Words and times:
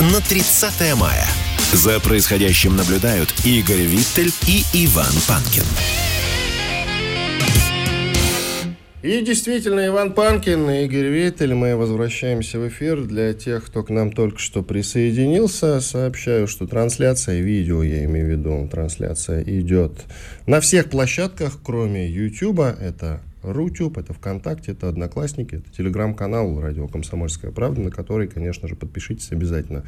на 0.00 0.20
30 0.20 0.94
мая. 0.96 1.26
За 1.72 1.98
происходящим 2.00 2.76
наблюдают 2.76 3.32
Игорь 3.44 3.82
Виттель 3.82 4.30
и 4.46 4.62
Иван 4.74 5.12
Панкин. 5.26 5.64
И 9.02 9.22
действительно, 9.22 9.86
Иван 9.86 10.12
Панкин 10.12 10.68
и 10.68 10.84
Игорь 10.84 11.06
Виттель, 11.06 11.54
мы 11.54 11.76
возвращаемся 11.76 12.58
в 12.58 12.68
эфир. 12.68 13.04
Для 13.04 13.32
тех, 13.32 13.64
кто 13.64 13.82
к 13.82 13.90
нам 13.90 14.12
только 14.12 14.38
что 14.38 14.62
присоединился, 14.62 15.80
сообщаю, 15.80 16.46
что 16.46 16.66
трансляция, 16.66 17.40
видео 17.40 17.82
я 17.82 18.04
имею 18.04 18.26
в 18.26 18.30
виду, 18.30 18.68
трансляция 18.70 19.42
идет 19.44 19.92
на 20.46 20.60
всех 20.60 20.90
площадках, 20.90 21.58
кроме 21.64 22.06
YouTube. 22.06 22.60
Это 22.60 23.22
Рутюб, 23.52 23.98
это 23.98 24.12
ВКонтакте, 24.12 24.72
это 24.72 24.88
Одноклассники, 24.88 25.56
это 25.56 25.70
телеграм-канал 25.70 26.60
«Радио 26.60 26.88
Комсомольская 26.88 27.50
правда», 27.50 27.80
на 27.80 27.90
который, 27.90 28.28
конечно 28.28 28.68
же, 28.68 28.74
подпишитесь 28.74 29.32
обязательно. 29.32 29.84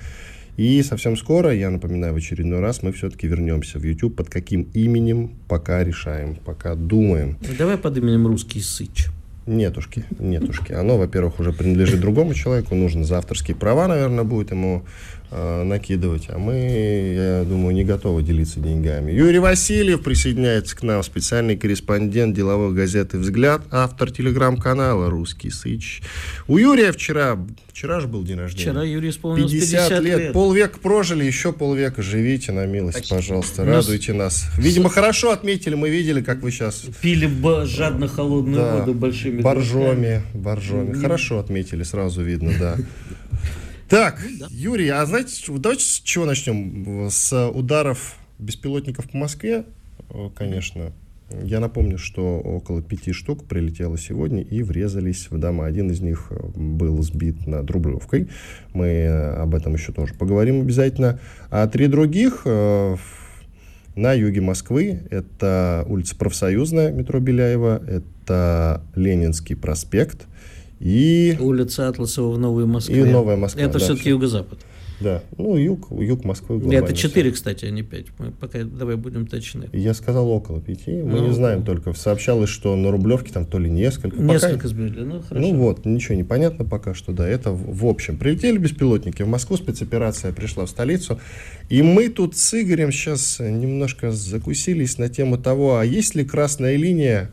И 0.57 0.83
совсем 0.83 1.17
скоро, 1.17 1.55
я 1.55 1.71
напоминаю 1.71 2.15
в 2.15 2.17
очередной 2.17 2.61
раз, 2.61 2.83
мы 2.83 2.93
все-таки 2.93 3.29
вернемся 3.29 3.79
в 3.79 3.85
YouTube. 3.85 4.17
Под 4.17 4.29
каким 4.29 4.63
именем 4.75 5.37
пока 5.47 5.85
решаем, 5.85 6.37
пока 6.37 6.75
думаем. 6.75 7.39
Давай 7.57 7.79
под 7.79 7.97
именем 7.97 8.27
«Русский 8.27 8.61
Сыч». 8.61 9.09
Нетушки, 9.47 10.05
нетушки. 10.19 10.73
Оно, 10.73 10.99
во-первых, 10.99 11.41
уже 11.41 11.55
принадлежит 11.55 12.01
другому 12.01 12.35
человеку, 12.35 12.75
нужно 12.75 13.05
за 13.05 13.17
авторские 13.17 13.57
права, 13.57 13.87
наверное, 13.87 14.25
будет 14.25 14.51
ему 14.51 14.85
накидывать. 15.31 16.27
А 16.29 16.39
мы, 16.39 16.55
я 17.15 17.45
думаю, 17.45 17.75
не 17.75 17.85
готовы 17.85 18.23
делиться 18.23 18.61
деньгами. 18.61 19.13
Юрий 19.13 19.39
Васильев 19.39 20.03
присоединяется 20.03 20.77
к 20.77 20.83
нам, 20.83 21.03
специальный 21.03 21.57
корреспондент 21.57 22.35
деловой 22.35 22.73
газеты 22.75 23.19
«Взгляд», 23.19 23.63
автор 23.71 24.11
телеграм-канала 24.11 25.11
«Русский 25.11 25.51
Сыч». 25.51 26.03
У 26.47 26.57
Юрия 26.57 26.93
вчера, 26.93 27.39
вчера 27.69 28.01
же 28.01 28.09
был 28.09 28.23
день 28.23 28.39
рождения. 28.39 28.71
Вчера 28.71 28.85
Юрий 28.85 29.11
исполнилось 29.11 29.53
50, 29.53 29.89
50 29.89 30.03
лет. 30.03 30.19
лет. 30.19 30.33
Полвека 30.33 30.79
прожили, 30.79 31.25
еще 31.25 31.53
полвека 31.53 32.03
живите 32.03 32.53
на 32.53 32.67
милость, 32.67 32.99
Спасибо. 32.99 33.17
пожалуйста, 33.17 33.65
Нас- 33.65 33.87
радуйте 33.87 34.13
нас. 34.15 34.47
Видимо, 34.57 34.89
хорошо 34.89 35.33
отметили, 35.33 35.75
мы 35.75 35.91
видели, 35.91 36.23
как 36.23 36.43
вы 36.43 36.51
сейчас 36.51 36.87
Пили 37.03 37.31
жадно 37.67 38.09
холодную 38.09 38.63
да, 38.63 38.77
воду 38.77 38.95
большими 38.95 39.43
боржоми, 39.43 40.23
боржоми. 40.33 40.95
Хорошо 40.95 41.39
отметили, 41.39 41.83
сразу 41.83 42.23
видно, 42.23 42.53
да. 42.59 42.77
Так, 43.89 44.21
Юрий, 44.51 44.89
а 44.91 45.07
знаете, 45.07 45.33
давайте 45.49 45.83
с 45.83 46.01
чего 46.01 46.27
начнем? 46.27 47.09
С 47.11 47.49
ударов 47.49 48.17
беспилотников 48.39 49.11
по 49.11 49.17
Москве, 49.17 49.65
О, 50.11 50.29
конечно. 50.29 50.93
Я 51.43 51.61
напомню, 51.61 51.99
что 51.99 52.39
около 52.39 52.83
пяти 52.83 53.13
штук 53.13 53.45
прилетело 53.45 53.97
сегодня 53.97 54.43
и 54.43 54.63
врезались 54.63 55.31
в 55.31 55.39
дома. 55.39 55.67
Один 55.67 55.91
из 55.91 56.01
них 56.01 56.29
э, 56.31 56.37
был 56.55 57.03
сбит 57.03 57.47
над 57.47 57.71
Рублевкой. 57.71 58.29
Мы 58.73 58.87
э, 58.87 59.35
об 59.35 59.55
этом 59.55 59.75
еще 59.75 59.93
тоже 59.93 60.15
поговорим 60.15 60.63
обязательно. 60.63 61.21
А 61.51 61.67
три 61.67 61.87
других 61.87 62.43
э, 62.47 62.97
на 63.95 64.15
юге 64.15 64.41
Москвы. 64.41 65.03
Это 65.11 65.85
улица 65.87 66.17
Профсоюзная, 66.17 66.93
метро 66.93 67.21
Беляева. 67.21 67.83
Это 67.87 68.83
Ленинский 68.95 69.55
проспект. 69.55 70.27
И, 70.81 71.37
Улица 71.41 71.89
Атласова 71.89 72.35
в 72.35 72.39
Новой 72.39 72.67
Москве. 72.67 73.01
и 73.01 73.05
Новая 73.05 73.37
Москва. 73.37 73.63
Это 73.63 73.75
да, 73.75 73.79
все-таки 73.81 74.11
юго-запад. 74.11 74.59
Да, 75.01 75.23
ну 75.37 75.57
юг, 75.57 75.93
юг 75.93 76.25
Москвы. 76.25 76.59
глобально 76.59 76.87
Это. 76.87 76.93
4, 76.97 77.31
кстати, 77.31 77.65
а 77.67 77.71
не 77.71 77.83
5. 77.83 78.07
Мы 78.19 78.33
пока 78.33 78.65
давай 78.65 78.97
будем 78.97 79.29
точны. 79.29 79.69
Я 79.73 79.95
сказал 79.95 80.29
около 80.29 80.61
пяти. 80.61 80.91
Мы 80.91 81.21
Ну, 81.21 81.29
не 81.29 81.33
знаем 81.35 81.63
только. 81.63 81.93
Сообщалось, 81.93 82.51
что 82.51 82.75
на 82.75 82.91
Рублевке 82.91 83.33
там 83.33 83.47
то 83.47 83.61
ли 83.61 83.71
несколько. 83.71 84.17
Пока- 84.17 84.33
Несколько 84.33 84.67
сбили. 84.67 84.99
Ну, 85.01 85.23
хорошо. 85.23 85.35
Ну 85.37 85.55
вот, 85.55 85.85
ничего 85.85 86.17
не 86.17 86.25
понятно 86.25 86.65
пока 86.65 86.95
что, 86.95 87.13
да, 87.13 87.29
это 87.29 87.53
в, 87.53 87.79
в 87.79 87.87
общем. 87.87 88.17
Прилетели 88.17 88.59
беспилотники 88.59 89.23
в 89.23 89.29
Москву, 89.29 89.57
спецоперация 89.57 90.33
пришла 90.33 90.67
в 90.67 90.71
столицу, 90.71 91.21
и 91.69 91.81
мы 91.83 92.09
тут 92.09 92.37
с 92.37 92.61
Игорем 92.61 92.91
сейчас 92.91 93.39
немножко 93.39 94.11
закусились 94.11 94.99
на 94.99 95.09
тему 95.09 95.39
того, 95.39 95.77
а 95.77 95.85
есть 95.85 96.17
ли 96.17 96.25
красная 96.25 96.75
линия 96.75 97.31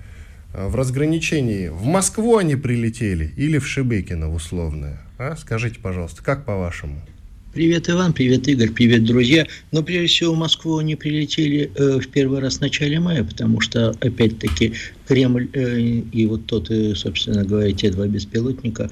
в 0.57 0.75
разграничении, 0.75 1.67
в 1.67 1.83
Москву 1.83 2.37
они 2.37 2.55
прилетели 2.55 3.31
или 3.35 3.57
в 3.57 3.67
Шебекино 3.67 4.29
в 4.29 4.35
условное? 4.35 5.01
А? 5.17 5.35
Скажите, 5.35 5.79
пожалуйста, 5.81 6.23
как 6.23 6.45
по-вашему? 6.45 7.01
Привет, 7.53 7.89
Иван, 7.89 8.11
привет, 8.11 8.47
Игорь, 8.49 8.71
привет, 8.71 9.05
друзья. 9.05 9.47
Но 9.71 9.81
прежде 9.81 10.07
всего 10.07 10.33
в 10.33 10.37
Москву 10.37 10.77
они 10.77 10.95
прилетели 10.97 11.71
э, 11.75 11.99
в 11.99 12.07
первый 12.09 12.39
раз 12.41 12.57
в 12.57 12.61
начале 12.61 12.99
мая, 12.99 13.23
потому 13.23 13.61
что, 13.61 13.91
опять-таки, 14.01 14.73
Кремль 15.07 15.47
э, 15.53 15.79
и 15.79 16.25
вот 16.25 16.45
тот, 16.47 16.69
э, 16.69 16.95
собственно 16.95 17.45
говоря, 17.45 17.71
те 17.71 17.91
два 17.91 18.07
беспилотника, 18.07 18.89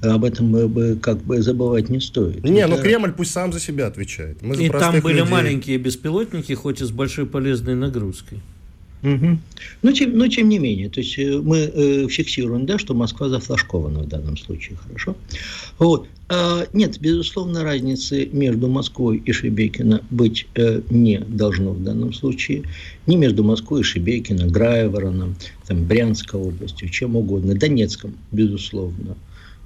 э, 0.00 0.08
об 0.08 0.24
этом 0.24 0.50
бы, 0.50 0.68
бы 0.68 0.98
как 1.00 1.18
бы 1.22 1.42
забывать 1.42 1.90
не 1.90 2.00
стоит. 2.00 2.42
Не, 2.44 2.66
ну 2.66 2.76
Это- 2.76 2.82
Кремль 2.82 3.12
пусть 3.12 3.32
сам 3.32 3.52
за 3.52 3.60
себя 3.60 3.88
отвечает. 3.88 4.40
Мы 4.40 4.56
за 4.56 4.62
И 4.62 4.70
там 4.70 5.00
были 5.00 5.18
людей. 5.18 5.30
маленькие 5.30 5.76
беспилотники, 5.76 6.54
хоть 6.54 6.80
и 6.80 6.86
с 6.86 6.90
большой 6.90 7.26
полезной 7.26 7.74
нагрузкой. 7.74 8.40
Мгм. 9.02 9.40
Но, 9.82 9.92
тем, 9.92 10.18
но 10.18 10.26
тем 10.26 10.48
не 10.48 10.58
менее, 10.58 10.88
то 10.88 11.00
есть 11.00 11.18
э, 11.18 11.38
мы 11.38 11.58
э, 11.58 12.08
фиксируем, 12.08 12.66
да, 12.66 12.78
что 12.78 12.94
Москва 12.94 13.28
зафлажкована 13.28 14.00
в 14.00 14.08
данном 14.08 14.36
случае, 14.36 14.76
хорошо? 14.76 15.16
Вот. 15.78 16.08
А, 16.28 16.66
нет, 16.72 17.00
безусловно, 17.00 17.62
разницы 17.62 18.28
между 18.32 18.68
Москвой 18.68 19.22
и 19.24 19.32
Шебекино 19.32 20.02
быть 20.10 20.46
э, 20.56 20.82
не 20.90 21.20
должно 21.20 21.72
в 21.72 21.82
данном 21.82 22.12
случае. 22.12 22.64
Ни 23.06 23.16
между 23.16 23.44
Москвой 23.44 23.80
и 23.80 23.84
Шебекино, 23.84 24.46
Граевороном, 24.46 25.36
там, 25.66 25.84
Брянской 25.84 26.40
областью, 26.40 26.88
чем 26.88 27.16
угодно, 27.16 27.54
Донецком, 27.54 28.14
безусловно. 28.32 29.16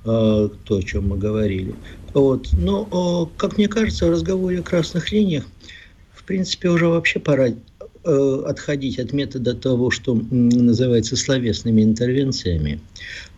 А, 0.04 0.48
то, 0.64 0.76
о 0.76 0.82
чем 0.82 1.08
мы 1.08 1.16
говорили. 1.16 1.74
Вот. 2.12 2.50
Но, 2.52 3.30
как 3.38 3.56
мне 3.56 3.68
кажется, 3.68 4.06
в 4.06 4.10
разговоре 4.10 4.60
о 4.60 4.62
красных 4.62 5.10
линиях, 5.10 5.44
в 6.12 6.24
принципе, 6.24 6.68
уже 6.68 6.86
вообще 6.86 7.18
пора 7.18 7.48
отходить 8.04 8.98
от 8.98 9.12
метода 9.12 9.54
того, 9.54 9.90
что 9.90 10.14
называется 10.14 11.16
словесными 11.16 11.82
интервенциями. 11.82 12.80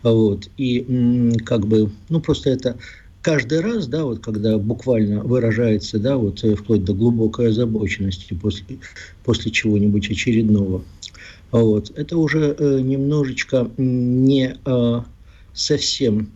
Вот. 0.03 0.49
И 0.57 1.37
как 1.45 1.67
бы, 1.67 1.91
ну, 2.09 2.19
просто 2.19 2.49
это 2.49 2.77
каждый 3.25 3.61
раз, 3.61 3.87
да, 3.87 4.03
вот 4.03 4.19
когда 4.19 4.59
буквально 4.59 5.23
выражается, 5.23 5.97
да, 5.97 6.15
вот 6.15 6.43
э, 6.43 6.55
вплоть 6.55 6.83
до 6.83 6.93
глубокой 6.93 7.49
озабоченности 7.49 8.35
после, 8.35 8.77
после 9.23 9.49
чего-нибудь 9.49 10.11
очередного, 10.11 10.83
вот, 11.49 11.91
это 11.95 12.17
уже 12.19 12.55
э, 12.55 12.79
немножечко 12.81 13.67
не 13.77 14.55
э, 14.63 15.01
совсем 15.55 16.29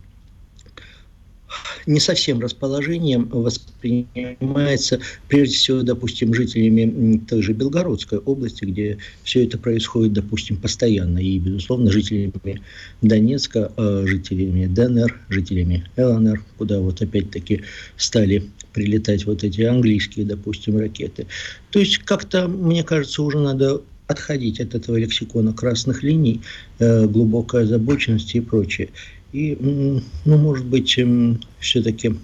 не 1.89 1.99
совсем 1.99 2.39
расположением 2.39 3.27
воспринимается, 3.29 4.99
прежде 5.27 5.55
всего, 5.55 5.81
допустим, 5.81 6.35
жителями 6.35 7.17
той 7.27 7.41
же 7.41 7.53
Белгородской 7.53 8.19
области, 8.19 8.63
где 8.65 8.99
все 9.23 9.43
это 9.43 9.57
происходит, 9.57 10.13
допустим, 10.13 10.57
постоянно, 10.57 11.17
и, 11.17 11.39
безусловно, 11.39 11.91
жителями 11.91 12.61
Донецка, 13.01 13.71
э, 13.75 14.03
жителями 14.05 14.67
ДНР, 14.67 15.19
жителями 15.29 15.83
ЛНР, 15.97 16.43
куда 16.59 16.79
вот 16.79 17.01
опять-таки 17.01 17.63
стали 17.97 18.43
прилетать 18.71 19.25
вот 19.25 19.43
эти 19.43 19.61
английские, 19.61 20.27
допустим, 20.27 20.77
ракеты. 20.77 21.25
То 21.71 21.79
есть 21.79 21.97
как-то, 21.99 22.47
мне 22.47 22.83
кажется, 22.83 23.23
уже 23.23 23.39
надо 23.39 23.81
отходить 24.05 24.59
от 24.59 24.75
этого 24.75 24.97
лексикона 24.97 25.53
красных 25.53 26.03
линий, 26.03 26.41
э, 26.77 27.07
глубокой 27.07 27.63
озабоченности 27.63 28.37
и 28.37 28.41
прочее. 28.41 28.89
И, 29.31 29.57
ну, 29.59 30.37
может 30.37 30.65
быть, 30.65 30.97
все-таки, 31.59 32.15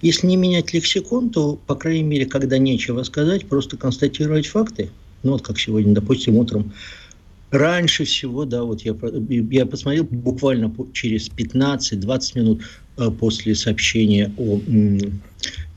если 0.00 0.26
не 0.26 0.36
менять 0.36 0.72
лексикон, 0.72 1.30
то, 1.30 1.56
по 1.66 1.74
крайней 1.74 2.04
мере, 2.04 2.26
когда 2.26 2.58
нечего 2.58 3.02
сказать, 3.02 3.46
просто 3.46 3.76
констатировать 3.76 4.46
факты. 4.46 4.90
Ну, 5.22 5.32
вот 5.32 5.42
как 5.42 5.58
сегодня, 5.58 5.92
допустим, 5.94 6.36
утром 6.36 6.72
Раньше 7.50 8.04
всего, 8.04 8.44
да, 8.44 8.62
вот 8.62 8.82
я, 8.82 8.96
я 9.28 9.66
посмотрел 9.66 10.04
буквально 10.04 10.72
через 10.92 11.28
15-20 11.30 12.38
минут 12.38 12.62
э, 12.96 13.10
после 13.10 13.56
сообщения 13.56 14.32
о 14.38 14.60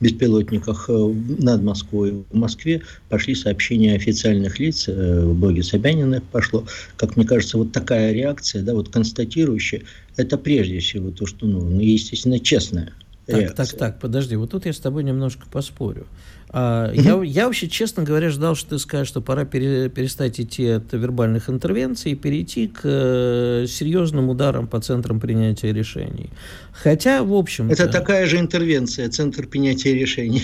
беспилотниках 0.00 0.88
э, 0.88 0.92
над 0.92 1.62
Москвой. 1.62 2.24
В 2.30 2.36
Москве 2.36 2.82
пошли 3.08 3.34
сообщения 3.34 3.94
официальных 3.94 4.60
лиц, 4.60 4.88
э, 4.88 5.24
в 5.24 5.34
блоге 5.34 5.64
Собянина 5.64 6.22
пошло. 6.30 6.64
Как 6.96 7.16
мне 7.16 7.26
кажется, 7.26 7.58
вот 7.58 7.72
такая 7.72 8.12
реакция, 8.12 8.62
да, 8.62 8.74
вот 8.74 8.90
констатирующая, 8.90 9.82
это 10.16 10.38
прежде 10.38 10.78
всего 10.78 11.10
то, 11.10 11.26
что 11.26 11.46
нужно, 11.46 11.80
и, 11.80 11.90
естественно, 11.90 12.38
честная. 12.38 12.92
Так, 13.26 13.40
реакция. 13.40 13.66
так, 13.66 13.78
так, 13.78 14.00
подожди, 14.00 14.36
вот 14.36 14.50
тут 14.50 14.66
я 14.66 14.72
с 14.72 14.78
тобой 14.78 15.02
немножко 15.02 15.46
поспорю. 15.50 16.06
А, 16.50 16.92
я, 16.92 17.20
я 17.24 17.46
вообще, 17.46 17.68
честно 17.68 18.02
говоря, 18.04 18.30
ждал, 18.30 18.54
что 18.54 18.70
ты 18.70 18.78
скажешь, 18.78 19.08
что 19.08 19.20
пора 19.20 19.44
пере, 19.44 19.88
перестать 19.88 20.38
идти 20.38 20.68
от 20.68 20.92
вербальных 20.92 21.48
интервенций 21.48 22.12
и 22.12 22.14
перейти 22.14 22.68
к 22.68 22.80
э, 22.84 23.66
серьезным 23.66 24.28
ударам 24.28 24.68
по 24.68 24.80
центрам 24.80 25.20
принятия 25.20 25.72
решений. 25.72 26.30
Хотя, 26.72 27.22
в 27.24 27.32
общем... 27.32 27.70
Это 27.70 27.88
такая 27.88 28.26
же 28.26 28.38
интервенция, 28.38 29.08
центр 29.08 29.46
принятия 29.46 29.94
решений. 29.94 30.42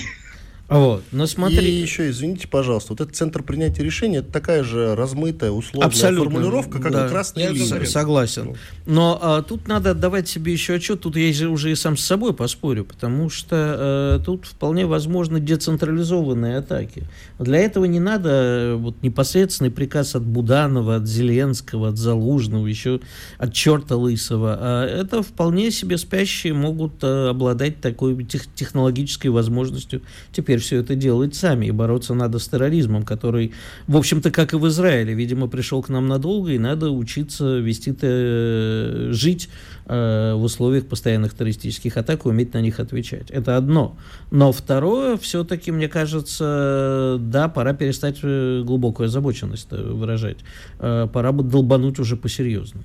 Вот, 0.71 1.03
но 1.11 1.27
смотри. 1.27 1.67
И 1.67 1.83
еще, 1.83 2.11
извините, 2.11 2.47
пожалуйста, 2.47 2.93
вот 2.93 3.01
этот 3.01 3.17
центр 3.17 3.43
принятия 3.43 3.83
решений, 3.83 4.19
это 4.19 4.31
такая 4.31 4.63
же 4.63 4.95
размытая, 4.95 5.51
условная 5.51 5.89
Абсолютно, 5.89 6.31
формулировка, 6.31 6.79
как 6.79 6.93
да. 6.93 7.07
и 7.07 7.09
красная 7.11 7.45
Я 7.45 7.51
линия. 7.51 7.85
Согласен. 7.85 8.55
Но 8.87 9.19
а, 9.21 9.43
тут 9.43 9.67
надо 9.67 9.91
отдавать 9.91 10.29
себе 10.29 10.53
еще 10.53 10.75
отчет, 10.75 11.01
тут 11.01 11.17
я 11.17 11.33
же 11.33 11.49
уже 11.49 11.73
и 11.73 11.75
сам 11.75 11.97
с 11.97 12.05
собой 12.05 12.35
поспорю, 12.35 12.85
потому 12.85 13.31
что 13.31 13.57
а, 13.57 14.19
тут 14.21 14.47
вполне 14.47 14.87
возможны 14.87 15.41
децентрализованные 15.41 16.59
атаки. 16.59 17.03
Для 17.41 17.59
этого 17.59 17.87
не 17.87 17.99
надо 17.99 18.29
э, 18.31 18.75
вот, 18.75 19.03
непосредственный 19.03 19.73
приказ 19.73 20.15
от 20.15 20.23
Буданова, 20.23 20.97
от 20.97 21.07
Зеленского, 21.09 21.89
от 21.89 21.99
Залужного, 21.99 22.67
еще 22.69 23.01
от 23.39 23.53
черта 23.53 23.97
Лысого. 23.97 24.57
А 24.61 24.87
это 24.87 25.23
вполне 25.25 25.73
себе 25.73 25.99
спящие 25.99 26.55
могут 26.55 27.03
а, 27.03 27.31
обладать 27.31 27.81
такой 27.81 28.23
тех, 28.25 28.47
технологической 28.55 29.33
возможностью 29.33 30.03
теперь 30.31 30.60
все 30.61 30.79
это 30.79 30.95
делать 30.95 31.35
сами, 31.35 31.67
и 31.67 31.71
бороться 31.71 32.15
надо 32.15 32.39
с 32.39 32.49
терроризмом, 32.49 33.03
который, 33.03 33.53
в 33.89 33.97
общем-то, 33.97 34.31
как 34.31 34.53
и 34.53 34.57
в 34.57 34.69
Израиле, 34.69 35.15
видимо, 35.15 35.49
пришел 35.49 35.83
к 35.83 35.89
нам 35.89 36.07
надолго, 36.07 36.53
и 36.53 36.59
надо 36.59 36.91
учиться 36.91 37.59
вести 37.59 37.95
э, 38.01 39.09
жить 39.11 39.49
э, 39.87 40.35
в 40.35 40.43
условиях 40.43 40.87
постоянных 40.87 41.35
террористических 41.35 41.97
атак 41.97 42.25
и 42.25 42.29
уметь 42.29 42.55
на 42.55 42.61
них 42.61 42.79
отвечать. 42.79 43.31
Это 43.31 43.57
одно. 43.57 43.97
Но 44.31 44.53
второе, 44.53 45.17
все-таки, 45.17 45.73
мне 45.73 45.89
кажется, 45.89 47.17
да, 47.21 47.49
пора 47.49 47.73
перестать 47.73 48.19
э, 48.23 48.63
глубокую 48.65 49.07
озабоченность 49.07 49.71
выражать. 49.71 50.39
Пора 50.79 51.33
бы 51.33 51.43
долбануть 51.43 51.99
уже 51.99 52.17
по-серьезному. 52.17 52.85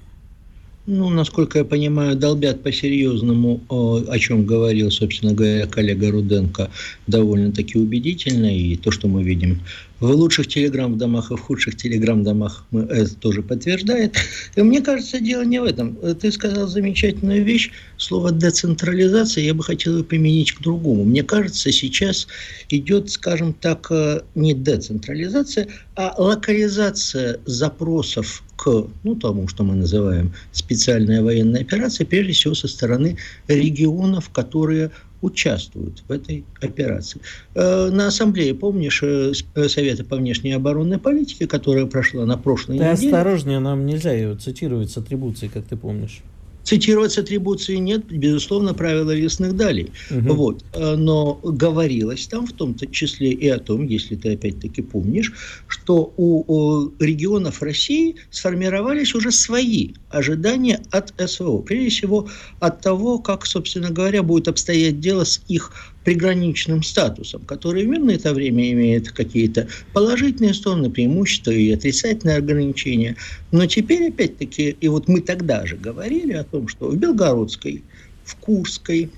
Ну, 0.87 1.09
насколько 1.09 1.59
я 1.59 1.65
понимаю, 1.65 2.15
долбят 2.15 2.61
по-серьезному, 2.61 3.59
о 3.69 4.19
чем 4.19 4.45
говорил, 4.45 4.91
собственно 4.91 5.33
говоря, 5.33 5.65
коллега 5.65 6.11
Руденко, 6.11 6.69
довольно-таки 7.07 7.79
убедительно. 7.79 8.55
И 8.55 8.75
то, 8.75 8.91
что 8.91 9.07
мы 9.07 9.23
видим 9.23 9.61
в 9.99 10.11
лучших 10.11 10.47
телеграм-домах 10.47 11.31
и 11.31 11.35
в 11.35 11.39
худших 11.39 11.75
телеграм-домах, 11.75 12.65
это 12.71 13.15
тоже 13.15 13.41
подтверждает. 13.41 14.15
И 14.55 14.61
мне 14.61 14.79
кажется, 14.81 15.19
дело 15.19 15.43
не 15.43 15.59
в 15.59 15.63
этом. 15.63 15.95
Ты 16.21 16.31
сказал 16.31 16.67
замечательную 16.67 17.43
вещь, 17.43 17.71
слово 17.97 18.31
децентрализация, 18.31 19.43
я 19.43 19.55
бы 19.55 19.63
хотел 19.63 19.93
его 19.93 20.03
применить 20.03 20.51
к 20.51 20.61
другому. 20.61 21.03
Мне 21.03 21.23
кажется, 21.23 21.71
сейчас 21.71 22.27
идет, 22.69 23.09
скажем 23.09 23.53
так, 23.53 23.87
э, 23.89 24.21
не 24.35 24.53
децентрализация, 24.53 25.67
а 25.95 26.13
локализация 26.15 27.39
запросов 27.45 28.43
к 28.55 28.87
ну, 29.03 29.15
тому, 29.15 29.47
что 29.47 29.63
мы 29.63 29.75
называем 29.75 30.33
специальная 30.51 31.21
военная 31.21 31.61
операция, 31.61 32.05
прежде 32.05 32.33
всего 32.33 32.55
со 32.55 32.67
стороны 32.67 33.17
регионов, 33.47 34.29
которые 34.29 34.91
участвуют 35.21 36.03
в 36.07 36.11
этой 36.11 36.45
операции. 36.61 37.19
Э, 37.55 37.89
на 37.89 38.07
ассамблее, 38.07 38.53
помнишь, 38.53 39.01
э, 39.03 39.33
э, 39.55 39.67
Совета 39.69 40.03
по 40.03 40.15
внешней 40.15 40.51
оборонной 40.51 40.99
политике, 40.99 41.47
которая 41.47 41.85
прошла 41.85 42.25
на 42.25 42.37
прошлой 42.37 42.77
ты 42.77 42.83
неделе... 42.83 42.97
Ты 42.97 43.05
осторожнее, 43.07 43.59
нам 43.59 43.85
нельзя 43.85 44.13
ее 44.13 44.35
цитировать 44.35 44.91
с 44.91 44.97
атрибуцией, 44.97 45.51
как 45.51 45.65
ты 45.65 45.75
помнишь. 45.75 46.21
Цитировать 46.65 47.13
с 47.13 47.17
атрибуцией 47.19 47.79
нет, 47.79 48.05
безусловно, 48.07 48.73
правила 48.73 49.11
лесных 49.11 49.55
далей. 49.55 49.91
Угу. 50.09 50.33
Вот. 50.33 50.65
Но 50.75 51.39
говорилось 51.43 52.27
там 52.27 52.47
в 52.47 52.53
том 52.53 52.75
числе 52.91 53.31
и 53.31 53.47
о 53.47 53.59
том, 53.59 53.85
если 53.85 54.15
ты 54.15 54.33
опять-таки 54.33 54.81
помнишь, 54.81 55.31
что 55.67 56.11
у, 56.17 56.43
у 56.47 56.91
регионов 56.99 57.61
России 57.61 58.15
сформировались 58.31 59.13
уже 59.13 59.31
свои 59.31 59.91
ожидания 60.09 60.81
от 60.89 61.13
СВО. 61.29 61.59
Прежде 61.59 61.89
всего 61.89 62.27
от 62.59 62.81
того, 62.81 63.19
как, 63.19 63.45
собственно 63.45 63.91
говоря, 63.91 64.23
будет 64.23 64.47
обстоять 64.47 64.99
дело 64.99 65.23
с 65.23 65.41
их 65.47 65.71
приграничным 66.05 66.83
статусом, 66.83 67.41
который 67.45 67.83
мирное 67.83 68.15
это 68.15 68.33
время 68.33 68.71
имеет 68.71 69.11
какие-то 69.11 69.67
положительные 69.91 70.53
стороны, 70.53 70.89
преимущества 70.89 71.51
и 71.51 71.71
отрицательные 71.71 72.37
ограничения. 72.37 73.17
Но 73.51 73.65
теперь, 73.65 74.09
опять-таки, 74.09 74.77
и 74.79 74.87
вот 74.87 75.07
мы 75.07 75.19
тогда 75.19 75.65
же 75.65 75.75
говорили 75.75 76.33
о 76.33 76.43
том, 76.43 76.67
что 76.67 76.89
в 76.89 76.95
Белгородской, 76.95 77.83
в 78.23 78.35
Курской, 78.35 79.09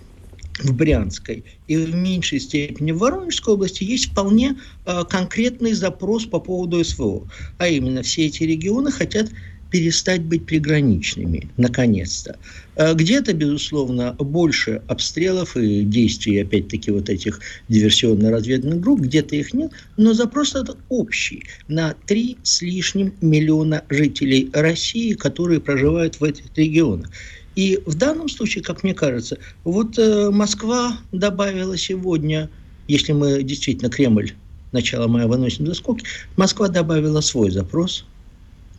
в 0.60 0.74
Брянской 0.74 1.44
и 1.68 1.78
в 1.78 1.94
меньшей 1.94 2.40
степени 2.40 2.92
в 2.92 3.00
Воронежской 3.00 3.54
области 3.54 3.84
есть 3.84 4.12
вполне 4.12 4.56
э, 4.86 5.04
конкретный 5.10 5.74
запрос 5.74 6.26
по 6.26 6.40
поводу 6.40 6.84
СВО. 6.84 7.28
А 7.58 7.68
именно, 7.68 8.02
все 8.02 8.26
эти 8.26 8.44
регионы 8.44 8.92
хотят 8.92 9.30
перестать 9.70 10.24
быть 10.24 10.46
приграничными, 10.46 11.50
наконец-то. 11.58 12.38
А 12.76 12.94
где-то, 12.94 13.34
безусловно, 13.34 14.14
больше 14.14 14.82
обстрелов 14.88 15.58
и 15.58 15.82
действий, 15.82 16.40
опять-таки, 16.40 16.92
вот 16.92 17.10
этих 17.10 17.40
диверсионно-разведных 17.70 18.80
групп, 18.80 19.02
где-то 19.02 19.36
их 19.36 19.54
нет, 19.54 19.72
но 19.98 20.14
запрос 20.14 20.56
этот 20.56 20.78
общий 20.90 21.44
на 21.68 21.96
три 22.06 22.38
с 22.44 22.62
лишним 22.62 23.14
миллиона 23.22 23.84
жителей 23.90 24.50
России, 24.54 25.14
которые 25.14 25.60
проживают 25.60 26.20
в 26.20 26.24
этих 26.24 26.46
регионах. 26.56 27.10
И 27.56 27.80
в 27.86 27.96
данном 27.96 28.30
случае, 28.30 28.64
как 28.64 28.84
мне 28.84 28.94
кажется, 28.94 29.40
вот 29.64 29.98
э, 29.98 30.30
Москва 30.30 31.00
добавила 31.12 31.76
сегодня, 31.76 32.50
если 32.88 33.14
мы 33.14 33.42
действительно 33.42 33.90
Кремль 33.90 34.34
начало 34.72 35.08
мая 35.08 35.26
выносим 35.26 35.66
за 35.66 35.74
скобки, 35.74 36.06
Москва 36.36 36.68
добавила 36.68 37.22
свой 37.22 37.50
запрос– 37.50 38.06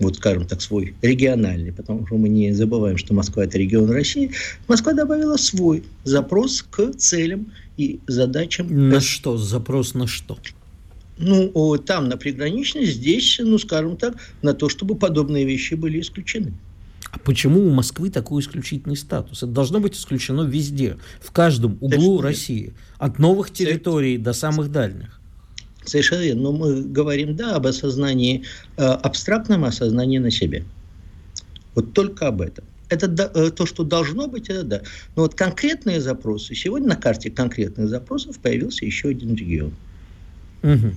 вот 0.01 0.17
скажем 0.17 0.47
так, 0.47 0.61
свой 0.63 0.95
региональный, 1.03 1.73
потому 1.73 2.07
что 2.07 2.17
мы 2.17 2.29
не 2.29 2.53
забываем, 2.53 2.97
что 2.97 3.15
Москва– 3.15 3.45
это 3.45 3.59
регион 3.59 3.91
России, 3.91 4.31
Москва 4.69 4.93
добавила 4.93 5.37
свой 5.37 5.85
запрос 6.05 6.63
к 6.63 6.93
целям 6.95 7.53
и 7.77 8.01
задачам. 8.07 8.89
На 8.89 9.01
что? 9.01 9.37
Запрос 9.37 9.95
на 9.95 10.07
что? 10.07 10.39
Ну, 11.19 11.77
там 11.79 12.09
на 12.09 12.17
приграничность, 12.17 12.93
здесь, 12.93 13.41
ну, 13.43 13.59
скажем 13.59 13.97
так, 13.97 14.17
на 14.43 14.55
то, 14.55 14.69
чтобы 14.69 14.95
подобные 14.95 15.45
вещи 15.45 15.75
были 15.75 16.01
исключены. 16.01 16.53
А 17.11 17.19
почему 17.19 17.67
у 17.67 17.71
Москвы 17.71 18.11
такой 18.11 18.43
исключительный 18.43 18.97
статус? 18.97 19.43
Это 19.43 19.51
должно 19.51 19.81
быть 19.81 19.97
исключено 19.97 20.43
везде, 20.43 20.99
в 21.21 21.33
каждом 21.33 21.79
углу 21.81 22.21
России, 22.21 22.75
от 22.99 23.19
новых 23.19 23.51
территорий 23.51 24.19
до 24.19 24.33
самых 24.33 24.71
дальних. 24.71 25.18
Совершенно 25.89 26.23
верно. 26.23 26.43
Но 26.43 26.53
мы 26.53 26.83
говорим, 26.83 27.37
да, 27.37 27.57
об 27.57 27.67
осознании, 27.67 28.45
э, 28.77 28.83
абстрактном 28.83 29.65
осознании 29.65 30.19
на 30.19 30.31
себе. 30.31 30.65
Вот 31.75 31.93
только 31.93 32.29
об 32.29 32.41
этом. 32.41 32.65
Это 32.89 33.07
э, 33.35 33.51
то, 33.51 33.67
что 33.67 33.85
должно 33.85 34.29
быть, 34.29 34.49
это 34.49 34.63
да. 34.63 34.83
Но 35.17 35.23
вот 35.23 35.35
конкретные 35.35 36.01
запросы, 36.01 36.55
сегодня 36.55 36.89
на 36.89 36.97
карте 36.97 37.31
конкретных 37.31 37.89
запросов 37.89 38.39
появился 38.39 38.85
еще 38.85 39.09
один 39.09 39.35
регион. 39.35 39.73
Угу. 40.63 40.93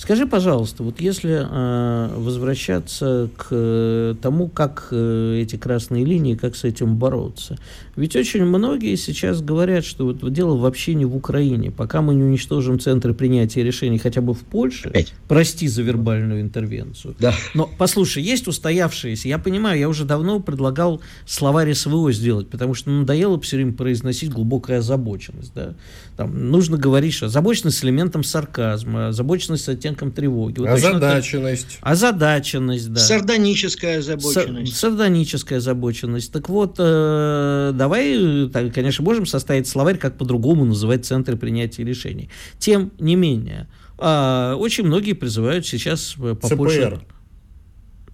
Скажи, 0.00 0.26
пожалуйста, 0.26 0.82
вот 0.82 0.98
если 0.98 1.46
э, 1.46 2.14
возвращаться 2.16 3.28
к 3.36 4.16
тому, 4.22 4.48
как 4.48 4.88
э, 4.92 5.40
эти 5.42 5.56
красные 5.56 6.06
линии, 6.06 6.36
как 6.36 6.56
с 6.56 6.64
этим 6.64 6.96
бороться, 6.96 7.58
ведь 7.96 8.16
очень 8.16 8.46
многие 8.46 8.96
сейчас 8.96 9.42
говорят, 9.42 9.84
что 9.84 10.06
вот 10.06 10.32
дело 10.32 10.56
вообще 10.56 10.94
не 10.94 11.04
в 11.04 11.14
Украине, 11.14 11.70
пока 11.70 12.00
мы 12.00 12.14
не 12.14 12.22
уничтожим 12.22 12.80
центры 12.80 13.12
принятия 13.12 13.62
решений 13.62 13.98
хотя 13.98 14.22
бы 14.22 14.32
в 14.32 14.38
Польше, 14.38 14.88
Опять. 14.88 15.12
прости 15.28 15.68
за 15.68 15.82
вербальную 15.82 16.40
интервенцию. 16.40 17.14
Да. 17.18 17.34
Но 17.52 17.68
послушай, 17.76 18.22
есть 18.22 18.48
устоявшиеся, 18.48 19.28
я 19.28 19.36
понимаю, 19.36 19.78
я 19.78 19.90
уже 19.90 20.06
давно 20.06 20.40
предлагал 20.40 21.02
словарь 21.26 21.74
СВО 21.74 22.10
сделать, 22.10 22.48
потому 22.48 22.72
что 22.72 22.88
надоело 22.88 23.38
все 23.38 23.56
время 23.56 23.74
произносить 23.74 24.32
глубокая 24.32 24.78
озабоченность, 24.78 25.52
да. 25.54 25.74
Там 26.16 26.50
нужно 26.50 26.78
говорить, 26.78 27.12
что 27.12 27.26
озабоченность 27.26 27.76
с 27.78 27.84
элементом 27.84 28.24
сарказма, 28.24 29.08
озабоченность 29.08 29.64
с 29.64 29.68
оттенком 29.68 29.89
тревоги. 29.94 30.60
Вот 30.60 30.68
озадаченность. 30.68 31.78
Так, 31.80 31.92
озадаченность, 31.92 32.92
да. 32.92 33.00
Сардоническая 33.00 33.98
озабоченность. 33.98 34.76
Сар, 34.76 34.90
сардоническая 34.90 35.58
озабоченность. 35.58 36.32
Так 36.32 36.48
вот, 36.48 36.76
э, 36.78 37.72
давай, 37.74 38.48
так, 38.52 38.72
конечно, 38.74 39.04
можем 39.04 39.26
составить 39.26 39.68
словарь, 39.68 39.98
как 39.98 40.16
по-другому 40.16 40.64
называть 40.64 41.04
центры 41.04 41.36
принятия 41.36 41.84
решений. 41.84 42.30
Тем 42.58 42.92
не 42.98 43.16
менее, 43.16 43.68
э, 43.98 44.54
очень 44.58 44.84
многие 44.84 45.12
призывают 45.14 45.66
сейчас 45.66 46.14
э, 46.18 46.34
побольше... 46.34 47.00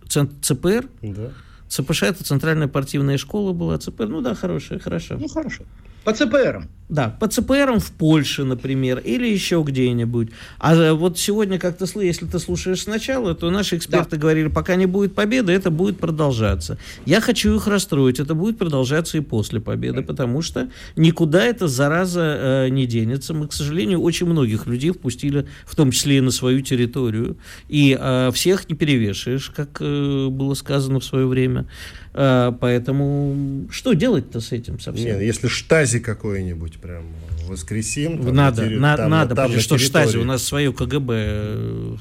ЦПР. 0.09 0.29
ЦПР? 0.43 0.89
Да. 1.03 1.33
ЦПШ 1.69 2.03
это 2.05 2.25
центральная 2.25 2.69
партийная 2.69 3.19
школа 3.19 3.53
была, 3.53 3.79
ЦПР, 3.79 4.07
ну 4.07 4.21
да, 4.21 4.35
хорошая, 4.35 4.79
хорошо. 4.79 5.17
Ну 5.19 5.29
хорошо. 5.29 5.65
По 6.07 6.13
ЦПРам. 6.13 6.69
Да, 6.89 7.09
по 7.09 7.27
ЦПРам 7.27 7.81
в 7.81 7.91
Польше, 7.91 8.45
например, 8.45 8.99
или 8.99 9.27
еще 9.27 9.65
где-нибудь. 9.67 10.29
А 10.59 10.77
э, 10.77 10.93
вот 10.93 11.19
сегодня, 11.19 11.59
как 11.59 11.77
ты, 11.77 11.85
если 12.05 12.27
ты 12.27 12.39
слушаешь 12.39 12.83
сначала, 12.83 13.35
то 13.35 13.51
наши 13.51 13.77
эксперты 13.77 14.13
да. 14.13 14.17
говорили, 14.19 14.47
пока 14.47 14.77
не 14.77 14.87
будет 14.87 15.13
победы, 15.17 15.53
это 15.53 15.73
будет 15.73 15.99
продолжаться. 15.99 16.79
Я 17.05 17.21
хочу 17.21 17.57
их 17.57 17.67
расстроить, 17.67 18.21
это 18.21 18.35
будет 18.35 18.57
продолжаться 18.57 19.19
и 19.19 19.21
после 19.21 19.61
победы, 19.61 20.03
потому 20.03 20.43
что 20.43 20.71
никуда 20.95 21.45
эта 21.45 21.67
зараза 21.67 22.39
э, 22.39 22.69
не 22.69 22.87
денется. 22.87 23.35
Мы, 23.35 23.49
к 23.49 23.53
сожалению, 23.53 24.01
очень 24.01 24.29
многих 24.29 24.67
людей 24.69 24.93
впустили, 24.93 25.49
в 25.65 25.75
том 25.75 25.91
числе 25.91 26.19
и 26.19 26.21
на 26.21 26.31
свою 26.31 26.61
территорию, 26.61 27.37
и 27.69 27.99
э, 28.01 28.31
всех 28.33 28.69
не 28.69 28.77
перевешаешь, 28.77 29.51
как 29.51 29.79
э, 29.81 30.29
было 30.31 30.55
сказано 30.55 31.01
в 31.01 31.05
свое 31.05 31.27
время. 31.27 31.67
Э, 32.17 32.53
поэтому 32.59 33.67
что 33.71 33.93
делать-то 33.93 34.41
с 34.41 34.53
этим 34.53 34.81
совсем? 34.81 35.05
Нет, 35.05 35.21
если 35.21 35.49
штази 35.49 35.96
какой-нибудь 36.01 36.79
прям 36.79 37.05
воскресим. 37.47 38.23
Там, 38.23 38.35
надо, 38.35 38.65
на, 38.67 38.79
на, 38.79 38.97
там, 38.97 39.11
надо, 39.11 39.35
там, 39.35 39.59
что 39.59 39.79
штази, 39.79 40.17
у 40.17 40.25
нас 40.25 40.43
свое 40.43 40.73
КГБ. 40.73 41.99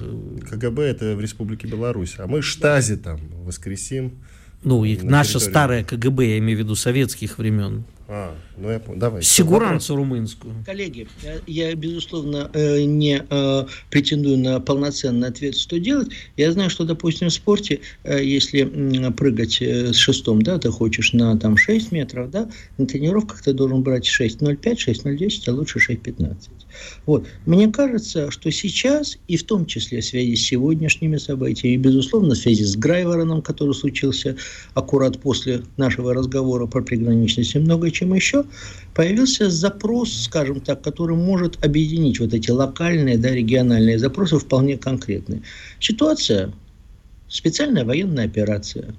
КГБ 0.50 0.84
это 0.84 1.16
в 1.16 1.22
Республике 1.22 1.68
Беларусь, 1.68 2.16
а 2.18 2.28
мы 2.28 2.42
штази 2.42 2.98
там 2.98 3.20
воскресим. 3.44 4.20
Ну, 4.64 4.84
и 4.84 4.98
наша 4.98 5.40
старая 5.40 5.84
КГБ, 5.84 6.26
я 6.26 6.38
имею 6.40 6.58
в 6.58 6.62
виду 6.62 6.76
советских 6.76 7.38
времен. 7.38 7.86
А, 8.08 8.36
ну 8.58 8.70
я 8.70 8.80
понял. 8.80 9.00
Давай. 9.00 9.24
Сигуранцу 9.24 9.96
румынскую. 9.96 10.54
Коллеги, 10.64 11.08
я, 11.24 11.70
я 11.70 11.76
безусловно, 11.76 12.52
э, 12.54 12.84
не 12.84 13.24
э, 13.28 13.66
претендую 13.90 14.38
на 14.38 14.60
полноценный 14.60 15.28
ответ, 15.28 15.58
что 15.58 15.80
делать. 15.80 16.10
Я 16.38 16.52
знаю, 16.52 16.70
что, 16.70 16.86
допустим, 16.86 17.30
в 17.30 17.34
спорте, 17.34 17.82
э, 18.04 18.24
если 18.24 18.64
прыгать 19.10 19.60
с 19.60 19.96
шестом, 19.96 20.44
да, 20.44 20.60
ты 20.60 20.70
хочешь 20.70 21.14
на 21.14 21.38
там 21.40 21.58
6 21.58 21.92
метров, 21.92 22.30
да, 22.30 22.48
на 22.78 22.86
тренировках 22.86 23.42
ты 23.42 23.54
должен 23.54 23.82
брать 23.82 24.06
6.05, 24.06 24.76
6.010, 24.76 25.44
а 25.48 25.52
лучше 25.54 25.80
6.15. 25.80 26.36
Вот. 27.06 27.28
Мне 27.46 27.70
кажется, 27.70 28.32
что 28.32 28.52
сейчас, 28.52 29.18
и 29.28 29.38
в 29.38 29.44
том 29.44 29.66
числе 29.66 30.02
в 30.02 30.06
связи 30.06 30.36
с 30.36 30.46
сегодняшними 30.46 31.18
событиями, 31.18 31.76
и, 31.76 31.78
безусловно, 31.78 32.36
в 32.36 32.38
связи 32.38 32.64
с 32.64 32.76
Грайвороном, 32.76 33.42
который 33.42 33.74
случился 33.74 34.36
аккурат 34.74 35.20
после 35.20 35.64
нашего 35.78 36.14
разговора 36.14 36.66
про 36.66 36.82
приграничность 36.82 37.56
и 37.56 37.60
многое 37.60 37.92
чем 37.92 38.14
еще, 38.14 38.46
появился 38.94 39.50
запрос, 39.50 40.14
скажем 40.14 40.62
так, 40.62 40.82
который 40.82 41.16
может 41.16 41.64
объединить 41.64 42.20
вот 42.20 42.34
эти 42.34 42.52
локальные, 42.52 43.18
да, 43.18 43.32
региональные 43.32 44.00
запросы 44.00 44.38
вполне 44.40 44.78
конкретные. 44.78 45.42
Ситуация, 45.80 46.54
специальная 47.28 47.86
военная 47.86 48.26
операция 48.26 48.96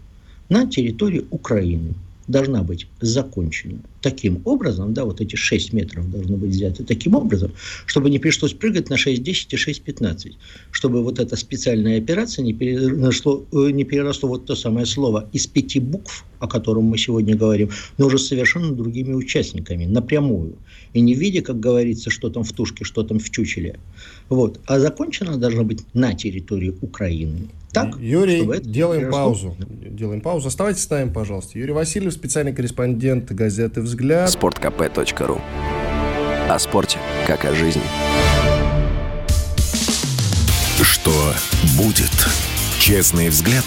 на 0.48 0.66
территории 0.66 1.24
Украины– 1.30 1.94
должна 2.28 2.62
быть 2.62 2.88
закончена 3.00 3.78
таким 4.06 4.40
образом, 4.44 4.94
да, 4.94 5.04
вот 5.04 5.20
эти 5.20 5.34
6 5.34 5.72
метров 5.72 6.08
должны 6.08 6.36
быть 6.36 6.50
взяты 6.50 6.84
таким 6.84 7.16
образом, 7.16 7.50
чтобы 7.86 8.08
не 8.08 8.20
пришлось 8.20 8.52
прыгать 8.52 8.88
на 8.88 8.94
6.10 8.94 9.48
и 9.50 9.56
6.15, 9.56 10.34
чтобы 10.70 11.02
вот 11.02 11.18
эта 11.18 11.34
специальная 11.34 11.98
операция 11.98 12.44
не 12.44 12.52
переросло, 12.52 13.44
э, 13.52 13.70
не 13.72 13.82
переросло 13.82 14.28
вот 14.28 14.46
то 14.46 14.54
самое 14.54 14.86
слово 14.86 15.28
из 15.32 15.48
пяти 15.48 15.80
букв, 15.80 16.24
о 16.38 16.46
котором 16.46 16.84
мы 16.84 16.98
сегодня 16.98 17.34
говорим, 17.34 17.70
но 17.98 18.06
уже 18.06 18.18
совершенно 18.18 18.72
другими 18.72 19.12
участниками, 19.14 19.86
напрямую. 19.86 20.54
И 20.94 21.00
не 21.00 21.14
в 21.14 21.18
виде, 21.18 21.42
как 21.42 21.58
говорится, 21.58 22.10
что 22.10 22.30
там 22.30 22.44
в 22.44 22.52
тушке, 22.52 22.84
что 22.84 23.02
там 23.02 23.18
в 23.18 23.28
чучеле. 23.30 23.80
Вот. 24.28 24.60
А 24.66 24.78
закончена 24.78 25.36
должна 25.36 25.64
быть 25.64 25.80
на 25.94 26.14
территории 26.14 26.72
Украины 26.80 27.48
так? 27.76 27.98
Юрий, 28.00 28.60
делаем 28.62 29.10
паузу. 29.10 29.54
Делаем 29.68 30.20
паузу. 30.20 30.48
Оставайтесь 30.48 30.82
с 30.82 30.90
нами, 30.90 31.10
пожалуйста. 31.10 31.58
Юрий 31.58 31.72
Васильев, 31.72 32.12
специальный 32.12 32.54
корреспондент 32.54 33.30
газеты 33.32 33.82
«Взгляд». 33.82 33.95
Спорткп.ру 34.26 35.40
О 36.50 36.58
спорте, 36.58 36.98
как 37.26 37.46
о 37.46 37.54
жизни. 37.54 37.82
Что 40.82 41.32
будет? 41.78 42.10
Честный 42.78 43.30
взгляд 43.30 43.64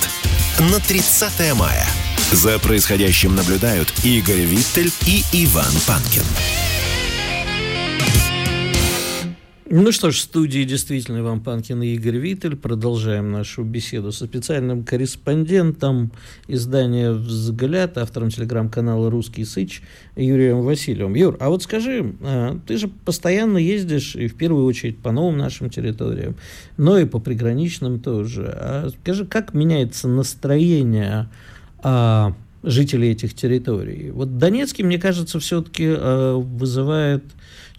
на 0.60 0.80
30 0.80 1.56
мая. 1.56 1.84
За 2.32 2.60
происходящим 2.60 3.36
наблюдают 3.36 3.92
Игорь 4.04 4.42
Виттель 4.42 4.92
и 5.08 5.24
Иван 5.34 5.74
Панкин. 5.88 6.69
Ну 9.72 9.92
что 9.92 10.10
ж, 10.10 10.16
в 10.16 10.22
студии 10.22 10.64
действительно 10.64 11.20
Иван 11.20 11.42
Панкин 11.42 11.84
и 11.84 11.90
Игорь 11.90 12.18
Виттель. 12.18 12.56
Продолжаем 12.56 13.32
нашу 13.32 13.64
беседу 13.64 14.12
со 14.12 14.26
специальным 14.26 14.84
корреспондентом 14.84 16.12
издания 16.48 17.12
«Взгляд», 17.12 18.00
автором 18.00 18.32
телеграм-канала 18.32 19.12
«Русский 19.12 19.46
Сыч» 19.46 19.84
Юрием 20.16 20.62
Васильевым. 20.62 21.14
Юр, 21.14 21.38
а 21.40 21.50
вот 21.50 21.62
скажи, 21.62 22.16
а, 22.24 22.58
ты 22.66 22.78
же 22.78 22.88
постоянно 22.88 23.60
ездишь, 23.60 24.16
и 24.16 24.28
в 24.28 24.34
первую 24.34 24.66
очередь 24.66 24.98
по 24.98 25.12
новым 25.12 25.38
нашим 25.38 25.70
территориям, 25.70 26.36
но 26.78 26.98
и 26.98 27.06
по 27.06 27.20
приграничным 27.20 28.00
тоже. 28.00 28.52
А 28.52 28.90
скажи, 29.04 29.28
как 29.28 29.54
меняется 29.54 30.08
настроение 30.08 31.30
а, 31.84 32.34
жителей 32.64 33.12
этих 33.12 33.36
территорий? 33.36 34.10
Вот 34.10 34.40
Донецкий, 34.40 34.84
мне 34.84 34.98
кажется, 34.98 35.40
все-таки 35.40 35.86
а, 35.88 36.40
вызывает 36.40 37.24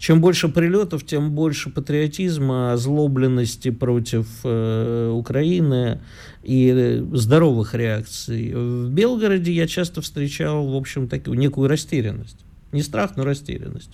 чем 0.01 0.19
больше 0.19 0.49
прилетов, 0.49 1.05
тем 1.05 1.29
больше 1.29 1.69
патриотизма, 1.69 2.73
озлобленности 2.73 3.69
против 3.69 4.25
э, 4.43 5.11
Украины 5.13 5.99
и 6.41 7.03
здоровых 7.13 7.75
реакций. 7.75 8.51
В 8.51 8.89
Белгороде 8.89 9.51
я 9.51 9.67
часто 9.67 10.01
встречал, 10.01 10.65
в 10.65 10.75
общем, 10.75 11.07
такую 11.07 11.37
некую 11.37 11.67
растерянность. 11.67 12.37
Не 12.71 12.81
страх, 12.81 13.15
но 13.15 13.23
растерянность. 13.23 13.91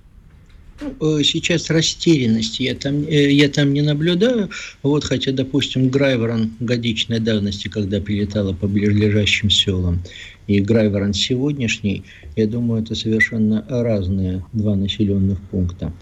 Ну, 0.80 1.20
э, 1.20 1.24
сейчас 1.24 1.70
растерянности 1.70 2.64
я 2.64 2.76
там, 2.76 3.04
э, 3.04 3.30
я 3.34 3.50
там 3.50 3.74
не 3.74 3.82
наблюдаю. 3.82 4.50
Вот, 4.84 5.04
хотя, 5.04 5.34
допустим, 5.34 5.90
Грайворон 5.90 6.54
годичной 6.62 7.20
давности, 7.20 7.68
когда 7.68 8.00
прилетала 8.00 8.54
по 8.54 8.70
ближайшим 8.70 9.50
селам, 9.50 10.02
и 10.48 10.60
Грайворон 10.62 11.14
сегодняшний, 11.14 12.04
я 12.36 12.48
думаю, 12.48 12.82
это 12.82 12.96
совершенно 12.96 13.66
разные 13.68 14.44
два 14.54 14.76
населенных 14.76 15.40
пункта. 15.52 15.94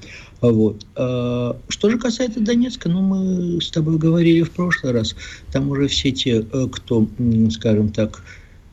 Вот. 0.41 0.85
А, 0.95 1.57
что 1.67 1.89
же 1.89 1.97
касается 1.97 2.39
Донецка, 2.39 2.87
ну, 2.89 3.01
мы 3.01 3.59
с 3.61 3.71
тобой 3.71 3.97
говорили 3.97 4.43
в 4.43 4.51
прошлый 4.51 4.93
раз, 4.93 5.15
там 5.51 5.69
уже 5.69 5.87
все 5.87 6.11
те, 6.11 6.45
э, 6.51 6.67
кто, 6.71 7.07
скажем 7.49 7.89
так, 7.89 8.23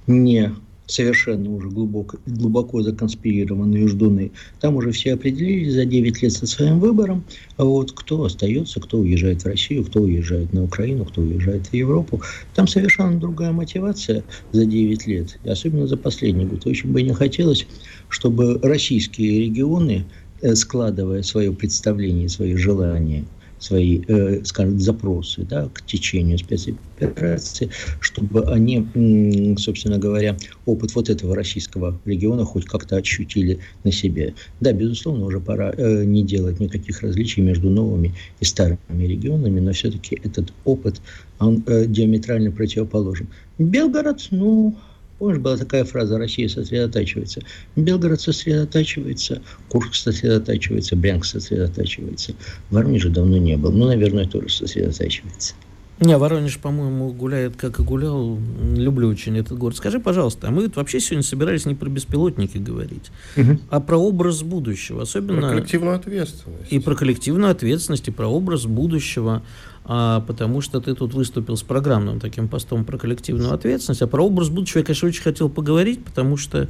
не 0.06 0.52
совершенно 0.86 1.50
уже 1.50 1.68
глубоко, 1.68 2.18
глубоко 2.26 2.82
законспирированные 2.82 3.88
ждуны, 3.88 4.32
там 4.60 4.76
уже 4.76 4.92
все 4.92 5.14
определились 5.14 5.74
за 5.74 5.84
9 5.84 6.22
лет 6.22 6.32
со 6.32 6.46
своим 6.46 6.80
выбором, 6.80 7.24
а 7.56 7.64
вот 7.64 7.92
кто 7.92 8.24
остается, 8.24 8.80
кто 8.80 8.98
уезжает 8.98 9.42
в 9.42 9.46
Россию, 9.46 9.84
кто 9.84 10.02
уезжает 10.02 10.52
на 10.52 10.64
Украину, 10.64 11.04
кто 11.04 11.22
уезжает 11.22 11.66
в 11.66 11.74
Европу. 11.74 12.20
Там 12.54 12.66
совершенно 12.66 13.18
другая 13.18 13.52
мотивация 13.52 14.24
за 14.52 14.66
9 14.66 15.06
лет, 15.06 15.38
особенно 15.44 15.86
за 15.86 15.96
последний 15.96 16.44
год. 16.44 16.66
Очень 16.66 16.92
бы 16.92 17.02
не 17.02 17.12
хотелось, 17.12 17.66
чтобы 18.08 18.58
российские 18.62 19.46
регионы, 19.46 20.04
э, 20.40 20.54
складывая 20.54 21.22
свое 21.22 21.52
представление, 21.52 22.28
свои 22.28 22.54
желания– 22.56 23.24
свои, 23.62 24.02
э, 24.08 24.40
скажем, 24.44 24.80
запросы 24.80 25.42
да, 25.44 25.68
к 25.72 25.86
течению 25.86 26.36
спецоперации, 26.38 27.70
чтобы 28.00 28.42
они, 28.50 29.56
собственно 29.56 29.98
говоря, 29.98 30.36
опыт 30.66 30.94
вот 30.96 31.08
этого 31.08 31.36
российского 31.36 32.00
региона 32.04 32.44
хоть 32.44 32.64
как-то 32.64 32.96
ощутили 32.96 33.60
на 33.84 33.92
себе. 33.92 34.34
Да, 34.60 34.72
безусловно, 34.72 35.26
уже 35.26 35.40
пора 35.40 35.72
э, 35.76 36.04
не 36.04 36.24
делать 36.24 36.58
никаких 36.58 37.02
различий 37.02 37.40
между 37.40 37.70
новыми 37.70 38.14
и 38.40 38.44
старыми 38.44 38.78
регионами, 38.90 39.60
но 39.60 39.72
все-таки 39.72 40.18
этот 40.24 40.52
опыт, 40.64 41.00
он 41.38 41.62
э, 41.66 41.86
диаметрально 41.86 42.50
противоположен. 42.50 43.28
Белгород, 43.58 44.26
ну, 44.32 44.76
Помнишь, 45.22 45.38
была 45.38 45.56
такая 45.56 45.84
фраза 45.84 46.18
«Россия 46.18 46.48
сосредотачивается». 46.48 47.42
Белгород 47.76 48.20
сосредотачивается, 48.20 49.40
Курск 49.68 49.94
сосредотачивается, 49.94 50.96
Брянск 50.96 51.26
сосредотачивается. 51.26 52.34
В 52.68 52.74
Воронеже 52.74 53.08
давно 53.08 53.38
не 53.38 53.56
был. 53.56 53.70
Ну, 53.70 53.86
наверное, 53.86 54.26
тоже 54.26 54.48
сосредотачивается. 54.48 55.54
Не, 56.00 56.18
Воронеж, 56.18 56.58
по-моему, 56.58 57.12
гуляет, 57.12 57.54
как 57.54 57.78
и 57.78 57.84
гулял. 57.84 58.36
Люблю 58.74 59.06
очень 59.06 59.38
этот 59.38 59.56
город. 59.58 59.76
Скажи, 59.76 60.00
пожалуйста, 60.00 60.48
а 60.48 60.50
мы 60.50 60.68
вообще 60.74 60.98
сегодня 60.98 61.22
собирались 61.22 61.66
не 61.66 61.76
про 61.76 61.88
беспилотники 61.88 62.58
говорить, 62.58 63.12
угу. 63.36 63.60
а 63.70 63.78
про 63.78 63.98
образ 63.98 64.42
будущего. 64.42 65.02
Особенно... 65.02 65.42
Про 65.42 65.50
коллективную 65.50 65.94
ответственность. 65.94 66.72
И 66.72 66.80
про 66.80 66.96
коллективную 66.96 67.52
ответственность, 67.52 68.08
и 68.08 68.10
про 68.10 68.26
образ 68.26 68.66
будущего 68.66 69.44
а, 69.84 70.20
потому 70.20 70.60
что 70.60 70.80
ты 70.80 70.94
тут 70.94 71.14
выступил 71.14 71.56
с 71.56 71.62
программным 71.62 72.20
таким 72.20 72.48
постом 72.48 72.84
про 72.84 72.98
коллективную 72.98 73.52
ответственность, 73.52 74.02
а 74.02 74.06
про 74.06 74.24
образ 74.24 74.48
будущего 74.48 74.78
я, 74.78 74.84
конечно, 74.84 75.08
очень 75.08 75.22
хотел 75.22 75.48
поговорить, 75.48 76.04
потому 76.04 76.36
что 76.36 76.68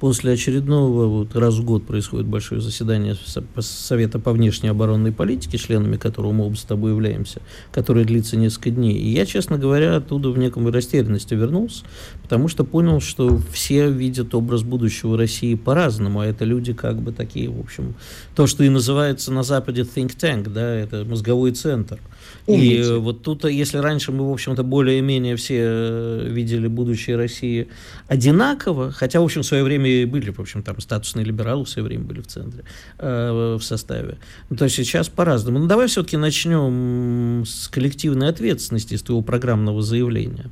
после 0.00 0.32
очередного, 0.32 1.06
вот 1.06 1.36
раз 1.36 1.56
в 1.56 1.64
год 1.64 1.86
происходит 1.86 2.26
большое 2.26 2.60
заседание 2.62 3.16
Совета 3.60 4.18
по 4.18 4.32
внешней 4.32 4.70
оборонной 4.70 5.12
политике, 5.12 5.58
членами 5.58 5.98
которого 5.98 6.32
мы 6.32 6.46
оба 6.46 6.56
с 6.56 6.62
тобой 6.62 6.92
являемся, 6.92 7.42
которое 7.70 8.06
длится 8.06 8.36
несколько 8.36 8.70
дней. 8.70 8.94
И 8.94 9.10
я, 9.10 9.26
честно 9.26 9.58
говоря, 9.58 9.96
оттуда 9.96 10.30
в 10.30 10.38
неком 10.38 10.66
растерянности 10.68 11.34
вернулся, 11.34 11.84
потому 12.22 12.48
что 12.48 12.64
понял, 12.64 13.00
что 13.00 13.38
все 13.52 13.90
видят 13.90 14.34
образ 14.34 14.62
будущего 14.62 15.18
России 15.18 15.54
по-разному, 15.54 16.20
а 16.20 16.26
это 16.26 16.46
люди 16.46 16.72
как 16.72 17.00
бы 17.00 17.12
такие, 17.12 17.50
в 17.50 17.60
общем, 17.60 17.94
то, 18.34 18.46
что 18.46 18.64
и 18.64 18.70
называется 18.70 19.32
на 19.32 19.42
Западе 19.42 19.82
think 19.82 20.16
tank, 20.16 20.50
да, 20.50 20.74
это 20.74 21.04
мозговой 21.04 21.52
центр. 21.52 22.00
Умницы. 22.46 22.94
И 22.94 22.98
вот 22.98 23.22
тут, 23.22 23.44
если 23.44 23.78
раньше 23.78 24.12
мы, 24.12 24.28
в 24.28 24.32
общем-то, 24.32 24.62
более-менее 24.62 25.36
все 25.36 25.60
э, 25.60 26.26
видели 26.28 26.68
будущее 26.68 27.16
России 27.16 27.68
одинаково, 28.08 28.92
хотя, 28.92 29.20
в 29.20 29.24
общем, 29.24 29.42
в 29.42 29.46
свое 29.46 29.62
время 29.62 29.89
были, 30.04 30.30
в 30.30 30.40
общем, 30.40 30.62
там 30.62 30.80
статусные 30.80 31.24
либералы 31.24 31.64
в 31.64 31.68
свое 31.68 31.86
время 31.86 32.04
были 32.04 32.20
в 32.20 32.26
центре, 32.26 32.64
э, 32.98 33.56
в 33.58 33.62
составе, 33.62 34.18
то 34.56 34.68
сейчас 34.68 35.08
по-разному. 35.08 35.58
Ну, 35.58 35.66
давай 35.66 35.86
все-таки 35.86 36.16
начнем 36.16 37.44
с 37.46 37.68
коллективной 37.68 38.28
ответственности, 38.28 38.96
с 38.96 39.02
твоего 39.02 39.22
программного 39.22 39.82
заявления. 39.82 40.50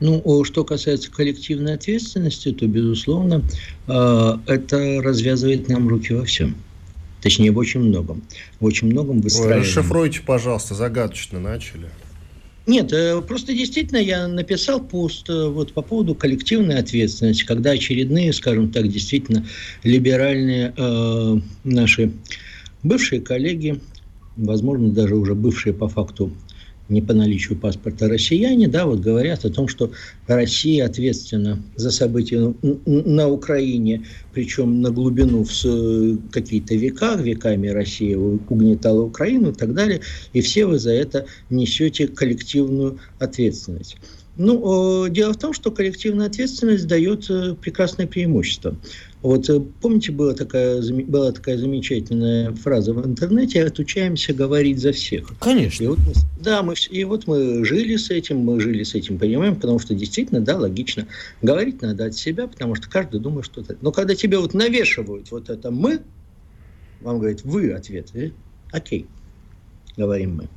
Ну, 0.00 0.44
что 0.44 0.64
касается 0.64 1.10
коллективной 1.10 1.74
ответственности, 1.74 2.52
то, 2.52 2.66
безусловно, 2.66 3.42
э, 3.88 4.38
это 4.46 5.02
развязывает 5.02 5.68
нам 5.68 5.88
руки 5.88 6.14
во 6.14 6.24
всем. 6.24 6.54
Точнее, 7.20 7.50
в 7.50 7.58
очень 7.58 7.80
многом. 7.80 8.22
В 8.60 8.64
очень 8.64 8.88
многом 8.88 9.20
выстраиваем. 9.20 9.62
Ой, 9.62 9.66
расшифруйте, 9.66 10.20
пожалуйста, 10.24 10.74
загадочно 10.74 11.40
начали. 11.40 11.88
Нет, 12.68 12.92
э, 12.92 13.22
просто 13.22 13.54
действительно 13.54 13.96
я 13.96 14.28
написал 14.28 14.78
пост 14.78 15.30
э, 15.30 15.48
вот 15.48 15.72
по 15.72 15.80
поводу 15.80 16.14
коллективной 16.14 16.78
ответственности, 16.78 17.46
когда 17.46 17.70
очередные, 17.70 18.30
скажем 18.34 18.70
так, 18.70 18.86
действительно 18.88 19.46
либеральные 19.84 20.74
э, 20.76 21.36
наши 21.64 22.12
бывшие 22.82 23.22
коллеги, 23.22 23.80
возможно, 24.36 24.90
даже 24.90 25.16
уже 25.16 25.34
бывшие 25.34 25.72
по 25.72 25.88
факту 25.88 26.30
не 26.88 27.02
по 27.02 27.12
наличию 27.12 27.58
паспорта 27.58 28.08
россияне, 28.08 28.68
да, 28.68 28.86
вот 28.86 29.00
говорят 29.00 29.44
о 29.44 29.50
том, 29.50 29.68
что 29.68 29.90
Россия 30.26 30.86
ответственна 30.86 31.62
за 31.76 31.90
события 31.90 32.54
на 32.86 33.28
Украине, 33.28 34.06
причем 34.32 34.80
на 34.80 34.90
глубину 34.90 35.44
в 35.44 36.18
какие-то 36.30 36.74
века, 36.74 37.16
веками 37.16 37.68
Россия 37.68 38.16
угнетала 38.16 39.02
Украину 39.02 39.50
и 39.50 39.54
так 39.54 39.74
далее, 39.74 40.00
и 40.32 40.40
все 40.40 40.66
вы 40.66 40.78
за 40.78 40.92
это 40.92 41.26
несете 41.50 42.08
коллективную 42.08 42.98
ответственность. 43.18 43.96
Ну, 44.38 45.08
дело 45.08 45.32
в 45.32 45.36
том, 45.36 45.52
что 45.52 45.72
коллективная 45.72 46.28
ответственность 46.28 46.86
дает 46.86 47.28
э, 47.28 47.56
прекрасное 47.60 48.06
преимущество. 48.06 48.76
Вот 49.22 49.50
э, 49.50 49.60
помните, 49.80 50.12
была 50.12 50.32
такая, 50.32 50.80
была 51.06 51.32
такая 51.32 51.58
замечательная 51.58 52.52
фраза 52.52 52.92
в 52.92 53.04
интернете 53.04 53.64
«отучаемся 53.64 54.32
говорить 54.32 54.78
за 54.78 54.92
всех». 54.92 55.32
Конечно. 55.40 55.84
И 55.84 55.86
вот, 55.88 55.98
да, 56.40 56.62
мы, 56.62 56.74
и 56.90 57.02
вот 57.02 57.26
мы 57.26 57.64
жили 57.64 57.96
с 57.96 58.10
этим, 58.10 58.38
мы 58.38 58.60
жили 58.60 58.84
с 58.84 58.94
этим, 58.94 59.18
понимаем, 59.18 59.56
потому 59.56 59.80
что 59.80 59.94
действительно, 59.94 60.40
да, 60.40 60.56
логично. 60.56 61.08
Говорить 61.42 61.82
надо 61.82 62.06
от 62.06 62.14
себя, 62.14 62.46
потому 62.46 62.76
что 62.76 62.88
каждый 62.88 63.18
думает 63.18 63.46
что-то. 63.46 63.76
Но 63.80 63.90
когда 63.90 64.14
тебе 64.14 64.38
вот 64.38 64.54
навешивают 64.54 65.30
вот 65.32 65.50
это 65.50 65.72
«мы», 65.72 66.00
вам 67.00 67.18
говорят 67.18 67.42
«вы» 67.42 67.72
ответ, 67.72 68.10
окей, 68.70 69.06
говорим 69.96 70.36
мы. 70.36 70.48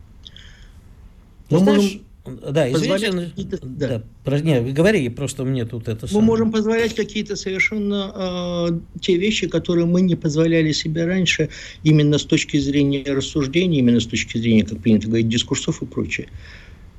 Мы 1.50 1.60
знаешь, 1.60 1.82
можем 1.82 2.02
да, 2.26 2.72
извините, 2.72 3.60
да. 3.64 4.04
Да, 4.26 4.40
не, 4.40 4.72
говори, 4.72 5.10
просто 5.10 5.44
мне 5.44 5.66
тут 5.66 5.88
это... 5.88 6.06
Мы 6.06 6.08
самое. 6.08 6.28
можем 6.28 6.52
позволять 6.52 6.94
какие-то 6.94 7.36
совершенно 7.36 8.70
э, 8.70 9.00
те 9.00 9.18
вещи, 9.18 9.48
которые 9.48 9.88
мы 9.88 10.02
не 10.02 10.16
позволяли 10.16 10.72
себе 10.72 11.06
раньше, 11.06 11.50
именно 11.84 12.20
с 12.20 12.26
точки 12.26 12.58
зрения 12.58 13.04
рассуждений, 13.06 13.80
именно 13.80 14.00
с 14.00 14.06
точки 14.06 14.38
зрения, 14.38 14.64
как 14.64 14.80
принято 14.80 15.08
говорить, 15.08 15.30
дискурсов 15.30 15.82
и 15.82 15.86
прочее. 15.86 16.28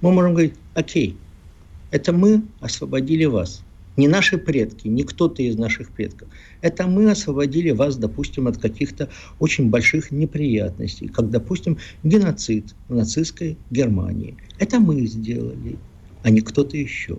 Мы 0.00 0.10
можем 0.10 0.32
говорить, 0.32 0.54
окей, 0.74 1.16
это 1.92 2.12
мы 2.12 2.42
освободили 2.58 3.24
вас, 3.26 3.62
не 3.96 4.08
наши 4.08 4.38
предки, 4.38 4.88
не 4.88 5.04
кто-то 5.04 5.42
из 5.42 5.56
наших 5.56 5.90
предков. 5.90 6.28
Это 6.60 6.86
мы 6.86 7.10
освободили 7.10 7.70
вас, 7.70 7.96
допустим, 7.96 8.46
от 8.46 8.58
каких-то 8.58 9.08
очень 9.38 9.70
больших 9.70 10.10
неприятностей, 10.10 11.08
как, 11.08 11.30
допустим, 11.30 11.78
геноцид 12.02 12.74
в 12.88 12.94
нацистской 12.94 13.58
Германии. 13.70 14.36
Это 14.58 14.80
мы 14.80 15.06
сделали, 15.06 15.76
а 16.22 16.30
не 16.30 16.40
кто-то 16.40 16.76
еще. 16.76 17.18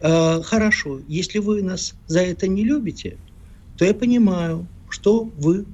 А, 0.00 0.40
хорошо, 0.42 1.00
если 1.08 1.38
вы 1.38 1.62
нас 1.62 1.94
за 2.06 2.20
это 2.20 2.46
не 2.46 2.64
любите, 2.64 3.16
то 3.76 3.84
я 3.84 3.94
понимаю, 3.94 4.66
что 4.88 5.24
вы, 5.38 5.64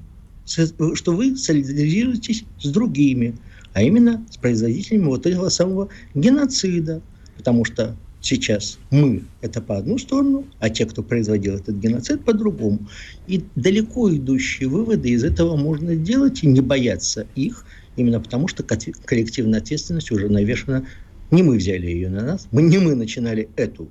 что 0.46 1.12
вы 1.12 1.36
солидаризируетесь 1.36 2.44
с 2.60 2.68
другими, 2.70 3.36
а 3.72 3.82
именно 3.82 4.24
с 4.30 4.36
производителями 4.36 5.06
вот 5.06 5.26
этого 5.26 5.48
самого 5.48 5.88
геноцида, 6.14 7.02
потому 7.36 7.64
что 7.64 7.96
сейчас 8.26 8.78
мы– 8.90 9.22
это 9.40 9.60
по 9.60 9.78
одну 9.78 9.98
сторону, 9.98 10.44
а 10.58 10.68
те, 10.68 10.84
кто 10.84 11.02
производил 11.02 11.54
этот 11.54 11.76
геноцид, 11.76 12.24
по 12.24 12.32
другому. 12.32 12.80
И 13.26 13.44
далеко 13.54 14.12
идущие 14.14 14.68
выводы 14.68 15.10
из 15.10 15.24
этого 15.24 15.56
можно 15.56 15.94
делать 15.94 16.42
и 16.42 16.46
не 16.46 16.60
бояться 16.60 17.26
их, 17.34 17.64
именно 17.96 18.20
потому 18.20 18.48
что 18.48 18.62
коллективная 18.62 19.60
ответственность 19.60 20.10
уже 20.10 20.28
навешена. 20.28 20.84
Не 21.30 21.42
мы 21.42 21.56
взяли 21.56 21.86
ее 21.86 22.08
на 22.08 22.22
нас, 22.22 22.48
мы, 22.50 22.62
не 22.62 22.78
мы 22.78 22.94
начинали 22.94 23.48
эту 23.56 23.88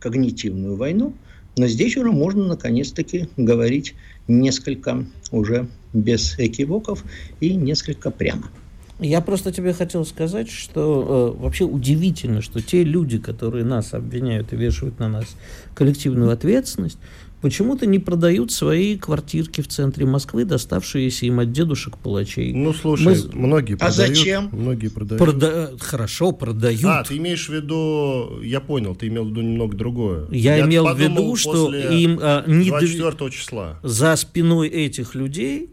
когнитивную 0.00 0.76
войну, 0.76 1.14
но 1.56 1.66
здесь 1.66 1.96
уже 1.96 2.10
можно 2.10 2.46
наконец-таки 2.46 3.28
говорить 3.36 3.94
несколько 4.28 5.06
уже 5.30 5.68
без 5.92 6.38
экивоков 6.38 7.04
и 7.40 7.54
несколько 7.54 8.10
прямо. 8.10 8.50
Я 8.98 9.20
просто 9.20 9.52
тебе 9.52 9.74
хотел 9.74 10.06
сказать, 10.06 10.48
что 10.48 11.34
э, 11.36 11.42
вообще 11.42 11.64
удивительно, 11.64 12.40
что 12.40 12.62
те 12.62 12.82
люди, 12.82 13.18
которые 13.18 13.64
нас 13.64 13.92
обвиняют 13.92 14.52
и 14.52 14.56
вешают 14.56 14.98
на 14.98 15.08
нас 15.08 15.36
коллективную 15.74 16.30
ответственность, 16.30 16.98
почему-то 17.42 17.84
не 17.84 17.98
продают 17.98 18.52
свои 18.52 18.96
квартирки 18.96 19.60
в 19.60 19.68
центре 19.68 20.06
Москвы, 20.06 20.44
доставшиеся 20.44 21.26
им 21.26 21.40
от 21.40 21.52
дедушек 21.52 21.98
палачей. 21.98 22.54
Ну, 22.54 22.72
слушай, 22.72 23.04
Мы... 23.04 23.38
многие 23.38 23.74
а 23.74 23.78
продают. 23.78 23.98
А 23.98 24.14
зачем? 24.14 24.48
Многие 24.52 24.88
продают. 24.88 25.22
Прода... 25.22 25.72
Хорошо, 25.78 26.32
продают. 26.32 26.84
А, 26.84 27.04
ты 27.04 27.18
имеешь 27.18 27.48
в 27.48 27.52
виду, 27.52 28.40
я 28.42 28.60
понял, 28.60 28.94
ты 28.94 29.08
имел 29.08 29.26
в 29.26 29.28
виду 29.28 29.42
немного 29.42 29.76
другое. 29.76 30.26
Я, 30.30 30.56
я 30.56 30.64
имел 30.64 30.86
в 30.86 30.98
виду, 30.98 31.36
что 31.36 31.74
им 31.74 32.18
а, 32.22 32.44
не 32.46 32.70
24 32.70 33.30
числа. 33.30 33.78
За 33.82 34.16
спиной 34.16 34.68
этих 34.68 35.14
людей 35.14 35.70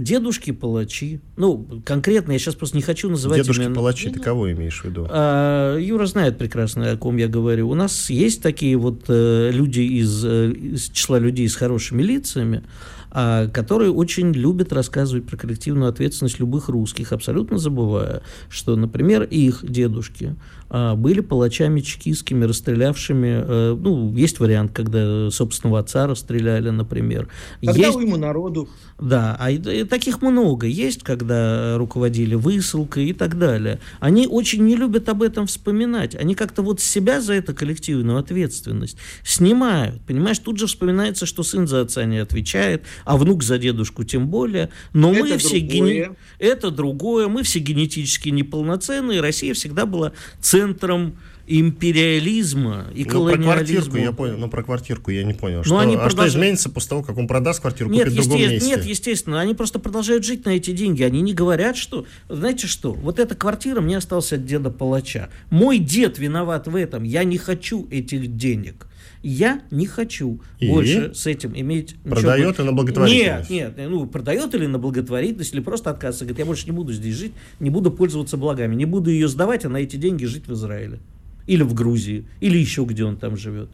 Дедушки-палачи. 0.00 1.20
Ну, 1.36 1.82
конкретно 1.84 2.32
я 2.32 2.38
сейчас 2.38 2.54
просто 2.54 2.76
не 2.76 2.82
хочу 2.82 3.10
называть 3.10 3.42
Дедушки-палачи, 3.42 4.10
ты 4.10 4.20
кого 4.20 4.50
имеешь 4.52 4.80
в 4.80 4.84
виду? 4.84 5.06
А, 5.10 5.76
Юра 5.76 6.06
знает 6.06 6.38
прекрасно, 6.38 6.92
о 6.92 6.96
ком 6.96 7.16
я 7.16 7.28
говорю. 7.28 7.68
У 7.68 7.74
нас 7.74 8.10
есть 8.10 8.42
такие 8.42 8.76
вот 8.76 9.04
э, 9.08 9.50
люди 9.52 9.80
из, 9.80 10.24
э, 10.24 10.52
из 10.52 10.90
числа 10.90 11.18
людей 11.18 11.48
с 11.48 11.54
хорошими 11.54 12.02
лицами, 12.02 12.62
а, 13.10 13.48
которые 13.48 13.90
очень 13.90 14.32
любят 14.32 14.72
рассказывать 14.72 15.26
про 15.26 15.36
коллективную 15.36 15.88
ответственность 15.88 16.38
любых 16.38 16.68
русских, 16.68 17.12
абсолютно 17.12 17.58
забывая, 17.58 18.22
что, 18.50 18.76
например, 18.76 19.22
их 19.22 19.64
дедушки 19.66 20.36
были 20.70 21.20
палачами 21.20 21.80
чекистскими, 21.80 22.44
расстрелявшими, 22.44 23.44
э, 23.46 23.76
ну, 23.80 24.14
есть 24.14 24.38
вариант, 24.38 24.72
когда 24.72 25.30
собственного 25.30 25.80
отца 25.80 26.06
расстреляли, 26.06 26.70
например. 26.70 27.28
Когда 27.62 27.86
есть, 27.86 27.98
ему 27.98 28.16
народу. 28.16 28.68
Да, 29.00 29.36
а 29.38 29.50
и, 29.50 29.56
и 29.56 29.84
таких 29.84 30.20
много. 30.20 30.66
Есть, 30.66 31.02
когда 31.02 31.76
руководили 31.78 32.34
высылкой 32.34 33.06
и 33.06 33.12
так 33.12 33.38
далее. 33.38 33.80
Они 34.00 34.26
очень 34.26 34.64
не 34.64 34.76
любят 34.76 35.08
об 35.08 35.22
этом 35.22 35.46
вспоминать. 35.46 36.14
Они 36.14 36.34
как-то 36.34 36.62
вот 36.62 36.80
себя 36.80 37.20
за 37.20 37.34
эту 37.34 37.54
коллективную 37.54 38.18
ответственность 38.18 38.98
снимают. 39.22 40.00
Понимаешь, 40.06 40.38
тут 40.38 40.58
же 40.58 40.66
вспоминается, 40.66 41.26
что 41.26 41.42
сын 41.42 41.66
за 41.66 41.82
отца 41.82 42.04
не 42.04 42.18
отвечает, 42.18 42.84
а 43.04 43.16
внук 43.16 43.42
за 43.42 43.58
дедушку 43.58 44.04
тем 44.04 44.28
более. 44.28 44.70
Но 44.92 45.12
это 45.12 45.20
мы 45.20 45.38
все 45.38 45.60
гене... 45.60 46.16
Это 46.38 46.70
другое. 46.70 47.28
Мы 47.28 47.42
все 47.42 47.58
генетически 47.58 48.28
неполноценные. 48.30 49.20
Россия 49.20 49.54
всегда 49.54 49.86
была 49.86 50.12
центром 50.58 51.16
империализма 51.46 52.86
и 52.94 53.04
ну, 53.04 53.10
колониализма. 53.10 53.52
Про 53.52 53.54
квартирку 53.54 53.96
я 53.96 54.12
понял, 54.12 54.36
но 54.36 54.48
про 54.48 54.62
квартирку 54.62 55.10
я 55.10 55.24
не 55.24 55.32
понял. 55.32 55.64
Что, 55.64 55.78
они 55.78 55.94
а 55.94 55.98
продолж... 55.98 56.12
что 56.12 56.28
изменится 56.28 56.68
после 56.68 56.90
того, 56.90 57.02
как 57.02 57.16
он 57.16 57.26
продаст 57.26 57.60
квартиру, 57.60 57.88
нет, 57.88 58.08
купит 58.08 58.24
в 58.24 58.28
другом 58.28 58.50
месте? 58.50 58.68
Нет, 58.68 58.84
естественно, 58.84 59.40
они 59.40 59.54
просто 59.54 59.78
продолжают 59.78 60.24
жить 60.24 60.44
на 60.44 60.50
эти 60.50 60.72
деньги. 60.72 61.02
Они 61.02 61.22
не 61.22 61.32
говорят, 61.32 61.76
что, 61.76 62.04
знаете 62.28 62.66
что, 62.66 62.92
вот 62.92 63.18
эта 63.18 63.34
квартира 63.34 63.80
мне 63.80 63.96
осталась 63.96 64.32
от 64.32 64.44
деда 64.44 64.70
палача. 64.70 65.30
Мой 65.48 65.78
дед 65.78 66.18
виноват 66.18 66.68
в 66.68 66.76
этом, 66.76 67.02
я 67.04 67.24
не 67.24 67.38
хочу 67.38 67.88
этих 67.90 68.36
денег. 68.36 68.87
Я 69.28 69.60
не 69.70 69.84
хочу 69.84 70.40
и? 70.58 70.68
больше 70.68 71.12
с 71.14 71.26
этим 71.26 71.52
иметь... 71.54 71.96
Продает 72.02 72.52
ничего. 72.52 72.64
и 72.64 72.66
на 72.66 72.72
благотворительность? 72.72 73.50
Нет, 73.50 73.76
нет, 73.76 73.90
ну, 73.90 74.06
продает 74.06 74.54
или 74.54 74.64
на 74.64 74.78
благотворительность, 74.78 75.52
или 75.52 75.60
просто 75.60 75.90
отказывается. 75.90 76.24
Говорит, 76.24 76.38
я 76.38 76.46
больше 76.46 76.64
не 76.64 76.72
буду 76.72 76.94
здесь 76.94 77.14
жить, 77.14 77.32
не 77.60 77.68
буду 77.68 77.90
пользоваться 77.90 78.38
благами, 78.38 78.74
не 78.74 78.86
буду 78.86 79.10
ее 79.10 79.28
сдавать, 79.28 79.66
а 79.66 79.68
на 79.68 79.76
эти 79.76 79.96
деньги 79.96 80.24
жить 80.24 80.48
в 80.48 80.54
Израиле. 80.54 80.98
Или 81.46 81.62
в 81.62 81.74
Грузии, 81.74 82.24
или 82.40 82.56
еще 82.56 82.84
где 82.84 83.04
он 83.04 83.18
там 83.18 83.36
живет. 83.36 83.68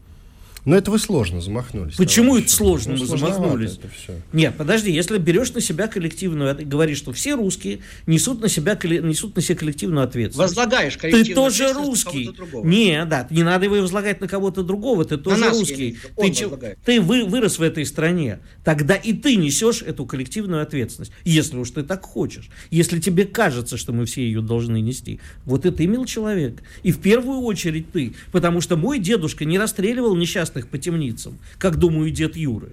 Но 0.65 0.75
это 0.75 0.91
вы 0.91 0.99
сложно 0.99 1.41
замахнулись. 1.41 1.95
Почему 1.95 2.29
товарищи? 2.29 2.47
это 2.47 2.55
сложно 2.55 2.93
ну, 2.93 2.99
мы 2.99 3.05
замахнулись? 3.05 3.77
Это 3.77 3.87
все. 3.89 4.13
Нет, 4.33 4.55
подожди, 4.57 4.91
если 4.91 5.17
берешь 5.17 5.53
на 5.53 5.61
себя 5.61 5.87
коллективную, 5.87 6.57
говоришь, 6.67 6.97
что 6.97 7.13
все 7.13 7.35
русские 7.35 7.79
несут 8.07 8.41
на 8.41 8.49
себя 8.49 8.77
несут 8.83 9.35
на 9.35 9.41
себя 9.41 9.57
коллективную 9.57 10.03
ответственность. 10.03 10.55
Возлагаешь 10.55 10.97
коллективную 10.97 11.25
Ты 11.27 11.33
тоже 11.35 11.73
русский. 11.73 12.31
Не, 12.63 13.05
да, 13.05 13.27
не 13.29 13.43
надо 13.43 13.65
его 13.65 13.75
возлагать 13.75 14.21
на 14.21 14.27
кого-то 14.27 14.63
другого, 14.63 15.05
ты 15.05 15.17
тоже 15.17 15.41
на 15.41 15.47
нас, 15.47 15.59
русский. 15.59 15.97
Ты, 16.15 16.77
ты 16.83 17.01
вы, 17.01 17.25
вырос 17.25 17.59
в 17.59 17.61
этой 17.61 17.85
стране, 17.85 18.39
тогда 18.63 18.95
и 18.95 19.13
ты 19.13 19.35
несешь 19.35 19.83
эту 19.83 20.05
коллективную 20.05 20.63
ответственность, 20.63 21.11
если 21.23 21.57
уж 21.57 21.69
ты 21.71 21.83
так 21.83 22.03
хочешь. 22.03 22.49
Если 22.71 22.99
тебе 22.99 23.25
кажется, 23.25 23.77
что 23.77 23.93
мы 23.93 24.05
все 24.05 24.23
ее 24.23 24.41
должны 24.41 24.81
нести. 24.81 25.19
Вот 25.45 25.65
это 25.65 25.85
имел 25.85 26.05
человек. 26.05 26.63
И 26.83 26.91
в 26.91 26.99
первую 26.99 27.41
очередь 27.41 27.91
ты. 27.91 28.15
Потому 28.31 28.61
что 28.61 28.77
мой 28.77 28.97
дедушка 28.99 29.45
не 29.45 29.59
расстреливал 29.59 30.15
несчастных 30.15 30.54
по 30.69 30.77
темницам, 30.77 31.37
как, 31.57 31.77
думаю, 31.77 32.11
дед 32.11 32.35
Юры. 32.35 32.71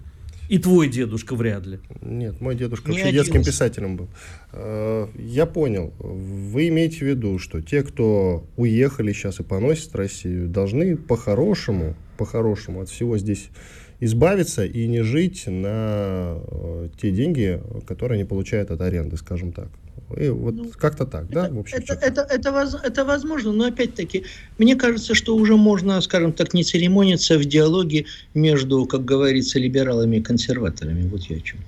И 0.48 0.58
твой 0.58 0.88
дедушка 0.88 1.34
вряд 1.34 1.66
ли. 1.66 1.78
Нет, 2.02 2.40
мой 2.40 2.54
дедушка 2.54 2.90
не 2.90 2.98
вообще 2.98 3.12
детским 3.12 3.42
писателем 3.42 3.96
был. 3.96 4.08
Э, 4.52 5.08
я 5.16 5.46
понял. 5.46 5.94
Вы 5.98 6.68
имеете 6.68 6.98
в 6.98 7.02
виду, 7.02 7.38
что 7.38 7.62
те, 7.62 7.82
кто 7.82 8.44
уехали 8.56 9.12
сейчас 9.12 9.40
и 9.40 9.44
поносят 9.44 9.94
Россию, 9.94 10.48
должны 10.48 10.96
по-хорошему, 10.96 11.96
по-хорошему 12.18 12.82
от 12.82 12.90
всего 12.90 13.16
здесь 13.16 13.48
избавиться 14.02 14.64
и 14.64 14.88
не 14.88 15.02
жить 15.02 15.44
на 15.46 16.36
э, 16.50 16.88
те 17.00 17.12
деньги, 17.12 17.62
которые 17.86 18.16
они 18.16 18.24
получают 18.24 18.70
от 18.72 18.80
аренды, 18.80 19.16
скажем 19.16 19.52
так. 19.52 19.68
И 20.18 20.28
вот 20.28 20.54
ну, 20.54 20.70
как-то 20.76 21.06
так, 21.06 21.24
это, 21.24 21.32
да, 21.32 21.48
в 21.48 21.58
общем? 21.60 21.78
Это, 21.78 21.94
это, 21.94 22.26
это, 22.28 22.80
это 22.84 23.04
возможно, 23.04 23.52
но 23.52 23.66
опять-таки, 23.66 24.24
мне 24.58 24.74
кажется, 24.74 25.14
что 25.14 25.36
уже 25.36 25.56
можно, 25.56 26.00
скажем 26.00 26.32
так, 26.32 26.52
не 26.52 26.64
церемониться 26.64 27.38
в 27.38 27.44
диалоге 27.44 28.06
между, 28.34 28.84
как 28.86 29.04
говорится, 29.04 29.60
либералами 29.60 30.16
и 30.16 30.20
консерваторами. 30.20 31.08
Вот 31.08 31.22
я 31.30 31.36
о 31.36 31.40
чем. 31.40 31.60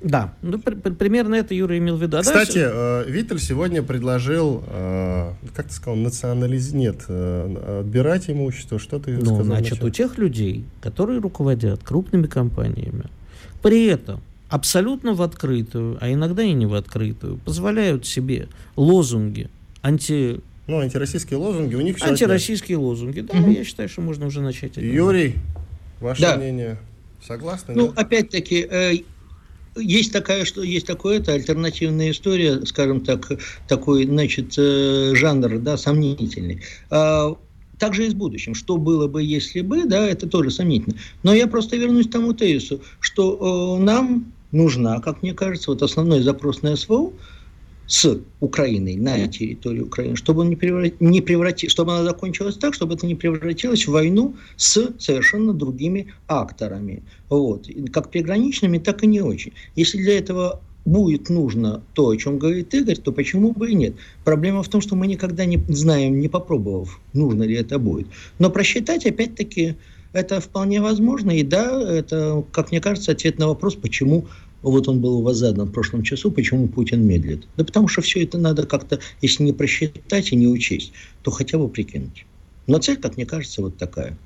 Да, 0.00 0.34
ну, 0.42 0.60
при, 0.60 0.74
примерно 0.74 1.34
это 1.34 1.54
Юра 1.54 1.76
имел 1.76 1.96
в 1.96 2.02
виду. 2.02 2.18
А 2.18 2.22
Кстати, 2.22 2.58
дальше... 2.58 2.72
э, 2.72 3.04
Виттель 3.08 3.40
сегодня 3.40 3.82
предложил, 3.82 4.62
э, 4.68 5.32
как 5.54 5.66
ты 5.66 5.74
сказал, 5.74 5.96
национализировать, 5.96 6.68
нет, 6.74 7.04
э, 7.08 7.80
отбирать 7.80 8.30
имущество, 8.30 8.78
что 8.78 9.00
ты 9.00 9.12
ну, 9.12 9.24
сказал? 9.24 9.44
значит, 9.44 9.82
у 9.82 9.90
тех 9.90 10.16
людей, 10.18 10.64
которые 10.80 11.20
руководят 11.20 11.82
крупными 11.82 12.26
компаниями, 12.26 13.04
при 13.60 13.86
этом 13.86 14.20
абсолютно 14.48 15.14
в 15.14 15.22
открытую, 15.22 15.98
а 16.00 16.12
иногда 16.12 16.42
и 16.44 16.52
не 16.52 16.66
в 16.66 16.74
открытую, 16.74 17.38
позволяют 17.38 18.06
себе 18.06 18.48
лозунги 18.76 19.50
анти... 19.82 20.40
Ну, 20.68 20.78
антироссийские 20.78 21.38
лозунги, 21.38 21.74
у 21.74 21.80
них 21.80 21.96
все 21.96 22.06
Антироссийские 22.06 22.76
отнять. 22.76 22.88
лозунги, 22.88 23.20
да, 23.20 23.38
угу. 23.38 23.50
я 23.50 23.64
считаю, 23.64 23.88
что 23.88 24.02
можно 24.02 24.26
уже 24.26 24.42
начать. 24.42 24.76
Юрий, 24.76 25.34
ваше 26.00 26.22
да. 26.22 26.36
мнение 26.36 26.78
согласны? 27.26 27.74
Ну, 27.74 27.92
опять-таки, 27.96 28.66
э, 28.70 28.92
есть 29.78 30.12
такая, 30.12 30.44
что 30.44 30.62
есть 30.62 30.86
такое, 30.86 31.18
это 31.18 31.32
альтернативная 31.32 32.10
история, 32.10 32.64
скажем 32.66 33.00
так, 33.00 33.30
такой, 33.66 34.04
значит, 34.04 34.54
э, 34.58 35.12
жанр, 35.14 35.58
да, 35.58 35.76
сомнительный. 35.76 36.62
А, 36.90 37.34
также 37.78 38.06
и 38.06 38.10
с 38.10 38.14
будущим. 38.14 38.54
Что 38.54 38.76
было 38.76 39.06
бы, 39.06 39.22
если 39.22 39.60
бы, 39.60 39.84
да, 39.84 40.06
это 40.06 40.28
тоже 40.28 40.50
сомнительно. 40.50 40.96
Но 41.22 41.32
я 41.34 41.46
просто 41.46 41.76
вернусь 41.76 42.08
к 42.08 42.12
тому 42.12 42.32
тезису, 42.32 42.82
что 43.00 43.76
э, 43.78 43.82
нам 43.82 44.32
нужна, 44.52 45.00
как 45.00 45.22
мне 45.22 45.34
кажется, 45.34 45.70
вот 45.70 45.82
основной 45.82 46.22
запрос 46.22 46.62
на 46.62 46.76
СВО 46.76 47.12
с 47.88 48.20
Украиной 48.40 48.96
на 48.96 49.26
территории 49.26 49.80
Украины, 49.80 50.14
чтобы, 50.14 50.42
он 50.42 50.50
не, 50.50 50.56
преврат... 50.56 51.00
не 51.00 51.20
преврати... 51.20 51.68
чтобы 51.68 51.94
она 51.94 52.04
закончилась 52.04 52.56
так, 52.56 52.74
чтобы 52.74 52.94
это 52.94 53.06
не 53.06 53.14
превратилось 53.14 53.88
в 53.88 53.90
войну 53.90 54.36
с 54.56 54.92
совершенно 54.98 55.54
другими 55.54 56.12
акторами. 56.28 57.02
Вот. 57.30 57.68
Как 57.90 58.10
приграничными, 58.10 58.78
так 58.78 59.02
и 59.02 59.06
не 59.06 59.22
очень. 59.22 59.52
Если 59.74 59.98
для 59.98 60.18
этого 60.18 60.60
будет 60.84 61.30
нужно 61.30 61.82
то, 61.94 62.08
о 62.08 62.16
чем 62.16 62.38
говорит 62.38 62.74
Игорь, 62.74 62.98
то 62.98 63.10
почему 63.10 63.52
бы 63.52 63.70
и 63.70 63.74
нет? 63.74 63.94
Проблема 64.24 64.62
в 64.62 64.68
том, 64.68 64.80
что 64.80 64.94
мы 64.94 65.06
никогда 65.06 65.46
не 65.46 65.58
знаем, 65.68 66.20
не 66.20 66.28
попробовав, 66.28 67.00
нужно 67.14 67.44
ли 67.44 67.54
это 67.54 67.78
будет. 67.78 68.06
Но 68.38 68.50
просчитать, 68.50 69.06
опять-таки, 69.06 69.76
это 70.12 70.40
вполне 70.40 70.80
возможно. 70.80 71.30
И 71.30 71.42
да, 71.42 71.82
это, 71.82 72.44
как 72.52 72.70
мне 72.70 72.80
кажется, 72.80 73.12
ответ 73.12 73.38
на 73.38 73.48
вопрос, 73.48 73.76
почему 73.76 74.26
вот 74.62 74.88
он 74.88 75.00
был 75.00 75.18
у 75.18 75.22
вас 75.22 75.36
задан 75.36 75.68
в 75.68 75.72
прошлом 75.72 76.02
часу, 76.02 76.30
почему 76.30 76.68
Путин 76.68 77.06
медлит. 77.06 77.46
Да 77.56 77.64
потому 77.64 77.88
что 77.88 78.02
все 78.02 78.24
это 78.24 78.38
надо 78.38 78.66
как-то, 78.66 78.98
если 79.22 79.44
не 79.44 79.52
просчитать 79.52 80.32
и 80.32 80.36
не 80.36 80.48
учесть, 80.48 80.92
то 81.22 81.30
хотя 81.30 81.58
бы 81.58 81.68
прикинуть. 81.68 82.26
Но 82.66 82.78
цель, 82.78 82.96
как 82.96 83.16
мне 83.16 83.26
кажется, 83.26 83.62
вот 83.62 83.76
такая. 83.76 84.16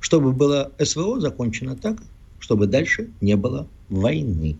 Чтобы 0.00 0.32
было 0.32 0.72
СВО 0.78 1.20
закончено 1.20 1.76
так, 1.76 2.02
чтобы 2.38 2.66
дальше 2.66 3.08
не 3.20 3.36
было 3.36 3.66
войны. 3.88 4.56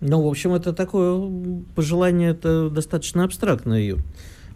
Ну, 0.00 0.22
в 0.22 0.26
общем, 0.26 0.52
это 0.52 0.72
такое 0.72 1.30
пожелание, 1.74 2.30
это 2.30 2.70
достаточно 2.70 3.24
абстрактное, 3.24 3.80
Юр. 3.80 4.00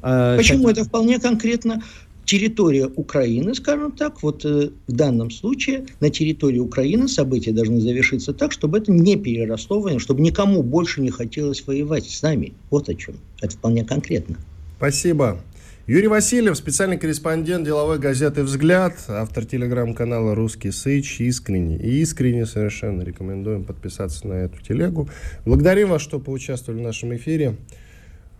А, 0.03 0.37
Почему? 0.37 0.65
Как... 0.65 0.73
Это 0.73 0.85
вполне 0.85 1.19
конкретно 1.19 1.83
территория 2.27 2.87
Украины, 2.87 3.55
скажем 3.55 3.93
так, 3.93 4.23
вот 4.23 4.45
э, 4.45 4.71
в 4.87 4.93
данном 4.93 5.31
случае 5.31 5.87
на 6.01 6.11
территории 6.11 6.59
Украины 6.59 7.09
события 7.09 7.53
должны 7.53 7.81
завершиться 7.81 8.35
так, 8.35 8.53
чтобы 8.53 8.79
это 8.79 8.93
не 8.93 9.17
переросло, 9.17 9.99
чтобы 9.99 10.21
никому 10.21 10.63
больше 10.63 11.01
не 11.01 11.11
хотелось 11.11 11.67
воевать 11.67 12.05
с 12.05 12.23
нами. 12.23 12.53
Вот 12.71 12.89
о 12.89 12.95
чем. 12.95 13.15
Это 13.41 13.57
вполне 13.57 13.85
конкретно. 13.85 14.37
Спасибо. 14.77 15.41
Юрий 15.87 16.09
Васильев, 16.09 16.57
специальный 16.57 16.99
корреспондент 16.99 17.65
деловой 17.65 18.01
газеты 18.01 18.43
«Взгляд», 18.43 18.95
автор 19.07 19.45
телеграм-канала 19.45 20.35
«Русский 20.35 20.73
Сыч», 20.73 21.21
искренне 21.21 21.77
и 21.77 22.01
искренне 22.01 22.45
совершенно 22.45 23.03
рекомендуем 23.03 23.63
подписаться 23.63 24.27
на 24.27 24.33
эту 24.33 24.61
телегу. 24.61 25.09
Благодарим 25.45 25.91
вас, 25.91 26.03
что 26.03 26.19
поучаствовали 26.19 26.81
в 26.81 26.83
нашем 26.83 27.15
эфире. 27.15 27.57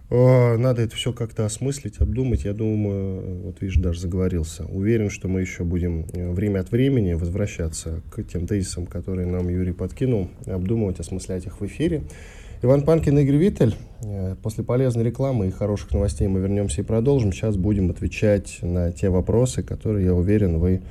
Надо 0.09 0.83
это 0.83 0.95
все 0.95 1.13
как-то 1.13 1.45
осмыслить, 1.45 1.99
обдумать. 1.99 2.45
Я 2.45 2.53
думаю, 2.53 3.43
вот 3.43 3.61
видишь, 3.61 3.77
даже 3.77 4.01
заговорился. 4.01 4.65
Уверен, 4.67 5.11
что 5.11 5.27
мы 5.27 5.41
еще 5.41 5.65
будем 5.65 6.07
э, 6.13 6.31
время 6.31 6.61
от 6.61 6.71
времени 6.71 7.15
возвращаться 7.15 8.03
к 8.11 8.23
тем 8.23 8.47
тезисам, 8.47 8.87
которые 8.87 9.27
нам 9.27 9.49
Юрий 9.49 9.73
подкинул, 9.73 10.31
обдумывать, 10.47 11.01
осмыслять 11.01 11.47
их 11.47 11.61
в 11.61 11.67
эфире. 11.67 12.05
Иван 12.63 12.83
Панкин 12.83 13.19
Игорь 13.19 13.37
Виттель. 13.37 13.75
Э, 14.05 14.37
после 14.41 14.63
полезной 14.63 15.05
рекламы 15.05 15.49
и 15.49 15.51
хороших 15.51 15.93
новостей 15.93 16.29
мы 16.29 16.39
вернемся 16.39 16.83
и 16.83 16.85
продолжим. 16.85 17.33
Сейчас 17.33 17.57
будем 17.57 17.91
отвечать 17.91 18.59
на 18.63 18.93
те 18.93 19.11
вопросы, 19.11 19.65
которые, 19.65 20.07
я 20.07 20.15
уверен, 20.15 20.59
вы 20.59 20.83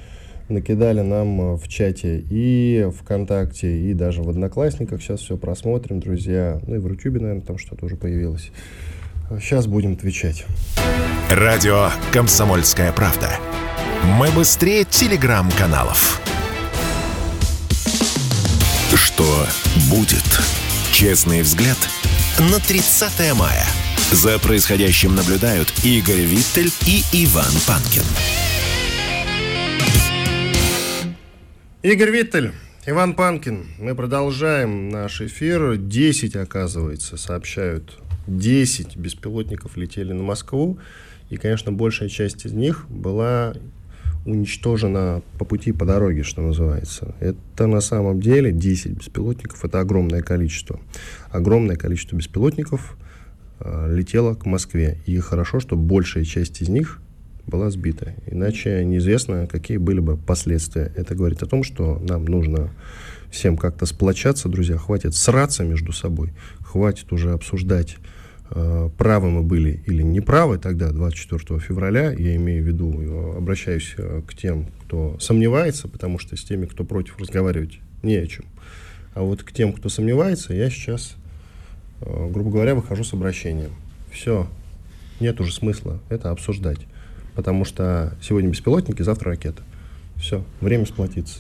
накидали 0.50 1.00
нам 1.00 1.42
э, 1.42 1.56
в 1.56 1.68
чате 1.70 2.24
и 2.30 2.88
ВКонтакте, 3.00 3.78
и 3.78 3.94
даже 3.94 4.22
в 4.22 4.30
Одноклассниках. 4.30 5.02
Сейчас 5.02 5.22
все 5.22 5.38
просмотрим, 5.38 6.02
друзья. 6.02 6.60
Ну 6.68 6.76
и 6.76 6.80
в 6.80 6.86
Рутюбе, 6.86 7.22
наверное, 7.22 7.46
там 7.46 7.58
что-то 7.58 7.86
уже 7.86 7.96
появилось. 7.96 8.52
Сейчас 9.30 9.66
будем 9.66 9.94
отвечать. 9.94 10.46
Радио 11.32 11.90
«Комсомольская 12.14 12.92
правда». 12.92 13.32
Мы 14.04 14.30
быстрее 14.30 14.84
телеграм-каналов. 14.84 16.22
Что 18.94 19.48
будет? 19.90 20.24
Честный 20.92 21.42
взгляд 21.42 21.78
на 22.38 22.60
30 22.60 23.34
мая. 23.36 23.66
За 24.12 24.38
происходящим 24.38 25.16
наблюдают 25.16 25.74
Игорь 25.84 26.22
Виттель 26.22 26.72
и 26.86 27.02
Иван 27.12 27.52
Панкин. 27.68 28.04
Игорь 31.82 32.12
Виттель, 32.12 32.52
Иван 32.86 33.16
Панкин. 33.16 33.66
Мы 33.80 33.96
продолжаем 33.96 34.90
наш 34.90 35.22
эфир. 35.22 35.78
10, 35.78 36.36
оказывается, 36.36 37.18
сообщают. 37.18 37.98
10 38.28 38.98
беспилотников 38.98 39.78
летели 39.78 40.14
на 40.14 40.24
Москву. 40.24 40.78
И, 41.30 41.38
конечно, 41.38 41.72
большая 41.72 42.10
часть 42.10 42.46
из 42.46 42.54
них 42.54 42.86
была 42.90 43.54
уничтожена 44.26 45.22
по 45.38 45.46
пути, 45.46 45.72
по 45.72 45.86
дороге, 45.86 46.24
что 46.24 46.42
называется. 46.42 47.16
Это 47.20 47.68
на 47.68 47.80
самом 47.80 48.20
деле 48.20 48.52
10 48.52 48.92
беспилотников, 48.92 49.64
это 49.64 49.80
огромное 49.80 50.22
количество. 50.22 50.80
Огромное 51.30 51.76
количество 51.76 52.16
беспилотников 52.16 52.98
э, 53.60 53.96
летело 53.96 54.34
к 54.34 54.46
Москве. 54.46 55.00
И 55.06 55.18
хорошо, 55.20 55.60
что 55.60 55.76
большая 55.76 56.24
часть 56.24 56.62
из 56.62 56.70
них 56.70 57.00
была 57.46 57.70
сбита. 57.70 58.16
Иначе 58.26 58.84
неизвестно, 58.84 59.48
какие 59.48 59.78
были 59.78 60.00
бы 60.00 60.18
последствия. 60.18 60.92
Это 60.96 61.14
говорит 61.14 61.44
о 61.44 61.46
том, 61.46 61.64
что 61.64 62.00
нам 62.00 62.26
нужно 62.26 62.72
всем 63.30 63.58
как-то 63.58 63.86
сплочаться, 63.86 64.50
друзья. 64.50 64.78
Хватит 64.78 65.14
сраться 65.14 65.64
между 65.64 65.92
собой. 65.92 66.34
Хватит 66.62 67.12
уже 67.12 67.32
обсуждать 67.32 67.98
правы 68.50 69.32
мы 69.32 69.42
были 69.42 69.82
или 69.86 70.04
неправы 70.04 70.58
тогда, 70.58 70.92
24 70.92 71.60
февраля, 71.60 72.12
я 72.12 72.36
имею 72.36 72.64
в 72.64 72.68
виду, 72.68 73.02
э, 73.02 73.38
обращаюсь 73.38 73.96
э, 73.98 74.22
к 74.26 74.36
тем, 74.36 74.68
кто 74.84 75.18
сомневается, 75.20 75.88
потому 75.88 76.20
что 76.20 76.38
с 76.38 76.44
теми, 76.44 76.66
кто 76.66 76.84
против, 76.84 77.20
разговаривать 77.20 77.80
не 78.04 78.16
о 78.16 78.28
чем. 78.28 78.46
А 79.16 79.22
вот 79.22 79.44
к 79.44 79.52
тем, 79.52 79.74
кто 79.74 79.90
сомневается, 79.90 80.54
я 80.54 80.70
сейчас, 80.70 81.16
грубо 82.02 82.52
говоря, 82.52 82.76
выхожу 82.76 83.04
с 83.04 83.14
обращением. 83.14 83.72
Все, 84.12 84.48
нет 85.20 85.40
уже 85.40 85.54
смысла 85.54 86.00
это 86.10 86.32
обсуждать, 86.32 86.80
потому 87.34 87.64
что 87.64 88.16
сегодня 88.22 88.50
беспилотники, 88.50 89.02
завтра 89.02 89.32
ракеты. 89.32 89.64
Все, 90.18 90.44
время 90.60 90.86
сплотиться. 90.86 91.40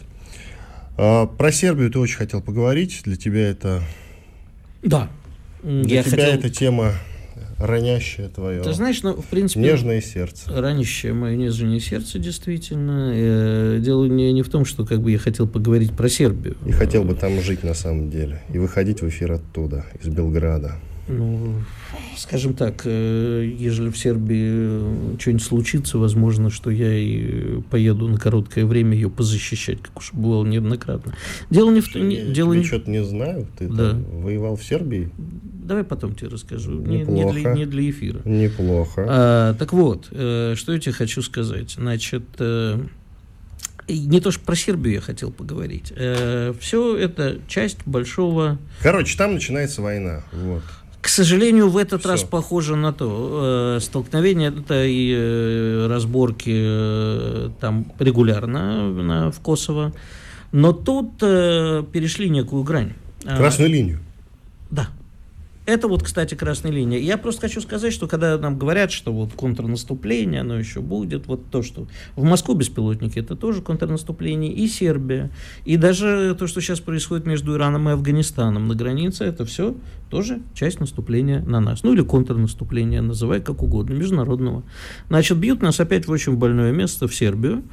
Про 0.96 1.52
Сербию 1.52 1.92
ты 1.92 2.00
очень 2.00 2.18
хотел 2.18 2.42
поговорить. 2.42 3.02
Для 3.04 3.18
тебя 3.18 3.50
это... 3.50 3.84
Да. 4.82 5.10
Для 5.66 5.98
Я 5.98 6.04
тебя 6.04 6.26
хотел... 6.26 6.40
эта 6.40 6.50
тема 6.52 6.94
ранящее 7.60 8.30
твое. 8.30 8.62
Ты 8.62 8.74
знаешь, 8.74 9.02
ну, 9.02 9.14
в 9.14 9.26
принципе... 9.26 9.62
Нежное 9.62 10.00
сердце. 10.00 10.52
Ранящее 10.54 11.14
мое 11.14 11.36
нежное 11.36 11.80
сердце, 11.80 12.20
действительно. 12.20 13.12
Э, 13.14 13.80
Дело 13.82 14.06
не, 14.06 14.32
не 14.32 14.44
в 14.44 14.50
том, 14.50 14.66
что 14.66 14.86
как 14.86 15.02
бы 15.02 15.12
я 15.12 15.18
хотел 15.18 15.48
поговорить 15.48 15.94
про 15.94 16.08
Сербию. 16.08 16.56
И 16.66 16.72
хотел 16.72 17.04
бы 17.04 17.16
там 17.16 17.42
жить 17.42 17.64
на 17.64 17.74
самом 17.74 18.12
деле. 18.12 18.42
И 18.54 18.60
выходить 18.60 19.02
в 19.02 19.10
эфир 19.10 19.34
оттуда, 19.34 19.86
из 20.02 20.08
Белграда. 20.08 20.76
Ну, 21.08 21.62
скажем 22.18 22.56
так, 22.56 22.82
э, 22.86 23.48
ежели 23.58 23.90
в 23.90 23.98
Сербии 23.98 24.48
э, 25.14 25.16
что-нибудь 25.20 25.44
случится, 25.44 26.00
возможно, 26.00 26.50
что 26.50 26.72
я 26.72 26.92
и 26.98 27.62
поеду 27.70 28.08
на 28.08 28.18
короткое 28.18 28.66
время 28.66 28.96
ее 28.96 29.12
позащищать, 29.12 29.82
как 29.84 30.00
уж 30.00 30.14
бывало 30.14 30.46
неоднократно. 30.46 31.14
Дело 31.52 31.72
не 31.72 31.82
в 31.82 31.92
том... 31.94 32.10
Я 32.10 32.26
Дело 32.26 32.54
не... 32.54 32.64
что-то 32.64 32.90
не 32.90 33.04
знаю. 33.04 33.48
Ты 33.58 33.68
Да. 33.68 33.94
воевал 34.14 34.56
в 34.56 34.64
Сербии? 34.64 35.12
Давай 35.64 35.84
потом 35.84 36.16
тебе 36.16 36.30
расскажу. 36.30 36.72
Не, 36.72 36.98
не 36.98 37.04
Неплохо. 37.04 37.40
для, 37.40 37.54
не 37.54 37.66
для 37.68 37.90
эфира. 37.90 38.22
Неплохо. 38.26 39.06
А, 39.08 39.54
так 39.54 39.74
вот, 39.74 40.08
э, 40.10 40.56
что 40.58 40.74
я 40.74 40.80
тебе 40.80 40.94
хочу 40.94 41.22
сказать. 41.22 41.72
Значит, 41.78 42.24
не 43.88 44.20
то, 44.20 44.32
что 44.32 44.44
про 44.44 44.56
Сербию 44.56 44.96
я 44.96 45.02
хотел 45.02 45.32
поговорить. 45.32 45.94
все 46.60 46.98
это 46.98 47.38
часть 47.48 47.78
большого... 47.86 48.58
Короче, 48.82 49.16
там 49.16 49.36
начинается 49.36 49.84
война. 49.84 50.24
Вот. 50.34 50.64
К 51.06 51.08
сожалению, 51.08 51.70
в 51.70 51.78
этот 51.78 52.02
Всё. 52.02 52.10
раз 52.10 52.24
похоже 52.24 52.76
на 52.76 52.92
то. 52.92 53.76
Э, 53.78 53.80
столкновения 53.80 54.50
это 54.50 54.86
и 54.86 55.14
э, 55.16 55.86
разборки 55.88 56.52
э, 56.52 57.50
там 57.62 57.86
регулярно 58.00 58.92
на, 58.92 59.32
в 59.32 59.40
Kosovo. 59.40 59.94
Но 60.52 60.74
тут 60.74 61.20
перешли 61.20 62.28
некую 62.28 62.64
грань. 62.64 62.94
А, 63.24 63.38
Красную 63.38 63.70
линию. 63.70 64.00
Да. 64.72 64.88
Это 65.66 65.88
вот, 65.88 66.04
кстати, 66.04 66.36
красная 66.36 66.72
линия. 66.72 67.00
Я 67.00 67.18
просто 67.18 67.42
хочу 67.42 67.60
сказать, 67.60 67.92
что 67.92 68.08
когда 68.08 68.38
нам 68.38 68.58
говорят, 68.58 68.92
что 68.92 69.12
вот 69.12 69.34
контрнаступление, 69.34 70.42
оно 70.42 70.58
еще 70.58 70.80
будет, 70.80 71.26
вот 71.26 71.50
то, 71.50 71.64
что 71.64 71.88
в 72.16 72.24
Москву 72.24 72.54
беспилотники, 72.54 73.18
это 73.18 73.36
тоже 73.36 73.64
контрнаступление, 73.64 74.54
и 74.54 74.68
Сербия, 74.68 75.32
и 75.66 75.78
даже 75.78 76.36
то, 76.38 76.46
что 76.46 76.62
сейчас 76.62 76.80
происходит 76.82 77.26
между 77.26 77.56
Ираном 77.56 77.90
и 77.90 77.94
Афганистаном 77.94 78.68
на 78.68 78.76
границе, 78.76 79.26
это 79.26 79.44
все 79.46 79.76
тоже 80.10 80.42
часть 80.54 80.80
наступления 80.80 81.42
на 81.42 81.60
нас. 81.60 81.84
Ну 81.84 81.94
или 81.94 82.02
контрнаступление, 82.02 83.02
называй 83.02 83.42
как 83.42 83.64
угодно, 83.64 83.94
международного. 83.94 84.64
Значит, 85.10 85.38
бьют 85.38 85.62
нас 85.62 85.80
опять 85.80 86.08
в 86.08 86.12
очень 86.12 86.36
больное 86.36 86.72
место, 86.72 87.08
в 87.08 87.16
Сербию. 87.16 87.64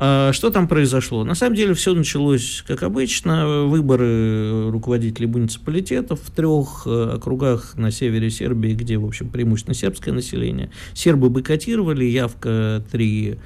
А 0.00 0.32
Что 0.32 0.50
там 0.50 0.68
произошло? 0.68 1.24
На 1.24 1.34
самом 1.34 1.56
деле 1.56 1.74
все 1.74 1.92
началось, 1.92 2.62
как 2.66 2.84
обычно, 2.84 3.64
выборы 3.64 4.70
руководителей 4.70 5.26
муниципалитетов 5.26 6.20
в 6.20 6.30
трех 6.30 6.84
э, 6.86 7.14
округах 7.16 7.74
на 7.76 7.90
севере 7.90 8.30
Сербии, 8.30 8.74
где, 8.74 8.96
в 8.96 9.04
общем, 9.04 9.28
преимущественно 9.28 9.74
сербское 9.74 10.14
население. 10.14 10.70
Сербы 10.94 11.30
бойкотировали, 11.30 12.04
явка 12.04 12.84
3 12.92 13.30
э, 13.30 13.36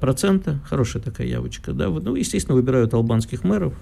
процента, 0.00 0.60
хорошая 0.68 1.02
такая 1.02 1.26
явочка, 1.26 1.72
да, 1.72 1.88
ну, 1.88 2.14
естественно, 2.14 2.54
выбирают 2.54 2.92
албанских 2.92 3.42
мэров, 3.42 3.74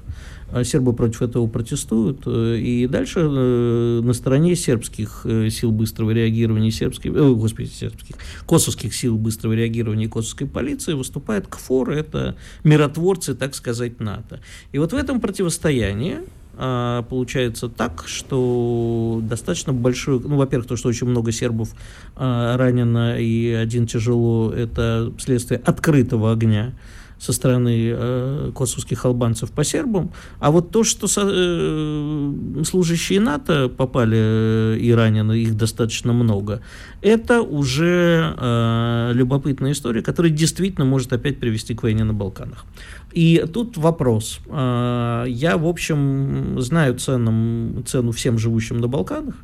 а 0.52 0.64
сербы 0.64 0.92
против 0.92 1.22
этого 1.22 1.46
протестуют, 1.46 2.22
э, 2.26 2.58
и 2.58 2.86
дальше 2.86 3.20
э, 3.20 4.00
на 4.02 4.12
стороне 4.12 4.56
сербских 4.56 5.22
э, 5.24 5.48
сил 5.50 5.70
быстрого 5.70 6.10
реагирования, 6.10 6.70
сербских, 6.70 7.12
э, 7.14 7.32
господи, 7.34 7.68
сербских, 7.68 8.16
косовских 8.46 8.94
сил 8.94 9.16
быстрого 9.16 9.52
реагирования 9.52 10.06
и 10.06 10.08
косовской 10.08 10.46
полиции 10.46 10.94
выступает 10.94 11.46
КФОР, 11.46 11.90
это 11.90 12.36
миротворцы, 12.64 13.34
так 13.34 13.54
сказать, 13.54 14.00
НАТО. 14.00 14.40
И 14.72 14.78
вот 14.78 14.92
в 14.92 14.96
этом 14.96 15.20
противостоянии 15.20 16.18
а, 16.62 17.02
получается 17.04 17.70
так, 17.70 18.04
что 18.06 19.20
достаточно 19.22 19.72
большой, 19.72 20.20
ну, 20.20 20.36
во-первых, 20.36 20.68
то, 20.68 20.76
что 20.76 20.90
очень 20.90 21.06
много 21.06 21.32
сербов 21.32 21.70
а, 22.16 22.58
ранено 22.58 23.18
и 23.18 23.50
один 23.50 23.86
тяжело, 23.86 24.52
это 24.52 25.10
следствие 25.18 25.58
открытого 25.64 26.32
огня 26.32 26.74
со 27.20 27.34
стороны 27.34 27.92
э, 27.92 28.52
косовских 28.54 29.04
албанцев 29.04 29.50
по 29.50 29.62
сербам, 29.62 30.10
а 30.38 30.50
вот 30.50 30.70
то, 30.70 30.84
что 30.84 31.06
со- 31.06 31.28
э, 31.30 32.62
служащие 32.64 33.20
НАТО 33.20 33.68
попали 33.68 34.16
э, 34.18 34.78
и 34.80 34.90
ранены, 34.90 35.34
их 35.38 35.54
достаточно 35.54 36.14
много, 36.14 36.62
это 37.02 37.42
уже 37.42 38.34
э, 38.38 39.10
любопытная 39.12 39.72
история, 39.72 40.00
которая 40.00 40.32
действительно 40.32 40.86
может 40.86 41.12
опять 41.12 41.38
привести 41.38 41.74
к 41.74 41.82
войне 41.82 42.04
на 42.04 42.14
Балканах. 42.14 42.64
И 43.12 43.44
тут 43.52 43.76
вопрос. 43.76 44.40
А, 44.48 45.24
Я, 45.24 45.56
в 45.56 45.66
общем, 45.66 46.60
знаю 46.60 46.98
ценом, 46.98 47.84
цену 47.86 48.12
всем 48.12 48.38
живущим 48.38 48.78
на 48.78 48.88
Балканах, 48.88 49.34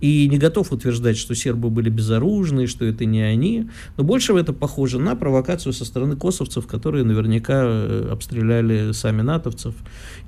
и 0.00 0.28
не 0.28 0.38
готов 0.38 0.72
утверждать, 0.72 1.16
что 1.16 1.34
сербы 1.34 1.70
были 1.70 1.90
безоружны, 1.90 2.66
что 2.68 2.84
это 2.84 3.04
не 3.04 3.20
они. 3.20 3.68
Но 3.96 4.04
больше 4.04 4.32
это 4.34 4.52
похоже 4.52 5.00
на 5.00 5.16
провокацию 5.16 5.72
со 5.72 5.84
стороны 5.84 6.16
косовцев, 6.16 6.66
которые 6.66 7.04
наверняка 7.04 7.62
э, 7.64 8.08
обстреляли 8.12 8.92
сами 8.92 9.22
натовцев. 9.22 9.74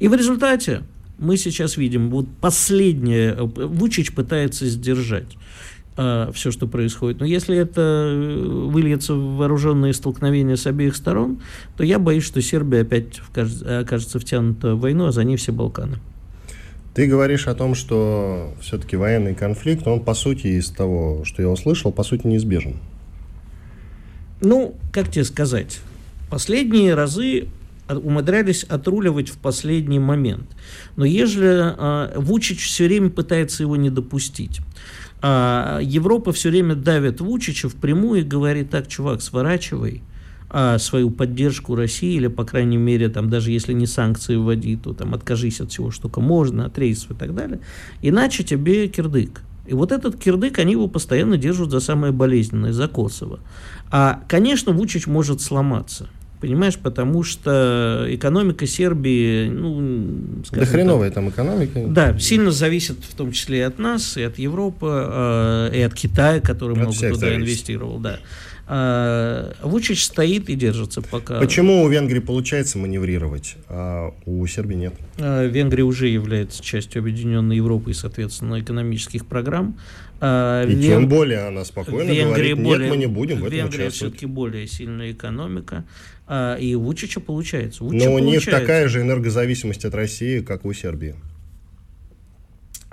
И 0.01 0.09
в 0.09 0.15
результате 0.15 0.83
мы 1.19 1.37
сейчас 1.37 1.77
видим, 1.77 2.11
вот 2.11 2.27
последнее, 2.41 3.35
э, 3.35 3.43
Вучич 3.45 4.13
пытается 4.13 4.67
сдержать 4.67 5.37
все, 5.97 6.51
что 6.51 6.67
происходит. 6.67 7.21
Но 7.21 7.27
если 7.27 7.57
это 7.57 7.81
э, 7.81 8.47
выльется 8.47 9.15
в 9.15 9.37
вооруженные 9.37 9.93
столкновения 9.93 10.57
с 10.57 10.67
обеих 10.67 10.97
сторон, 10.97 11.41
то 11.77 11.85
я 11.85 11.99
боюсь, 11.99 12.25
что 12.25 12.41
Сербия 12.41 12.83
опять 12.83 13.21
окажется 13.35 14.19
втянута 14.19 14.75
в 14.77 14.81
войну, 14.81 15.07
а 15.07 15.13
за 15.13 15.25
ней 15.25 15.37
все 15.37 15.53
Балканы. 15.53 15.99
Ты 16.95 17.07
говоришь 17.07 17.47
о 17.47 17.55
том, 17.55 17.75
что 17.75 18.53
все-таки 18.61 18.97
военный 18.97 19.35
конфликт, 19.35 19.87
он, 19.87 20.01
по 20.01 20.15
сути, 20.15 20.49
из 20.49 20.71
того, 20.71 21.25
что 21.25 21.43
я 21.43 21.49
услышал, 21.49 21.93
по 21.93 22.03
сути, 22.03 22.27
неизбежен. 22.27 22.77
Ну, 24.41 24.77
как 24.93 25.11
тебе 25.11 25.25
сказать, 25.25 25.81
последние 26.31 26.95
разы 26.95 27.49
умудрялись 27.89 28.65
отруливать 28.65 29.29
в 29.29 29.39
последний 29.39 29.99
момент. 29.99 30.49
Но 30.97 31.05
ежели 31.05 31.75
э, 31.77 32.19
Вучич 32.19 32.65
все 32.67 32.87
время 32.87 33.11
пытается 33.11 33.63
его 33.63 33.77
не 33.77 33.91
допустить, 33.91 34.61
а 35.23 35.81
Европа 35.83 36.33
все 36.33 36.51
время 36.51 36.75
давит 36.75 37.21
Вучича 37.21 37.69
впрямую 37.69 38.21
и 38.21 38.25
говорит, 38.25 38.71
так, 38.71 38.89
чувак, 38.89 39.23
сворачивай 39.23 40.03
а, 40.49 40.79
свою 40.79 41.11
поддержку 41.11 41.75
России, 41.75 42.15
или, 42.15 42.27
по 42.27 42.45
крайней 42.45 42.77
мере, 42.77 43.09
там, 43.09 43.31
даже 43.31 43.51
если 43.51 43.73
не 43.73 43.87
санкции 43.87 44.37
вводи, 44.37 44.77
то 44.77 44.93
там 44.93 45.15
откажись 45.15 45.61
от 45.61 45.71
всего, 45.71 45.91
что 45.91 46.03
только 46.03 46.21
можно, 46.21 46.67
от 46.67 46.79
рейсов 46.79 47.13
и 47.13 47.15
так 47.15 47.35
далее, 47.35 47.61
иначе 48.03 48.43
тебе 48.43 48.89
кирдык. 48.89 49.43
И 49.67 49.75
вот 49.75 49.93
этот 49.93 50.17
кирдык, 50.17 50.59
они 50.59 50.73
его 50.73 50.89
постоянно 50.89 51.37
держат 51.37 51.71
за 51.71 51.79
самое 51.79 52.13
болезненное, 52.13 52.73
за 52.73 52.89
Косово. 52.89 53.39
А, 53.93 54.23
конечно, 54.29 54.73
Вучич 54.73 55.07
может 55.07 55.41
сломаться. 55.41 56.09
Понимаешь, 56.41 56.79
потому 56.79 57.23
что 57.23 58.07
экономика 58.09 58.67
Сербии, 58.67 59.49
ну, 59.49 59.81
Да 60.39 60.45
скажем 60.47 60.65
так, 60.65 60.69
хреновая 60.75 61.11
там 61.11 61.29
экономика. 61.29 61.85
да, 61.89 62.19
сильно 62.19 62.51
зависит 62.51 62.97
в 63.05 63.15
том 63.15 63.33
числе 63.33 63.59
и 63.59 63.63
от 63.63 63.79
нас, 63.79 64.17
и 64.17 64.23
от 64.23 64.39
Европы, 64.39 64.87
э, 64.91 65.71
и 65.75 65.81
от 65.83 65.93
Китая, 65.95 66.41
который 66.41 66.73
От 66.73 66.79
много 66.79 66.95
туда 66.97 67.15
зависит. 67.15 67.37
инвестировал, 67.41 67.99
да. 67.99 68.21
А, 68.73 69.53
Вучич 69.65 70.05
стоит 70.05 70.49
и 70.49 70.55
держится 70.55 71.03
пока. 71.03 71.41
Почему 71.41 71.83
у 71.83 71.89
Венгрии 71.89 72.21
получается 72.21 72.79
маневрировать, 72.79 73.57
а 73.69 74.15
у 74.27 74.47
Сербии 74.47 74.77
нет? 74.77 74.95
А, 75.19 75.45
Венгрия 75.45 75.83
уже 75.83 76.07
является 76.07 76.63
частью 76.63 77.01
Объединенной 77.01 77.57
Европы 77.57 77.91
и, 77.91 77.95
соответственно, 77.95 78.61
экономических 78.61 79.27
программ. 79.27 79.77
А, 80.21 80.65
И 80.67 80.71
Вен- 80.75 80.83
тем 80.83 81.09
более 81.09 81.49
она 81.49 81.65
спокойно 81.65 82.13
Венгрия 82.13 82.55
говорит, 82.55 82.63
более, 82.63 82.79
нет, 82.89 82.91
мы 82.91 82.97
не 82.97 83.07
будем 83.07 83.37
в 83.41 83.45
этом 83.45 83.59
Венгрия 83.59 83.87
участвовать. 83.87 84.15
все-таки 84.15 84.27
более 84.27 84.67
сильная 84.69 85.11
экономика, 85.11 85.85
а, 86.33 86.55
и 86.55 86.77
у 86.77 86.83
Вучича 86.83 87.19
получается. 87.19 87.83
Вучича 87.83 88.05
Но 88.05 88.15
у 88.15 88.19
них 88.21 88.45
получается. 88.45 88.61
такая 88.61 88.89
же 88.89 89.01
энергозависимость 89.01 89.85
от 89.85 89.95
России, 89.97 90.39
как 90.39 90.65
у 90.65 90.73
Сербии. 90.73 91.17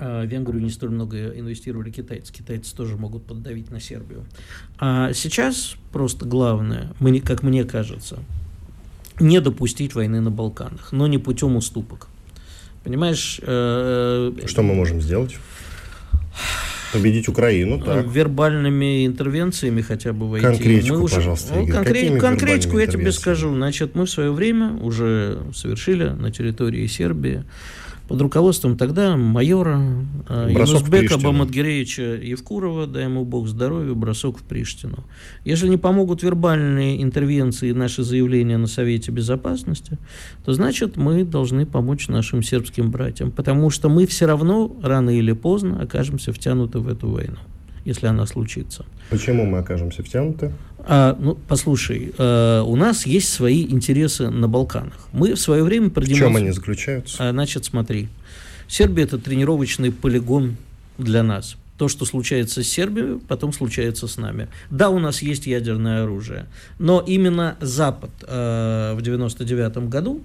А, 0.00 0.24
В 0.24 0.26
Венгрию 0.26 0.60
не 0.60 0.70
столь 0.70 0.90
много 0.90 1.28
инвестировали 1.38 1.90
китайцы. 1.92 2.32
Китайцы 2.32 2.74
тоже 2.74 2.96
могут 2.96 3.26
поддавить 3.26 3.70
на 3.70 3.78
Сербию. 3.78 4.24
А 4.80 5.12
сейчас 5.12 5.76
просто 5.92 6.26
главное, 6.26 6.92
мне, 6.98 7.20
как 7.20 7.44
мне 7.44 7.62
кажется, 7.62 8.18
не 9.20 9.40
допустить 9.40 9.94
войны 9.94 10.20
на 10.20 10.32
Балканах, 10.32 10.90
но 10.90 11.06
не 11.06 11.18
путем 11.18 11.54
уступок. 11.54 12.08
Понимаешь, 12.82 13.38
э, 13.40 14.32
Что 14.46 14.62
мы 14.62 14.74
можем 14.74 15.00
сделать? 15.00 15.36
Победить 16.92 17.28
Украину, 17.28 17.80
так. 17.80 18.06
вербальными 18.06 19.06
интервенциями 19.06 19.82
хотя 19.82 20.12
бы 20.12 20.28
войти. 20.30 20.46
Конкретику, 20.46 21.08
пожалуйста, 21.08 21.54
Ну, 21.54 21.62
Игорь. 21.64 21.74
конкрет- 21.76 21.94
Какими 21.94 22.18
конкретику 22.18 22.78
я 22.78 22.86
тебе 22.86 23.12
скажу. 23.12 23.54
Значит, 23.54 23.94
мы 23.94 24.06
в 24.06 24.10
свое 24.10 24.30
время 24.32 24.72
уже 24.80 25.38
совершили 25.54 26.08
на 26.08 26.30
территории 26.30 26.86
Сербии 26.86 27.44
под 28.08 28.22
руководством 28.22 28.76
тогда 28.78 29.16
майора 29.16 29.78
Янусбека 30.30 31.18
Бамадгиреевича 31.18 32.02
Евкурова, 32.02 32.86
дай 32.86 33.04
ему 33.04 33.24
Бог 33.24 33.46
здоровья, 33.46 33.92
бросок 33.92 34.38
в 34.38 34.42
Приштину. 34.42 35.04
Если 35.44 35.68
не 35.68 35.76
помогут 35.76 36.22
вербальные 36.22 37.02
интервенции 37.02 37.68
и 37.68 37.74
наши 37.74 38.02
заявления 38.02 38.56
на 38.56 38.66
Совете 38.66 39.12
Безопасности, 39.12 39.98
то 40.44 40.54
значит 40.54 40.96
мы 40.96 41.24
должны 41.24 41.66
помочь 41.66 42.08
нашим 42.08 42.42
сербским 42.42 42.90
братьям, 42.90 43.30
потому 43.30 43.68
что 43.68 43.90
мы 43.90 44.06
все 44.06 44.26
равно 44.26 44.74
рано 44.82 45.10
или 45.10 45.32
поздно 45.32 45.82
окажемся 45.82 46.32
втянуты 46.32 46.78
в 46.78 46.88
эту 46.88 47.10
войну 47.10 47.38
если 47.88 48.06
она 48.06 48.26
случится. 48.26 48.84
Почему 49.08 49.46
мы 49.46 49.58
окажемся 49.58 50.02
втянуты? 50.02 50.52
А, 50.80 51.16
ну, 51.18 51.38
послушай, 51.48 52.12
э, 52.16 52.62
у 52.64 52.76
нас 52.76 53.06
есть 53.06 53.32
свои 53.32 53.62
интересы 53.64 54.28
на 54.28 54.46
Балканах. 54.46 55.08
Мы 55.12 55.34
в 55.34 55.40
свое 55.40 55.62
время 55.64 55.88
продемонстрировали... 55.88 56.32
В 56.32 56.36
чем 56.36 56.44
они 56.44 56.52
заключаются? 56.52 57.16
А, 57.28 57.30
значит, 57.32 57.64
смотри. 57.64 58.08
Сербия– 58.68 59.02
это 59.04 59.18
тренировочный 59.18 59.90
полигон 59.90 60.56
для 60.98 61.22
нас. 61.22 61.56
То, 61.78 61.88
что 61.88 62.04
случается 62.04 62.62
с 62.62 62.68
Сербией, 62.68 63.20
потом 63.26 63.52
случается 63.52 64.06
с 64.06 64.18
нами. 64.18 64.48
Да, 64.70 64.90
у 64.90 64.98
нас 64.98 65.22
есть 65.22 65.46
ядерное 65.46 66.02
оружие, 66.02 66.46
но 66.78 67.00
именно 67.00 67.56
Запад 67.60 68.10
э, 68.22 68.94
в 68.94 69.00
99 69.00 69.88
году 69.88 70.20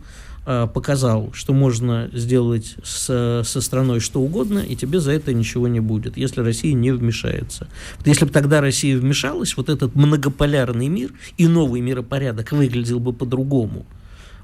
показал, 0.46 1.32
что 1.34 1.54
можно 1.54 2.10
сделать 2.12 2.76
с, 2.84 3.44
со 3.46 3.62
страной 3.62 4.00
что 4.02 4.22
угодно, 4.22 4.60
и 4.60 4.76
тебе 4.76 5.00
за 5.00 5.12
это 5.12 5.34
ничего 5.34 5.68
не 5.68 5.80
будет, 5.80 6.18
если 6.18 6.42
Россия 6.42 6.74
не 6.74 6.92
вмешается. 6.92 7.68
Вот 7.98 8.08
если 8.08 8.26
бы 8.26 8.32
тогда 8.32 8.60
Россия 8.60 8.98
вмешалась, 8.98 9.56
вот 9.56 9.70
этот 9.70 9.96
многополярный 9.96 10.90
мир 10.90 11.12
и 11.38 11.48
новый 11.48 11.82
миропорядок 11.82 12.52
выглядел 12.52 13.00
бы 13.00 13.14
по-другому. 13.14 13.86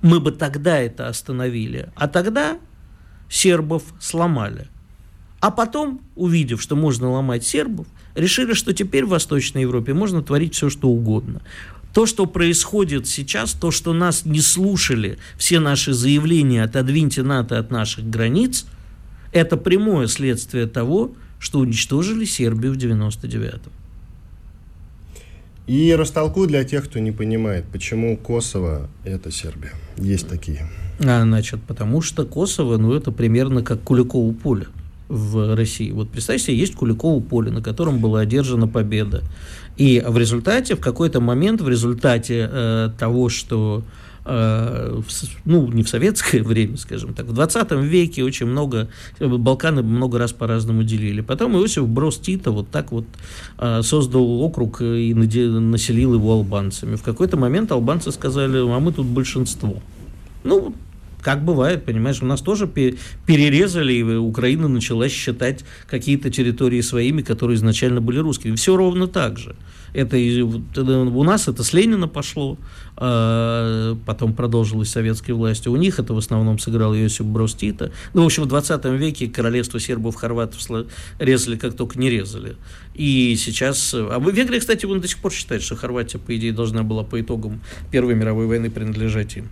Мы 0.02 0.22
бы 0.22 0.32
тогда 0.32 0.78
это 0.78 1.10
остановили. 1.10 1.90
А 1.96 2.08
тогда 2.08 2.58
сербов 3.30 3.84
сломали. 4.00 4.68
А 5.42 5.52
потом, 5.52 6.02
увидев, 6.16 6.62
что 6.62 6.76
можно 6.76 7.12
ломать 7.12 7.46
сербов, 7.46 7.88
решили, 8.16 8.54
что 8.54 8.74
теперь 8.74 9.06
в 9.06 9.10
Восточной 9.10 9.62
Европе 9.62 9.94
можно 9.94 10.22
творить 10.22 10.56
все, 10.56 10.70
что 10.70 10.90
угодно 10.90 11.42
то, 11.94 12.06
что 12.06 12.26
происходит 12.26 13.08
сейчас, 13.08 13.54
то, 13.54 13.72
что 13.72 13.94
нас 13.94 14.26
не 14.26 14.42
слушали, 14.42 15.18
все 15.38 15.60
наши 15.60 15.94
заявления 15.94 16.64
«отодвиньте 16.64 17.24
НАТО 17.24 17.58
от 17.58 17.72
наших 17.72 18.10
границ», 18.10 18.66
это 19.32 19.58
прямое 19.58 20.08
следствие 20.08 20.68
того, 20.68 21.12
что 21.40 21.60
уничтожили 21.60 22.26
Сербию 22.26 22.74
в 22.74 22.78
99-м. 22.78 23.72
И 25.68 25.94
растолкуй 25.94 26.48
для 26.48 26.64
тех, 26.64 26.86
кто 26.86 26.98
не 26.98 27.12
понимает, 27.12 27.66
почему 27.72 28.18
Косово– 28.18 28.90
это 29.04 29.32
Сербия. 29.32 29.72
Есть 29.98 30.28
такие. 30.28 30.68
А, 31.00 31.22
значит, 31.22 31.62
потому 31.62 32.02
что 32.02 32.26
Косово, 32.26 32.78
ну, 32.78 32.94
это 32.94 33.12
примерно 33.12 33.62
как 33.62 33.82
Куликово 33.84 34.34
поле 34.34 34.66
в 35.10 35.56
России. 35.56 35.92
Вот 35.92 36.10
представьте 36.10 36.48
себе, 36.48 36.58
есть 36.58 36.74
Куликово 36.74 37.20
поле, 37.20 37.52
на 37.52 37.62
котором 37.62 38.00
была 38.00 38.22
одержана 38.22 38.68
победа. 38.68 39.22
И 39.80 40.04
в 40.06 40.18
результате, 40.18 40.76
в 40.76 40.82
какой-то 40.82 41.22
момент, 41.22 41.62
в 41.62 41.70
результате 41.70 42.50
э, 42.52 42.90
того, 43.00 43.30
что 43.30 43.82
э, 44.26 45.02
ну, 45.46 45.68
не 45.72 45.84
в 45.84 45.90
советское 45.90 46.44
время, 46.44 46.76
скажем 46.76 47.14
так, 47.14 47.28
в 47.28 47.34
20 47.34 47.72
веке 47.72 48.26
очень 48.26 48.46
много, 48.46 48.90
Балканы 49.22 49.82
много 49.82 50.20
раз 50.20 50.34
по-разному 50.34 50.84
делили. 50.84 51.22
Потом 51.22 51.56
Иосиф 51.56 51.88
Брос 51.88 52.20
Тита 52.20 52.52
вот 52.52 52.70
так 52.70 52.92
вот 52.92 53.06
э, 53.58 53.82
создал 53.82 54.42
округ 54.42 54.82
и 54.82 55.14
населил 55.14 56.14
его 56.14 56.34
албанцами. 56.34 56.98
В 56.98 57.04
какой-то 57.04 57.38
момент 57.38 57.72
албанцы 57.72 58.12
сказали, 58.12 58.58
а 58.58 58.80
мы 58.82 58.92
тут 58.92 59.06
большинство. 59.06 59.82
Ну, 60.44 60.74
как 61.22 61.44
бывает, 61.44 61.86
понимаешь, 61.86 62.22
у 62.22 62.26
нас 62.26 62.42
тоже 62.42 62.68
перерезали, 62.68 63.94
и 63.94 64.04
Украина 64.04 64.68
начала 64.68 65.10
считать 65.10 65.66
какие-то 65.88 66.30
территории 66.30 66.82
своими, 66.82 67.22
которые 67.22 67.56
изначально 67.56 68.02
были 68.02 68.20
русскими. 68.20 68.56
Все 68.56 68.76
ровно 68.76 69.08
так 69.08 69.38
же. 69.38 69.56
Это, 69.94 70.18
у 70.18 71.24
нас 71.24 71.48
это 71.48 71.64
с 71.64 71.74
Ленина 71.74 72.08
пошло, 72.08 72.58
а 72.96 73.98
потом 74.06 74.34
продолжилось 74.34 74.90
советской 74.90 75.32
властью. 75.32 75.72
У 75.72 75.78
них 75.78 76.00
это 76.00 76.14
в 76.14 76.18
основном 76.18 76.60
сыграл 76.60 76.94
Иосиф 76.96 77.26
Брос 77.26 77.56
Тита. 77.56 77.92
Ну, 78.14 78.22
в 78.24 78.26
общем, 78.26 78.44
в 78.44 78.48
20 78.48 78.86
веке 78.86 79.28
королевство 79.28 79.80
сербов, 79.80 80.16
хорватов 80.16 80.60
резали 81.18 81.58
как 81.58 81.76
только 81.76 82.00
не 82.00 82.10
резали. 82.10 82.56
И 82.94 83.36
сейчас... 83.38 83.94
А 83.94 84.20
в 84.20 84.30
Венгрии, 84.30 84.60
кстати, 84.60 84.86
он 84.86 85.02
до 85.02 85.08
сих 85.08 85.18
пор 85.20 85.32
считает, 85.32 85.64
что 85.64 85.76
Хорватия, 85.76 86.20
по 86.20 86.36
идее, 86.36 86.54
должна 86.54 86.84
была 86.84 87.04
по 87.04 87.20
итогам 87.20 87.62
Первой 87.92 88.16
мировой 88.16 88.46
войны 88.46 88.70
принадлежать 88.70 89.38
им. 89.38 89.50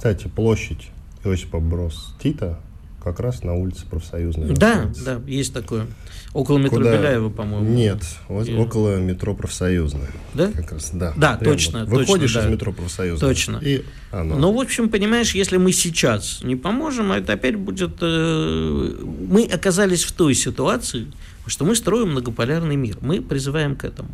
Кстати, 0.00 0.28
площадь 0.28 0.88
Иосипа 1.24 1.60
Брос 1.60 2.14
Тита 2.22 2.58
как 3.04 3.20
раз 3.20 3.42
на 3.42 3.52
улице 3.52 3.84
Профсоюзной. 3.84 4.54
Да, 4.54 4.90
да, 5.04 5.20
есть 5.26 5.52
такое. 5.52 5.88
Около 6.32 6.56
метро 6.56 6.78
Куда... 6.78 6.96
Беляева, 6.96 7.28
по-моему. 7.28 7.68
Нет, 7.68 8.02
вот 8.28 8.48
и... 8.48 8.54
около 8.54 8.96
метро 8.96 9.34
Профсоюзная. 9.34 10.08
Да? 10.32 10.52
Как 10.52 10.72
раз, 10.72 10.92
да. 10.94 11.12
Да, 11.18 11.36
прямо. 11.36 11.54
точно. 11.54 11.84
Выходишь 11.84 12.32
точно, 12.32 12.38
из 12.38 12.44
да. 12.44 12.50
метро 12.50 12.72
Профсоюзная. 12.72 13.28
Точно. 13.28 13.58
И 13.60 13.84
оно. 14.10 14.38
Ну, 14.38 14.52
в 14.54 14.60
общем, 14.62 14.88
понимаешь, 14.88 15.34
если 15.34 15.58
мы 15.58 15.70
сейчас 15.70 16.40
не 16.42 16.56
поможем, 16.56 17.12
это 17.12 17.34
опять 17.34 17.56
будет... 17.56 17.98
Э, 18.00 19.04
мы 19.28 19.44
оказались 19.44 20.04
в 20.04 20.12
той 20.12 20.34
ситуации, 20.34 21.08
что 21.46 21.66
мы 21.66 21.76
строим 21.76 22.12
многополярный 22.12 22.76
мир. 22.76 22.96
Мы 23.02 23.20
призываем 23.20 23.76
к 23.76 23.84
этому. 23.84 24.08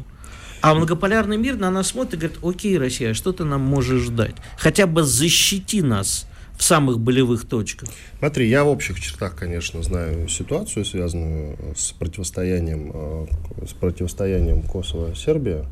А 0.67 0.75
многополярный 0.75 1.37
мир 1.37 1.57
на 1.57 1.71
нас 1.71 1.89
смотрит 1.89 2.15
и 2.15 2.17
говорит, 2.17 2.39
окей, 2.43 2.77
Россия, 2.77 3.15
что 3.15 3.33
ты 3.33 3.45
нам 3.45 3.61
можешь 3.61 4.09
дать? 4.09 4.35
Хотя 4.59 4.89
бы 4.89 5.05
защити 5.05 5.81
нас 5.81 6.27
в 6.57 6.65
самых 6.65 6.99
болевых 6.99 7.47
точках. 7.47 7.89
Смотри, 8.19 8.49
я 8.49 8.65
в 8.65 8.69
общих 8.69 9.01
чертах, 9.01 9.37
конечно, 9.37 9.81
знаю 9.83 10.27
ситуацию, 10.27 10.85
связанную 10.85 11.57
с 11.77 11.93
противостоянием, 11.93 12.91
э, 12.93 13.27
с 13.65 13.75
противостоянием 13.75 14.63
Косово-Сербия. 14.63 15.67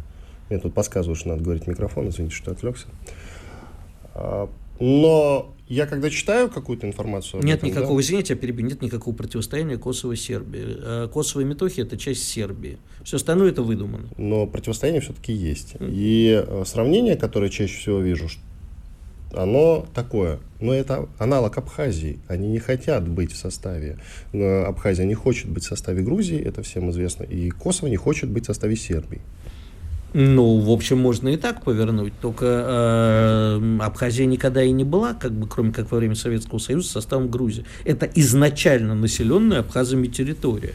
Мне 0.49 0.61
тут 0.61 0.75
подсказывают, 0.75 1.19
что 1.19 1.31
надо 1.31 1.43
говорить 1.43 1.67
микрофон, 1.67 2.09
извините, 2.11 2.37
что 2.37 2.53
отвлекся. 2.53 2.87
Но 4.81 5.55
я 5.67 5.87
когда 5.87 6.11
читаю 6.11 6.51
какую-то 6.51 6.87
информацию... 6.87 7.43
Нет 7.43 7.59
этом, 7.59 7.71
никакого, 7.71 7.97
да? 7.97 8.05
извините, 8.05 8.35
я 8.35 8.39
перебью, 8.39 8.67
нет 8.67 8.83
никакого 8.83 9.15
противостояния 9.15 9.79
Косово-Сербии. 9.79 10.77
Э, 10.83 11.09
Косово 11.13 11.41
и 11.41 11.45
Метохия– 11.45 11.85
это 11.87 11.97
часть 11.97 12.29
Сербии. 12.29 12.79
Все 13.03 13.17
остальное– 13.17 13.51
это 13.51 13.63
выдумано. 13.63 14.09
Но 14.19 14.47
противостояние 14.47 15.01
все-таки 15.01 15.33
есть. 15.33 15.75
И 15.81 16.45
э, 16.47 16.65
сравнение, 16.67 17.17
которое 17.17 17.49
чаще 17.49 17.79
всего 17.79 18.01
вижу, 18.01 18.29
оно 19.33 19.87
такое. 19.95 20.39
Но 20.61 20.73
это 20.73 21.09
аналог 21.19 21.57
Абхазии. 21.57 22.19
Они 22.29 22.49
не 22.49 22.59
хотят 22.59 23.09
быть 23.09 23.33
в 23.33 23.37
составе. 23.37 23.99
Э, 24.33 24.65
Абхазия 24.65 25.07
не 25.07 25.15
хочет 25.15 25.49
быть 25.49 25.65
в 25.65 25.67
составе 25.67 26.03
Грузии, 26.03 26.39
это 26.39 26.63
всем 26.63 26.91
известно. 26.91 27.25
И 27.25 27.49
Косово 27.51 27.89
не 27.89 27.97
хочет 27.97 28.29
быть 28.29 28.45
в 28.45 28.47
составе 28.47 28.77
Сербии. 28.77 29.21
Ну, 30.17 30.59
в 30.61 30.71
общем, 30.71 30.99
можно 30.99 31.29
и 31.29 31.37
так 31.37 31.65
повернуть. 31.65 32.13
Только 32.23 32.47
э, 32.47 33.79
Абхазия 33.81 34.27
никогда 34.27 34.63
и 34.63 34.71
не 34.71 34.85
была, 34.85 35.13
как 35.13 35.33
бы, 35.33 35.49
кроме 35.49 35.73
как 35.73 35.91
во 35.91 35.99
время 35.99 36.15
Советского 36.15 36.59
Союза, 36.59 36.89
составом 36.89 37.29
Грузии. 37.29 37.65
Это 37.85 38.07
изначально 38.15 38.95
населенная 38.95 39.59
абхазами 39.61 40.07
территория. 40.07 40.75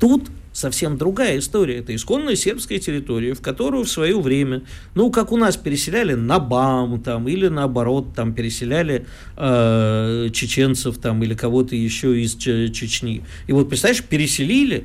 Тут 0.00 0.28
совсем 0.52 0.98
другая 0.98 1.38
история. 1.38 1.78
Это 1.78 1.94
исконная 1.94 2.34
сербская 2.34 2.80
территория, 2.80 3.34
в 3.34 3.40
которую 3.40 3.84
в 3.84 3.88
свое 3.88 4.20
время, 4.20 4.62
ну, 4.96 5.12
как 5.12 5.30
у 5.30 5.36
нас 5.36 5.56
переселяли 5.56 6.14
на 6.14 6.40
БАМ, 6.40 7.00
там, 7.00 7.28
или 7.28 7.46
наоборот, 7.46 8.08
там, 8.16 8.34
переселяли 8.34 9.06
э, 9.36 10.28
чеченцев, 10.32 10.98
там, 10.98 11.22
или 11.22 11.34
кого-то 11.34 11.76
еще 11.76 12.20
из 12.20 12.34
Чечни. 12.34 13.22
И 13.46 13.52
вот, 13.52 13.68
представляешь, 13.68 14.02
переселили, 14.02 14.84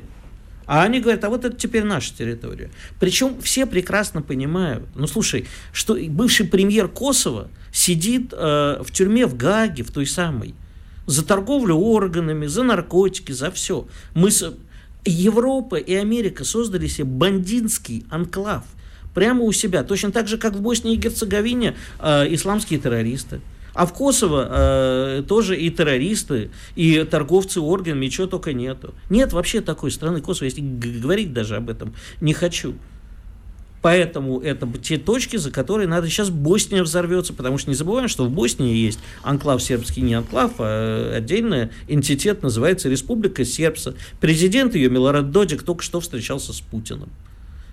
а 0.70 0.84
они 0.84 1.00
говорят, 1.00 1.24
а 1.24 1.30
вот 1.30 1.44
это 1.44 1.56
теперь 1.56 1.82
наша 1.82 2.16
территория. 2.16 2.70
Причем 3.00 3.42
все 3.42 3.66
прекрасно 3.66 4.22
понимают, 4.22 4.84
ну 4.94 5.08
слушай, 5.08 5.48
что 5.72 5.96
бывший 6.08 6.46
премьер 6.46 6.86
Косово 6.86 7.48
сидит 7.72 8.32
э, 8.32 8.80
в 8.80 8.92
тюрьме 8.92 9.26
в 9.26 9.36
Гаге, 9.36 9.82
в 9.82 9.90
той 9.90 10.06
самой, 10.06 10.54
за 11.06 11.26
торговлю 11.26 11.74
органами, 11.74 12.46
за 12.46 12.62
наркотики, 12.62 13.32
за 13.32 13.50
все. 13.50 13.88
Мы 14.14 14.30
с... 14.30 14.54
Европа 15.04 15.74
и 15.74 15.94
Америка 15.94 16.44
создали 16.44 16.86
себе 16.86 17.06
бандитский 17.06 18.04
анклав 18.08 18.62
прямо 19.12 19.42
у 19.42 19.50
себя, 19.50 19.82
точно 19.82 20.12
так 20.12 20.28
же, 20.28 20.38
как 20.38 20.54
в 20.54 20.60
Боснии 20.60 20.94
и 20.94 20.98
Герцеговине 20.98 21.74
э, 21.98 22.32
исламские 22.32 22.78
террористы. 22.78 23.40
А 23.74 23.86
в 23.86 23.92
Косово 23.92 24.48
э, 24.50 25.22
тоже 25.26 25.56
и 25.56 25.70
террористы, 25.70 26.50
и 26.74 27.04
торговцы 27.04 27.60
органами, 27.60 28.06
и 28.06 28.10
чего 28.10 28.26
только 28.26 28.52
нету. 28.52 28.94
Нет 29.08 29.32
вообще 29.32 29.60
такой 29.60 29.90
страны 29.90 30.20
Косово, 30.20 30.46
если 30.46 30.60
говорить 30.60 31.32
даже 31.32 31.56
об 31.56 31.70
этом 31.70 31.94
не 32.20 32.32
хочу. 32.32 32.74
Поэтому 33.82 34.40
это 34.40 34.68
те 34.82 34.98
точки, 34.98 35.36
за 35.36 35.50
которые 35.50 35.88
надо 35.88 36.08
сейчас 36.08 36.28
Босния 36.28 36.82
взорвется, 36.82 37.32
потому 37.32 37.56
что 37.56 37.70
не 37.70 37.76
забываем, 37.76 38.08
что 38.08 38.26
в 38.26 38.30
Боснии 38.30 38.76
есть 38.76 38.98
анклав 39.22 39.62
сербский, 39.62 40.02
не 40.02 40.14
анклав, 40.14 40.52
а 40.58 41.14
отдельный 41.16 41.70
энтитет, 41.88 42.42
называется 42.42 42.90
Республика 42.90 43.44
Сербса. 43.44 43.94
Президент 44.20 44.74
ее, 44.74 44.90
Милорад 44.90 45.30
Додик, 45.30 45.62
только 45.62 45.82
что 45.82 46.00
встречался 46.00 46.52
с 46.52 46.60
Путиным. 46.60 47.08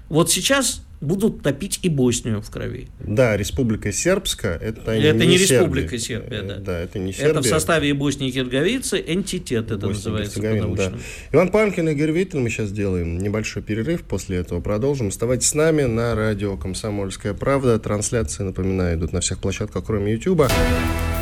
Вот 0.10 0.32
сейчас 0.32 0.82
будут 1.02 1.44
топить 1.44 1.80
и 1.84 1.90
Боснию 1.90 2.42
в 2.42 2.50
крови. 2.50 2.88
Да, 3.00 3.38
Республика 3.38 3.92
Сербская 3.92 4.58
это, 4.58 4.92
это 4.92 5.14
не, 5.14 5.28
не 5.28 5.38
Республика 5.38 5.98
Сербия, 5.98 6.42
да. 6.42 6.56
да. 6.58 6.80
Это 6.80 7.00
не 7.00 7.14
Сербия. 7.14 7.32
Это 7.32 7.42
в 7.42 7.46
составе 7.46 7.94
Боснии 7.94 8.30
и 8.30 8.32
Герговицы 8.32 9.04
энтитет 9.06 9.66
это 9.66 9.88
Боснии 9.88 9.94
называется 9.94 10.42
да. 10.42 10.94
Иван 11.32 11.50
Панкин 11.50 11.90
и 11.90 11.92
Игорь 11.92 12.12
Виттель, 12.12 12.40
мы 12.40 12.50
сейчас 12.50 12.70
сделаем 12.70 13.20
небольшой 13.20 13.62
перерыв, 13.62 14.04
после 14.04 14.38
этого 14.38 14.60
продолжим. 14.60 15.10
Оставайтесь 15.10 15.50
с 15.50 15.54
нами 15.54 15.84
на 15.84 16.16
радио 16.16 16.58
«Комсомольская 16.58 17.34
правда». 17.34 17.80
Трансляции, 17.80 18.44
напоминаю, 18.44 18.98
идут 18.98 19.14
на 19.14 19.22
всех 19.22 19.40
площадках, 19.40 19.86
кроме 19.86 20.14
YouTube. 20.14 20.44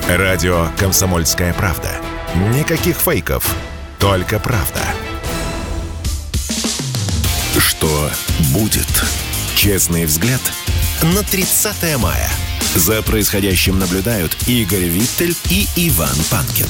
Радио 0.07 0.67
«Комсомольская 0.77 1.53
правда». 1.53 1.89
Никаких 2.53 2.97
фейков, 2.97 3.55
только 3.99 4.39
правда. 4.39 4.81
Что 7.85 8.09
будет? 8.51 8.87
Честный 9.55 10.05
взгляд 10.05 10.41
на 11.03 11.21
30 11.21 11.99
мая. 11.99 12.27
За 12.73 13.03
происходящим 13.03 13.77
наблюдают 13.77 14.35
Игорь 14.47 14.85
Виттель 14.85 15.35
и 15.51 15.67
Иван 15.89 16.15
Панкин. 16.31 16.65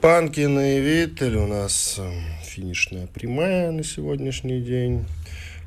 Панкин 0.00 0.58
и 0.58 0.80
Виттель 0.80 1.36
у 1.36 1.46
нас 1.46 1.94
эм, 1.98 2.24
финишная 2.44 3.06
прямая 3.06 3.70
на 3.70 3.84
сегодняшний 3.84 4.60
день. 4.60 5.04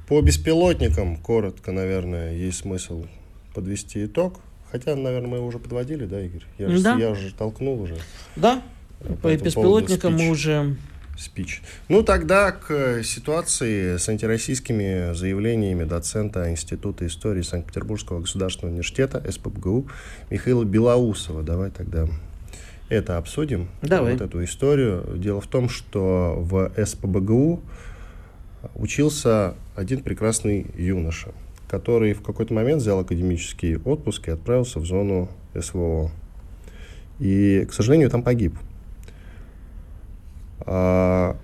По 0.10 0.20
беспилотникам, 0.20 1.16
коротко, 1.16 1.72
наверное, 1.72 2.34
есть 2.34 2.60
смысл 2.60 3.06
подвести 3.54 4.08
итог. 4.08 4.42
Хотя, 4.70 4.98
наверное, 4.98 5.40
мы 5.40 5.48
уже 5.48 5.58
подводили, 5.58 6.06
да, 6.06 6.20
Игорь? 6.20 6.44
Я, 6.58 6.68
да. 6.68 6.96
Же, 6.96 7.02
я 7.02 7.10
уже 7.12 7.34
толкнул 7.34 7.82
уже. 7.82 7.96
Да, 8.36 8.62
по 9.22 9.34
беспилотникам 9.34 10.16
мы 10.16 10.30
уже 10.30 10.76
спич. 11.18 11.62
Ну, 11.90 12.04
тогда 12.04 12.52
к 12.52 13.04
ситуации 13.04 13.98
с 13.98 14.08
антироссийскими 14.08 15.14
заявлениями 15.14 15.84
доцента 15.84 16.50
Института 16.50 17.06
истории 17.08 17.42
Санкт-Петербургского 17.42 18.22
государственного 18.22 18.74
университета 18.74 19.24
СПБГУ 19.30 19.88
Михаила 20.30 20.64
Белоусова. 20.64 21.44
Давай 21.44 21.72
тогда 21.72 22.08
это 22.90 23.18
обсудим. 23.18 23.68
Давай. 23.82 24.14
Вот 24.14 24.22
эту 24.22 24.44
историю. 24.44 25.04
Дело 25.18 25.42
в 25.42 25.48
том, 25.48 25.70
что 25.70 26.36
в 26.38 26.72
СПБГУ 26.84 27.62
учился 28.76 29.56
один 29.76 30.02
прекрасный 30.02 30.68
юноша, 30.78 31.32
который 31.68 32.14
в 32.14 32.22
какой-то 32.22 32.54
момент 32.54 32.82
взял 32.82 33.00
академический 33.00 33.78
отпуск 33.78 34.28
и 34.28 34.32
отправился 34.32 34.80
в 34.80 34.86
зону 34.86 35.30
СВО. 35.60 36.12
И, 37.20 37.66
к 37.70 37.74
сожалению, 37.74 38.10
там 38.10 38.24
погиб. 38.24 38.54
А, 40.68 41.38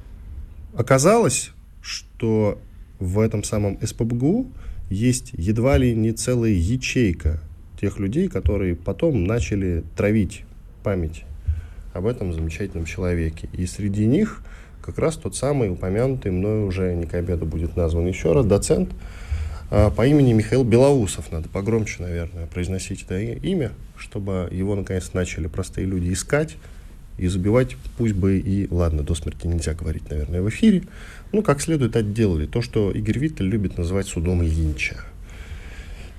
оказалось, 0.75 1.51
что 1.81 2.59
в 2.99 3.19
этом 3.19 3.43
самом 3.43 3.79
СПБГУ 3.81 4.47
есть 4.89 5.31
едва 5.33 5.77
ли 5.77 5.95
не 5.95 6.11
целая 6.11 6.51
ячейка 6.51 7.39
тех 7.79 7.99
людей, 7.99 8.27
которые 8.27 8.75
потом 8.75 9.23
начали 9.23 9.83
травить 9.95 10.43
память 10.83 11.23
об 11.93 12.05
этом 12.05 12.33
замечательном 12.33 12.85
человеке. 12.85 13.49
И 13.53 13.65
среди 13.65 14.05
них 14.05 14.41
как 14.81 14.99
раз 14.99 15.15
тот 15.15 15.35
самый 15.35 15.71
упомянутый 15.71 16.31
мной 16.31 16.65
уже 16.65 16.93
не 16.93 17.05
к 17.05 17.13
обеду 17.13 17.45
будет 17.45 17.77
назван 17.77 18.05
еще 18.05 18.33
раз 18.33 18.45
доцент 18.45 18.89
а, 19.71 19.89
по 19.89 20.05
имени 20.05 20.33
Михаил 20.33 20.63
Белоусов. 20.63 21.31
Надо 21.31 21.47
погромче, 21.47 22.03
наверное, 22.03 22.47
произносить 22.47 23.03
это 23.03 23.19
имя, 23.19 23.71
чтобы 23.97 24.49
его 24.51 24.75
наконец 24.75 25.11
начали 25.13 25.47
простые 25.47 25.87
люди 25.87 26.11
искать, 26.11 26.57
и 27.17 27.27
забивать 27.27 27.75
пусть 27.97 28.13
бы 28.13 28.37
и, 28.37 28.67
ладно, 28.71 29.03
до 29.03 29.15
смерти 29.15 29.47
нельзя 29.47 29.73
говорить, 29.73 30.09
наверное, 30.09 30.41
в 30.41 30.49
эфире, 30.49 30.83
ну, 31.31 31.41
как 31.41 31.61
следует 31.61 31.95
отделали. 31.95 32.45
То, 32.45 32.61
что 32.61 32.91
Игорь 32.91 33.19
Виттель 33.19 33.47
любит 33.47 33.77
называть 33.77 34.07
судом 34.07 34.41
Линча. 34.41 35.03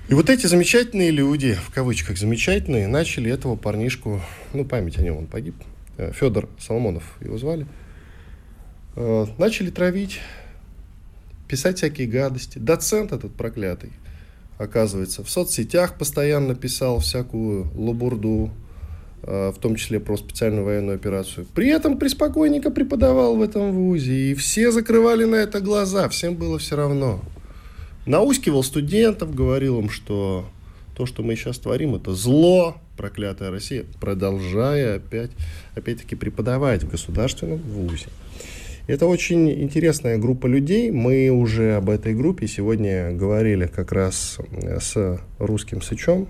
И 0.09 0.14
вот 0.14 0.28
эти 0.28 0.47
замечательные 0.47 1.11
люди, 1.11 1.55
в 1.55 1.70
кавычках 1.70 2.18
замечательные, 2.18 2.88
начали 2.88 3.32
этого 3.32 3.57
парнишку, 3.57 4.20
ну, 4.53 4.64
память 4.64 4.99
о 4.99 5.03
нем, 5.03 5.16
он 5.16 5.26
погиб, 5.26 5.55
э, 5.97 6.12
Федор 6.12 6.49
Соломонов 6.59 7.16
его 7.22 7.38
звали, 7.38 7.66
э, 8.97 9.26
начали 9.38 9.70
травить, 9.70 10.20
писать 11.49 11.78
всякие 11.78 12.07
гадости. 12.07 12.59
Доцент 12.59 13.12
этот 13.12 13.34
проклятый, 13.34 13.92
оказывается, 14.59 15.24
в 15.24 15.30
соцсетях 15.30 15.97
постоянно 15.97 16.55
писал 16.55 17.01
всякую 17.01 17.70
лабурду, 17.74 18.51
в 19.27 19.55
том 19.61 19.77
числе 19.77 20.01
про 20.01 20.16
специальную 20.16 20.64
военную 20.64 20.97
операцию. 20.97 21.47
При 21.55 21.68
этом 21.68 21.99
приспокойненько 21.99 22.70
преподавал 22.70 23.37
в 23.37 23.43
этом 23.43 23.72
вузе, 23.72 24.12
и 24.12 24.35
все 24.35 24.70
закрывали 24.70 25.25
на 25.25 25.37
это 25.37 25.61
глаза, 25.61 26.09
всем 26.09 26.35
было 26.35 26.59
все 26.59 26.77
равно. 26.77 27.20
Наускивал 28.07 28.62
студентов, 28.62 29.35
говорил 29.35 29.81
им, 29.81 29.89
что 29.89 30.45
то, 30.95 31.07
что 31.07 31.22
мы 31.22 31.37
сейчас 31.37 31.59
творим, 31.59 31.95
это 31.95 32.12
зло, 32.12 32.77
проклятая 32.97 33.51
Россия, 33.51 33.85
продолжая 33.99 34.97
опять, 34.97 35.31
опять-таки 35.75 36.14
преподавать 36.14 36.85
в 36.85 36.91
государственном 36.91 37.59
вузе. 37.59 38.07
Это 38.87 39.07
очень 39.07 39.51
интересная 39.51 40.18
группа 40.18 40.47
людей. 40.47 40.91
Мы 40.91 41.31
уже 41.31 41.77
об 41.77 41.89
этой 41.89 42.14
группе 42.14 42.47
сегодня 42.47 43.12
говорили 43.12 43.66
как 43.66 43.93
раз 43.93 44.37
с 44.79 45.18
русским 45.39 45.81
сычом, 45.81 46.29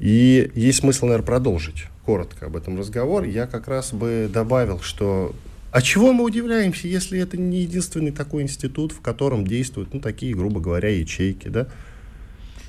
и 0.00 0.50
есть 0.54 0.80
смысл, 0.80 1.06
наверное, 1.06 1.26
продолжить 1.26 1.84
коротко 2.04 2.46
об 2.46 2.56
этом 2.56 2.78
разговор. 2.78 3.24
Я 3.24 3.46
как 3.46 3.68
раз 3.68 3.92
бы 3.92 4.28
добавил, 4.32 4.80
что 4.80 5.34
а 5.72 5.82
чего 5.82 6.12
мы 6.12 6.24
удивляемся, 6.24 6.88
если 6.88 7.20
это 7.20 7.36
не 7.36 7.60
единственный 7.60 8.10
такой 8.10 8.42
институт, 8.42 8.90
в 8.92 9.00
котором 9.00 9.46
действуют, 9.46 9.94
ну, 9.94 10.00
такие, 10.00 10.34
грубо 10.34 10.60
говоря, 10.60 10.88
ячейки, 10.88 11.48
да? 11.48 11.68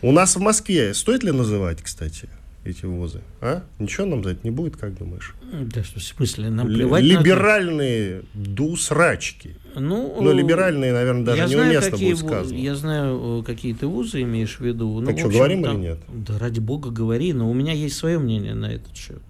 У 0.03 0.11
нас 0.11 0.35
в 0.35 0.39
Москве, 0.39 0.93
стоит 0.93 1.23
ли 1.23 1.31
называть, 1.31 1.81
кстати, 1.81 2.29
эти 2.63 2.85
вузы? 2.85 3.21
А? 3.39 3.63
Ничего 3.79 4.05
нам 4.05 4.23
за 4.23 4.31
это 4.31 4.41
не 4.43 4.51
будет, 4.51 4.77
как 4.77 4.95
думаешь? 4.97 5.33
Да, 5.51 5.81
в 5.81 5.99
смысле, 5.99 6.49
нам 6.49 6.67
плевать 6.67 7.03
Либеральные 7.03 8.23
на... 8.33 8.45
дусрачки. 8.45 9.55
Ну, 9.75 10.17
ну, 10.19 10.33
либеральные, 10.33 10.93
наверное, 10.93 11.23
даже 11.23 11.55
неуместно 11.55 11.97
будет 11.97 12.17
сказано. 12.17 12.57
Я 12.57 12.75
знаю, 12.75 13.43
какие 13.45 13.73
ты 13.73 13.87
вузы 13.87 14.21
имеешь 14.21 14.57
в 14.57 14.61
виду. 14.61 15.01
Так 15.05 15.13
ну, 15.13 15.17
что, 15.17 15.27
общем, 15.27 15.37
говорим 15.39 15.63
там, 15.63 15.75
или 15.77 15.81
нет? 15.81 15.99
Да 16.13 16.37
ради 16.37 16.59
бога 16.59 16.89
говори, 16.89 17.33
но 17.33 17.49
у 17.49 17.53
меня 17.53 17.73
есть 17.73 17.95
свое 17.95 18.19
мнение 18.19 18.53
на 18.53 18.65
этот 18.65 18.95
счет. 18.95 19.21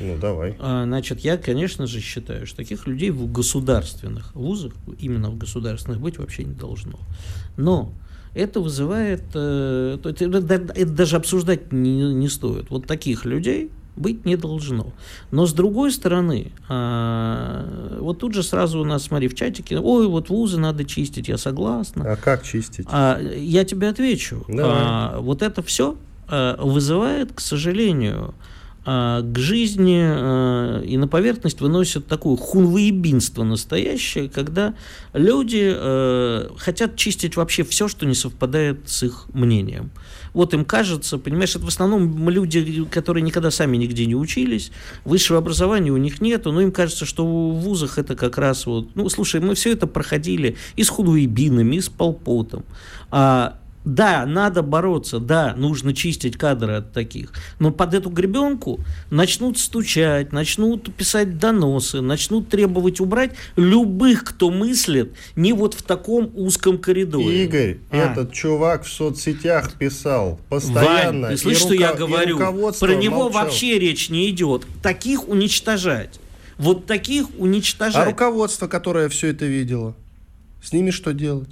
Ну, 0.00 0.16
давай. 0.18 0.56
А, 0.58 0.84
значит, 0.84 1.20
я, 1.20 1.36
конечно 1.36 1.86
же, 1.86 2.00
считаю, 2.00 2.46
что 2.46 2.56
таких 2.56 2.86
людей 2.86 3.10
в 3.10 3.30
государственных 3.30 4.34
вузах, 4.34 4.72
именно 4.98 5.30
в 5.30 5.38
государственных, 5.38 6.00
быть 6.00 6.18
вообще 6.18 6.44
не 6.44 6.54
должно. 6.54 6.98
Но 7.56 7.92
это 8.34 8.60
вызывает... 8.60 9.22
Э, 9.34 9.98
это, 10.02 10.24
это 10.24 10.86
даже 10.86 11.16
обсуждать 11.16 11.72
не, 11.72 12.12
не 12.12 12.28
стоит. 12.28 12.70
Вот 12.70 12.86
таких 12.86 13.24
людей 13.24 13.70
быть 13.96 14.24
не 14.24 14.36
должно. 14.36 14.92
Но 15.30 15.46
с 15.46 15.52
другой 15.52 15.92
стороны, 15.92 16.52
а, 16.68 17.98
вот 18.00 18.18
тут 18.18 18.34
же 18.34 18.42
сразу 18.42 18.80
у 18.80 18.84
нас, 18.84 19.04
смотри, 19.04 19.28
в 19.28 19.34
чатике, 19.34 19.78
ой, 19.78 20.06
вот 20.06 20.28
вузы 20.28 20.58
надо 20.58 20.84
чистить, 20.84 21.28
я 21.28 21.38
согласна. 21.38 22.12
А 22.12 22.16
как 22.16 22.42
чистить? 22.42 22.86
А, 22.90 23.20
я 23.20 23.64
тебе 23.64 23.88
отвечу. 23.88 24.44
А, 24.58 25.18
вот 25.20 25.42
это 25.42 25.62
все 25.62 25.96
а, 26.28 26.56
вызывает, 26.62 27.32
к 27.32 27.40
сожалению, 27.40 28.34
а, 28.86 29.22
к 29.22 29.38
жизни 29.38 30.02
а, 30.02 30.82
и 30.82 30.96
на 30.98 31.08
поверхность 31.08 31.60
выносят 31.60 32.06
такое 32.06 32.36
хунвоебинство 32.36 33.42
настоящее, 33.42 34.28
когда 34.28 34.74
люди 35.14 35.72
а, 35.74 36.50
хотят 36.58 36.96
чистить 36.96 37.36
вообще 37.36 37.64
все, 37.64 37.88
что 37.88 38.04
не 38.04 38.14
совпадает 38.14 38.80
с 38.86 39.04
их 39.04 39.26
мнением 39.32 39.90
вот 40.34 40.52
им 40.52 40.64
кажется, 40.64 41.16
понимаешь, 41.16 41.56
это 41.56 41.64
в 41.64 41.68
основном 41.68 42.28
люди, 42.28 42.84
которые 42.90 43.22
никогда 43.22 43.50
сами 43.50 43.76
нигде 43.76 44.04
не 44.04 44.16
учились, 44.16 44.72
высшего 45.04 45.38
образования 45.38 45.92
у 45.92 45.96
них 45.96 46.20
нету, 46.20 46.52
но 46.52 46.60
им 46.60 46.72
кажется, 46.72 47.06
что 47.06 47.24
в 47.24 47.60
вузах 47.60 47.98
это 47.98 48.16
как 48.16 48.36
раз 48.36 48.66
вот, 48.66 48.94
ну, 48.96 49.08
слушай, 49.08 49.40
мы 49.40 49.54
все 49.54 49.72
это 49.72 49.86
проходили 49.86 50.56
и 50.76 50.84
с 50.84 50.88
худуебинами, 50.88 51.76
и 51.76 51.80
с 51.80 51.88
полпотом, 51.88 52.64
а 53.10 53.58
да, 53.84 54.24
надо 54.24 54.62
бороться, 54.62 55.18
да, 55.18 55.54
нужно 55.56 55.94
чистить 55.94 56.38
кадры 56.38 56.76
от 56.76 56.92
таких. 56.92 57.32
Но 57.58 57.70
под 57.70 57.94
эту 57.94 58.08
гребенку 58.08 58.80
начнут 59.10 59.58
стучать, 59.58 60.32
начнут 60.32 60.94
писать 60.94 61.38
доносы, 61.38 62.00
начнут 62.00 62.48
требовать 62.48 63.00
убрать 63.00 63.32
любых, 63.56 64.24
кто 64.24 64.50
мыслит 64.50 65.12
не 65.36 65.52
вот 65.52 65.74
в 65.74 65.82
таком 65.82 66.30
узком 66.34 66.78
коридоре. 66.78 67.44
Игорь, 67.44 67.78
а. 67.90 67.96
этот 67.96 68.32
чувак 68.32 68.84
в 68.84 68.90
соцсетях 68.90 69.74
писал 69.74 70.40
постоянно. 70.48 71.28
Вань, 71.28 71.36
ты 71.36 71.36
слышишь, 71.36 71.62
что 71.62 71.74
я 71.74 71.92
говорю? 71.92 72.38
Про 72.38 72.94
него 72.94 73.24
молчал. 73.24 73.44
вообще 73.44 73.78
речь 73.78 74.08
не 74.08 74.30
идет. 74.30 74.66
Таких 74.82 75.28
уничтожать. 75.28 76.20
Вот 76.56 76.86
таких 76.86 77.26
уничтожать. 77.38 77.96
А 77.96 78.04
руководство, 78.04 78.66
которое 78.66 79.08
все 79.08 79.28
это 79.28 79.44
видело, 79.44 79.94
с 80.62 80.72
ними 80.72 80.90
что 80.90 81.12
делать? 81.12 81.50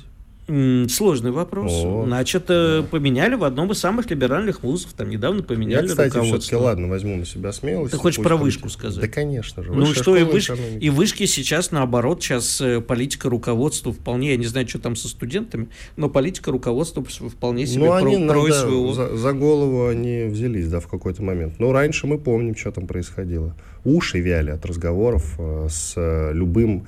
Сложный 0.49 1.31
вопрос. 1.31 1.71
О, 1.73 2.03
Значит, 2.05 2.47
да. 2.49 2.85
поменяли 2.91 3.37
в 3.37 3.45
одном 3.45 3.71
из 3.71 3.79
самых 3.79 4.11
либеральных 4.11 4.65
вузов. 4.65 4.93
Там 4.93 5.09
недавно 5.09 5.45
поменяли 5.45 5.85
Я, 5.85 5.89
кстати, 5.89 6.21
все-таки, 6.21 6.57
ладно, 6.57 6.89
возьму 6.89 7.17
на 7.17 7.25
себя 7.25 7.53
смелость. 7.53 7.93
Ты 7.93 7.99
хочешь 7.99 8.21
про 8.21 8.37
вышку 8.37 8.69
сказать? 8.69 9.01
Да, 9.01 9.07
конечно 9.07 9.63
же. 9.63 9.73
Ну 9.73 9.87
что, 9.87 10.17
и, 10.17 10.25
выш... 10.25 10.51
и 10.81 10.91
вышки 10.91 11.27
сейчас, 11.27 11.71
наоборот, 11.71 12.23
сейчас 12.23 12.61
э, 12.61 12.81
политика 12.81 13.29
руководства 13.29 13.93
вполне, 13.93 14.31
я 14.31 14.37
не 14.37 14.47
знаю, 14.47 14.69
что 14.69 14.81
там 14.81 14.97
со 14.97 15.07
студентами, 15.07 15.69
но 15.97 16.09
политика 16.09 16.51
руководства 16.51 17.05
вполне 17.05 17.65
себе 17.67 17.85
ну, 17.85 17.93
они 17.93 18.27
про, 18.27 18.43
про 18.43 18.53
своего... 18.53 18.93
За, 18.95 19.17
за 19.17 19.33
голову 19.33 19.87
они 19.87 20.25
взялись, 20.25 20.69
да, 20.69 20.81
в 20.81 20.89
какой-то 20.89 21.23
момент. 21.23 21.61
Но 21.61 21.73
раньше 21.73 22.09
мы 22.09 22.19
помним, 22.19 22.57
что 22.57 22.73
там 22.73 22.89
происходило. 22.89 23.55
Уши 23.85 24.19
вяли 24.19 24.51
от 24.51 24.67
разговоров 24.67 25.37
э, 25.39 25.69
с 25.71 25.95
э, 25.97 26.33
любым 26.33 26.87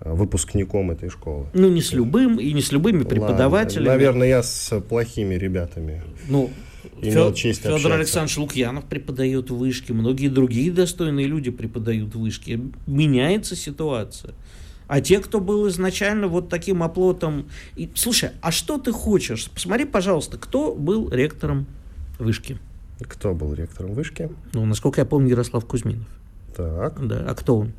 выпускником 0.00 0.90
этой 0.90 1.08
школы. 1.08 1.46
Ну, 1.54 1.68
не 1.68 1.82
с 1.82 1.92
любым 1.92 2.38
и 2.38 2.52
не 2.52 2.62
с 2.62 2.72
любыми 2.72 3.04
преподавателями. 3.04 3.88
Ладно. 3.88 3.98
Наверное, 3.98 4.28
я 4.28 4.42
с 4.42 4.80
плохими 4.80 5.34
ребятами. 5.34 6.02
Ну, 6.28 6.50
имел 7.00 7.30
Фе- 7.30 7.34
честь 7.34 7.62
Федор 7.62 7.76
общаться. 7.76 7.94
Александрович 7.94 8.36
Лукьянов 8.38 8.84
преподает 8.84 9.50
в 9.50 9.56
вышке, 9.56 9.92
многие 9.92 10.28
другие 10.28 10.70
достойные 10.70 11.26
люди 11.26 11.50
преподают 11.50 12.14
в 12.14 12.20
вышке. 12.20 12.60
Меняется 12.86 13.56
ситуация. 13.56 14.34
А 14.88 15.00
те, 15.00 15.18
кто 15.18 15.40
был 15.40 15.66
изначально 15.68 16.28
вот 16.28 16.48
таким 16.48 16.82
оплотом... 16.82 17.48
И, 17.74 17.90
слушай, 17.96 18.30
а 18.40 18.52
что 18.52 18.78
ты 18.78 18.92
хочешь? 18.92 19.50
Посмотри, 19.50 19.84
пожалуйста, 19.84 20.38
кто 20.38 20.74
был 20.74 21.10
ректором 21.10 21.66
вышки? 22.20 22.58
Кто 23.00 23.34
был 23.34 23.52
ректором 23.52 23.94
вышки? 23.94 24.30
Ну, 24.52 24.64
насколько 24.64 25.00
я 25.00 25.04
помню, 25.04 25.30
Ярослав 25.30 25.66
Кузьминов. 25.66 26.06
Так. 26.56 27.04
Да. 27.04 27.24
А 27.28 27.34
кто 27.34 27.58
он? 27.58 27.72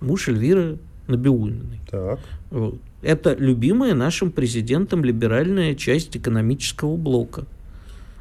Муж 0.00 0.28
Эльвиры 0.28 0.78
Набиулиной. 1.06 1.80
Так. 1.90 2.20
Вот. 2.50 2.78
Это 3.02 3.34
любимая 3.34 3.94
нашим 3.94 4.30
президентом 4.30 5.04
либеральная 5.04 5.74
часть 5.74 6.16
экономического 6.16 6.96
блока. 6.96 7.44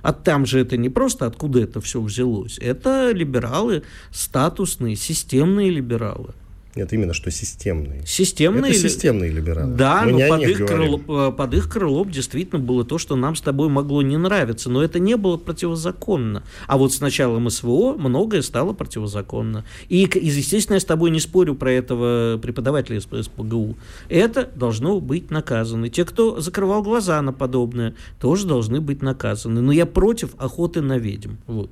А 0.02 0.12
там 0.12 0.46
же 0.46 0.60
это 0.60 0.76
не 0.76 0.90
просто 0.90 1.26
откуда 1.26 1.62
это 1.62 1.80
все 1.80 2.02
взялось. 2.02 2.60
Это 2.60 3.12
либералы, 3.12 3.84
статусные, 4.12 4.98
системные 4.98 5.70
либералы. 5.70 6.34
Нет, 6.76 6.92
именно 6.92 7.14
что 7.14 7.30
системные. 7.30 8.04
Системные. 8.06 8.72
Это 8.72 8.80
системные 8.80 9.30
либералы. 9.30 9.74
Да, 9.74 10.04
Мы 10.06 10.12
но 10.14 10.28
под 10.28 10.42
их, 10.42 10.66
крыло, 10.66 11.32
под 11.32 11.54
их 11.54 11.70
крылом 11.70 12.10
действительно 12.10 12.60
было 12.60 12.84
то, 12.84 12.98
что 12.98 13.16
нам 13.16 13.36
с 13.36 13.42
тобой 13.42 13.70
могло 13.70 14.02
не 14.02 14.18
нравиться, 14.18 14.72
но 14.72 14.84
это 14.84 14.98
не 14.98 15.16
было 15.16 15.38
противозаконно. 15.38 16.42
А 16.68 16.78
вот 16.80 16.92
с 16.92 17.00
началом 17.00 17.48
СВО 17.48 17.94
многое 17.94 18.42
стало 18.42 18.74
противозаконно. 18.74 19.66
И, 19.88 20.10
естественно, 20.16 20.76
я 20.76 20.80
с 20.80 20.86
тобой 20.86 21.12
не 21.12 21.20
спорю 21.20 21.54
про 21.54 21.72
этого 21.72 22.40
преподавателя 22.40 22.98
из 22.98 23.04
СПГУ. 23.04 23.78
Это 24.10 24.50
должно 24.56 25.00
быть 25.00 25.30
наказано. 25.30 25.90
Те, 25.90 26.06
кто 26.06 26.42
закрывал 26.42 26.82
глаза 26.82 27.22
на 27.22 27.34
подобное, 27.34 27.94
тоже 28.20 28.48
должны 28.48 28.82
быть 28.82 29.04
наказаны. 29.04 29.62
Но 29.62 29.72
я 29.72 29.86
против 29.86 30.32
охоты 30.40 30.82
на 30.82 30.98
ведьм. 30.98 31.34
Вот. 31.46 31.70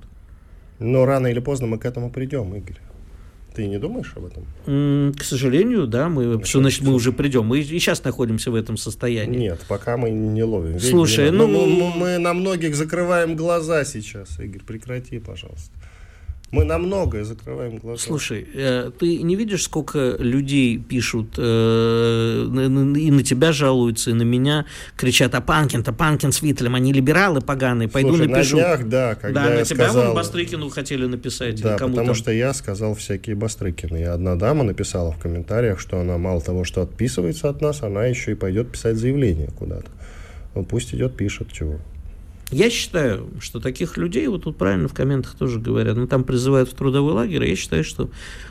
Но 0.78 1.06
рано 1.06 1.28
или 1.28 1.40
поздно 1.40 1.66
мы 1.66 1.80
к 1.80 1.86
этому 1.86 2.12
придем, 2.12 2.54
Игорь. 2.54 2.78
Ты 3.54 3.68
не 3.68 3.78
думаешь 3.78 4.14
об 4.16 4.26
этом? 4.26 5.14
К 5.14 5.24
сожалению, 5.24 5.86
да. 5.86 6.08
Мы, 6.08 6.26
Нет, 6.26 6.48
что 6.48 6.60
значит 6.60 6.82
мы 6.82 6.94
уже 6.94 7.12
придем? 7.12 7.46
Мы 7.46 7.60
и 7.60 7.64
сейчас 7.64 8.04
находимся 8.04 8.50
в 8.50 8.56
этом 8.56 8.78
состоянии. 8.78 9.40
Нет, 9.40 9.62
пока 9.68 9.98
мы 9.98 10.10
не 10.10 10.44
ловим. 10.44 10.80
Слушай, 10.80 11.32
ну... 11.32 11.48
Мы, 11.48 11.68
мы, 11.68 11.90
мы 11.96 12.18
на 12.18 12.34
многих 12.34 12.76
закрываем 12.76 13.36
глаза 13.36 13.84
сейчас, 13.84 14.40
Игорь. 14.40 14.62
Прекрати, 14.62 15.20
пожалуйста. 15.20 15.72
Мы 16.52 16.66
на 16.66 16.78
многое 16.78 17.24
закрываем 17.24 17.78
глаза. 17.78 18.02
Слушай, 18.02 18.46
э, 18.54 18.92
ты 19.00 19.24
не 19.24 19.38
видишь, 19.38 19.64
сколько 19.64 20.18
людей 20.20 20.78
пишут 20.78 21.36
э, 21.38 22.44
и 22.44 23.12
на 23.12 23.24
тебя 23.24 23.54
жалуются, 23.54 24.12
и 24.12 24.14
на 24.14 24.24
меня 24.24 24.66
кричат, 24.98 25.34
а 25.34 25.40
Панкин-то, 25.40 25.94
Панкин 25.94 26.34
с 26.34 26.42
Виттелем, 26.42 26.76
они 26.76 26.92
либералы 26.92 27.40
поганые, 27.40 27.88
пойду 27.88 28.10
Слушай, 28.10 28.28
напишу. 28.28 28.58
на 28.58 28.64
днях, 28.64 28.90
да, 28.90 29.16
когда 29.16 29.44
да, 29.46 29.54
я 29.54 29.60
на 29.60 29.66
тебя 29.66 29.86
сказал... 29.86 30.06
вон 30.08 30.16
Бастрыкину 30.16 30.70
хотели 30.70 31.06
написать. 31.06 31.62
Да, 31.62 31.78
потому 31.78 32.14
что 32.14 32.32
я 32.32 32.54
сказал 32.54 32.96
всякие 32.96 33.38
Бастрыкины. 33.38 34.02
И 34.02 34.04
одна 34.04 34.36
дама 34.36 34.66
написала 34.66 35.14
в 35.14 35.20
комментариях, 35.20 35.80
что 35.80 36.02
она 36.02 36.18
мало 36.18 36.42
того, 36.42 36.66
что 36.66 36.82
отписывается 36.82 37.48
от 37.48 37.62
нас, 37.62 37.82
она 37.82 38.06
еще 38.06 38.32
и 38.32 38.36
пойдет 38.36 38.72
писать 38.72 38.98
заявление 38.98 39.50
куда-то. 39.58 39.90
Ну 40.54 40.66
пусть 40.66 40.94
идет, 40.94 41.16
пишет, 41.16 41.50
чего. 41.54 41.80
Я 42.52 42.70
считаю, 42.70 43.30
что 43.40 43.60
таких 43.60 43.98
людей, 43.98 44.28
вот 44.28 44.44
тут 44.44 44.58
правильно 44.58 44.88
в 44.88 44.94
комментах 44.94 45.36
тоже 45.36 45.60
говорят, 45.60 45.98
ну 45.98 46.08
там 46.08 46.24
призывают 46.24 46.70
в 46.70 46.74
трудовой 46.74 47.14
лагерь, 47.14 47.46
я 47.46 47.56
считаю, 47.56 47.84
что 47.84 48.10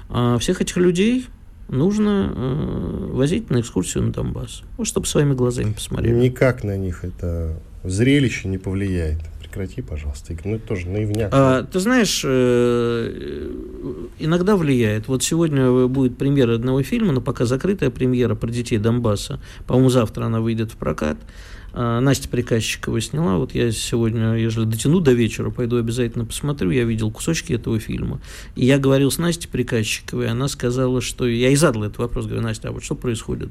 э, 0.08 0.38
всех 0.40 0.60
этих 0.60 0.76
людей 0.78 1.26
нужно 1.68 2.32
э, 2.34 3.08
возить 3.12 3.50
на 3.50 3.60
экскурсию 3.60 4.04
на 4.04 4.12
Донбасс, 4.12 4.62
ну, 4.78 4.84
чтобы 4.84 5.06
своими 5.06 5.34
глазами 5.34 5.72
посмотреть. 5.72 6.14
Никак 6.14 6.64
на 6.64 6.76
них 6.76 7.04
это 7.04 7.60
зрелище 7.84 8.48
не 8.48 8.58
повлияет. 8.58 9.18
Прекрати, 9.40 9.82
пожалуйста, 9.82 10.32
Игорь. 10.32 10.46
Ну, 10.46 10.56
это 10.56 10.68
тоже 10.68 10.88
наивняк. 10.88 11.30
А, 11.32 11.64
ты 11.64 11.80
знаешь, 11.80 12.22
э, 12.24 13.50
иногда 14.18 14.56
влияет. 14.56 15.08
Вот 15.08 15.24
сегодня 15.24 15.86
будет 15.88 16.16
премьера 16.16 16.54
одного 16.54 16.82
фильма, 16.82 17.12
но 17.12 17.20
пока 17.20 17.46
закрытая 17.46 17.90
премьера 17.90 18.34
про 18.34 18.48
детей 18.48 18.78
Донбасса. 18.78 19.40
По-моему, 19.66 19.90
завтра 19.90 20.26
она 20.26 20.40
выйдет 20.40 20.70
в 20.70 20.76
прокат. 20.76 21.16
А, 21.72 22.00
Настя 22.00 22.28
Приказчикова 22.28 23.00
сняла. 23.00 23.38
Вот 23.38 23.54
я 23.54 23.70
сегодня, 23.72 24.34
если 24.34 24.64
дотяну 24.64 25.00
до 25.00 25.12
вечера, 25.12 25.50
пойду 25.50 25.76
обязательно 25.76 26.24
посмотрю. 26.24 26.70
Я 26.70 26.84
видел 26.84 27.10
кусочки 27.10 27.52
этого 27.52 27.78
фильма. 27.78 28.20
И 28.56 28.64
я 28.64 28.78
говорил 28.78 29.10
с 29.10 29.18
Настей 29.18 29.48
Приказчиковой, 29.48 30.28
она 30.28 30.48
сказала, 30.48 31.00
что... 31.00 31.26
Я 31.26 31.50
и 31.50 31.56
задал 31.56 31.84
этот 31.84 31.98
вопрос, 31.98 32.26
говорю, 32.26 32.42
Настя, 32.42 32.68
а 32.68 32.72
вот 32.72 32.82
что 32.82 32.94
происходит, 32.94 33.50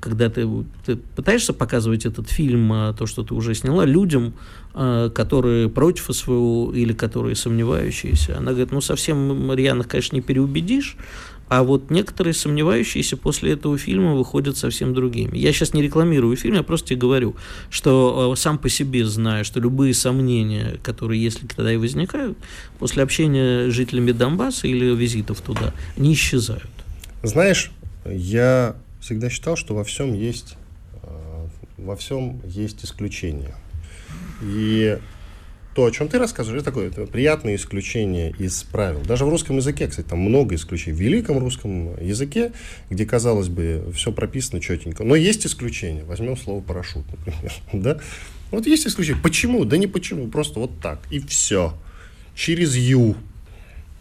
когда 0.00 0.30
ты, 0.30 0.48
ты 0.86 0.96
пытаешься 0.96 1.52
показывать 1.52 2.06
этот 2.06 2.30
фильм, 2.30 2.72
а, 2.72 2.92
то, 2.92 3.06
что 3.06 3.22
ты 3.22 3.34
уже 3.34 3.54
сняла, 3.54 3.84
людям, 3.84 4.34
а, 4.74 5.10
которые 5.10 5.68
против 5.68 6.08
СВО 6.10 6.72
или 6.72 6.92
которые 6.92 7.36
сомневающиеся? 7.36 8.38
Она 8.38 8.52
говорит, 8.52 8.72
ну, 8.72 8.80
совсем 8.80 9.52
рьяных, 9.52 9.88
конечно, 9.88 10.16
не 10.16 10.22
переубедишь, 10.22 10.96
а 11.48 11.62
вот 11.62 11.90
некоторые 11.90 12.34
сомневающиеся 12.34 13.16
после 13.16 13.52
этого 13.52 13.78
фильма 13.78 14.14
выходят 14.14 14.56
совсем 14.56 14.94
другими. 14.94 15.36
Я 15.36 15.52
сейчас 15.52 15.74
не 15.74 15.82
рекламирую 15.82 16.36
фильм, 16.36 16.54
я 16.54 16.62
просто 16.62 16.88
тебе 16.88 17.00
говорю, 17.00 17.36
что 17.70 18.32
э, 18.32 18.36
сам 18.36 18.58
по 18.58 18.68
себе 18.68 19.04
знаю, 19.04 19.44
что 19.44 19.60
любые 19.60 19.94
сомнения, 19.94 20.78
которые, 20.82 21.22
если 21.22 21.46
тогда 21.46 21.72
и 21.72 21.76
возникают, 21.76 22.36
после 22.78 23.02
общения 23.02 23.70
с 23.70 23.72
жителями 23.72 24.12
Донбасса 24.12 24.66
или 24.66 24.94
визитов 24.94 25.40
туда, 25.40 25.72
не 25.96 26.12
исчезают. 26.12 26.68
Знаешь, 27.22 27.72
я 28.04 28.76
всегда 29.00 29.30
считал, 29.30 29.56
что 29.56 29.74
во 29.74 29.84
всем 29.84 30.12
есть, 30.12 30.56
э, 31.02 31.46
во 31.78 31.96
всем 31.96 32.40
есть 32.44 32.84
исключения. 32.84 33.54
И 34.42 34.98
то, 35.74 35.84
о 35.84 35.90
чем 35.90 36.08
ты 36.08 36.18
рассказываешь, 36.18 36.62
это 36.62 36.70
такое 36.70 36.88
это 36.88 37.06
приятное 37.06 37.54
исключение 37.54 38.34
из 38.38 38.62
правил. 38.64 39.00
Даже 39.00 39.24
в 39.24 39.28
русском 39.28 39.56
языке, 39.56 39.86
кстати, 39.86 40.06
там 40.06 40.18
много 40.18 40.54
исключений. 40.54 40.96
В 40.96 41.00
великом 41.00 41.38
русском 41.38 41.96
языке, 42.02 42.52
где, 42.90 43.06
казалось 43.06 43.48
бы, 43.48 43.84
все 43.94 44.12
прописано 44.12 44.60
четенько. 44.60 45.04
Но 45.04 45.14
есть 45.14 45.46
исключения. 45.46 46.04
Возьмем 46.04 46.36
слово 46.36 46.60
парашют, 46.60 47.04
например. 47.10 47.52
да? 47.72 48.00
Вот 48.50 48.66
есть 48.66 48.86
исключение. 48.86 49.22
Почему? 49.22 49.64
Да 49.64 49.76
не 49.76 49.86
почему, 49.86 50.28
просто 50.28 50.58
вот 50.58 50.80
так. 50.80 51.00
И 51.10 51.20
все. 51.20 51.74
Через 52.34 52.74
«ю». 52.76 53.16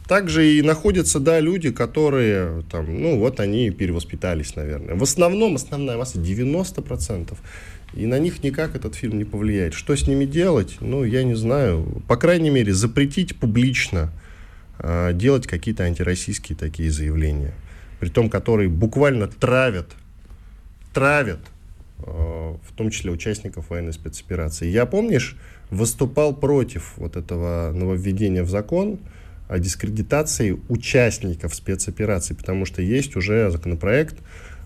Также 0.07 0.53
и 0.53 0.61
находятся, 0.61 1.19
да, 1.19 1.41
люди, 1.41 1.69
которые, 1.69 2.63
там, 2.71 3.01
ну, 3.01 3.19
вот 3.19 3.41
они 3.41 3.71
перевоспитались, 3.71 4.55
наверное. 4.55 4.95
В 4.95 5.03
основном, 5.03 5.55
основная 5.55 5.97
масса, 5.97 6.17
90%, 6.17 7.37
и 7.93 8.05
на 8.05 8.19
них 8.19 8.43
никак 8.43 8.75
этот 8.75 8.95
фильм 8.95 9.17
не 9.17 9.23
повлияет. 9.23 9.73
Что 9.73 9.95
с 9.95 10.07
ними 10.07 10.25
делать? 10.25 10.77
Ну, 10.81 11.03
я 11.03 11.23
не 11.23 11.35
знаю. 11.35 12.03
По 12.07 12.17
крайней 12.17 12.49
мере, 12.49 12.73
запретить 12.73 13.37
публично 13.37 14.11
э, 14.79 15.13
делать 15.13 15.47
какие-то 15.47 15.83
антироссийские 15.83 16.57
такие 16.57 16.91
заявления. 16.91 17.53
При 17.99 18.09
том, 18.09 18.29
которые 18.29 18.69
буквально 18.69 19.27
травят, 19.27 19.91
травят, 20.93 21.39
э, 21.99 22.03
в 22.03 22.73
том 22.75 22.91
числе 22.91 23.11
участников 23.11 23.69
военной 23.69 23.93
спецоперации. 23.93 24.67
Я, 24.67 24.85
помнишь, 24.85 25.37
выступал 25.69 26.35
против 26.35 26.93
вот 26.97 27.15
этого 27.15 27.71
нововведения 27.73 28.43
в 28.43 28.49
закон 28.49 28.99
о 29.47 29.59
дискредитации 29.59 30.59
участников 30.67 31.55
спецоперации, 31.55 32.33
потому 32.33 32.65
что 32.65 32.81
есть 32.81 33.15
уже 33.15 33.49
законопроект, 33.49 34.17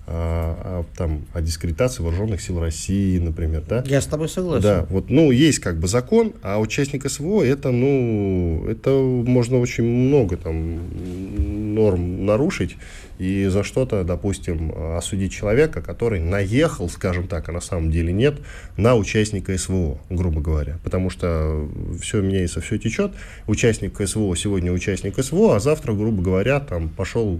а, 0.07 0.83
а, 0.83 0.85
там, 0.97 1.25
о 1.33 1.41
дискредитации 1.41 2.01
вооруженных 2.01 2.41
сил 2.41 2.59
России, 2.59 3.19
например, 3.19 3.63
да? 3.67 3.83
Я 3.85 4.01
с 4.01 4.07
тобой 4.07 4.29
согласен. 4.29 4.63
Да, 4.63 4.85
вот, 4.89 5.09
ну, 5.09 5.31
есть 5.31 5.59
как 5.59 5.79
бы 5.79 5.87
закон, 5.87 6.33
а 6.41 6.59
участник 6.59 7.09
СВО, 7.09 7.43
это, 7.43 7.71
ну, 7.71 8.65
это 8.67 8.89
можно 8.91 9.59
очень 9.59 9.83
много 9.83 10.37
там 10.37 11.75
норм 11.75 12.25
нарушить 12.25 12.77
и 13.19 13.45
за 13.45 13.63
что-то, 13.63 14.03
допустим, 14.03 14.73
осудить 14.97 15.31
человека, 15.31 15.81
который 15.81 16.19
наехал, 16.19 16.89
скажем 16.89 17.27
так, 17.27 17.47
а 17.49 17.51
на 17.51 17.61
самом 17.61 17.91
деле 17.91 18.11
нет, 18.11 18.39
на 18.77 18.95
участника 18.95 19.55
СВО, 19.55 19.99
грубо 20.09 20.41
говоря. 20.41 20.79
Потому 20.83 21.11
что 21.11 21.69
все 22.01 22.21
меняется, 22.21 22.61
все 22.61 22.79
течет. 22.79 23.11
Участник 23.45 23.95
СВО 24.03 24.35
сегодня 24.35 24.71
участник 24.71 25.23
СВО, 25.23 25.55
а 25.55 25.59
завтра, 25.59 25.93
грубо 25.93 26.23
говоря, 26.23 26.59
там 26.59 26.89
пошел 26.89 27.39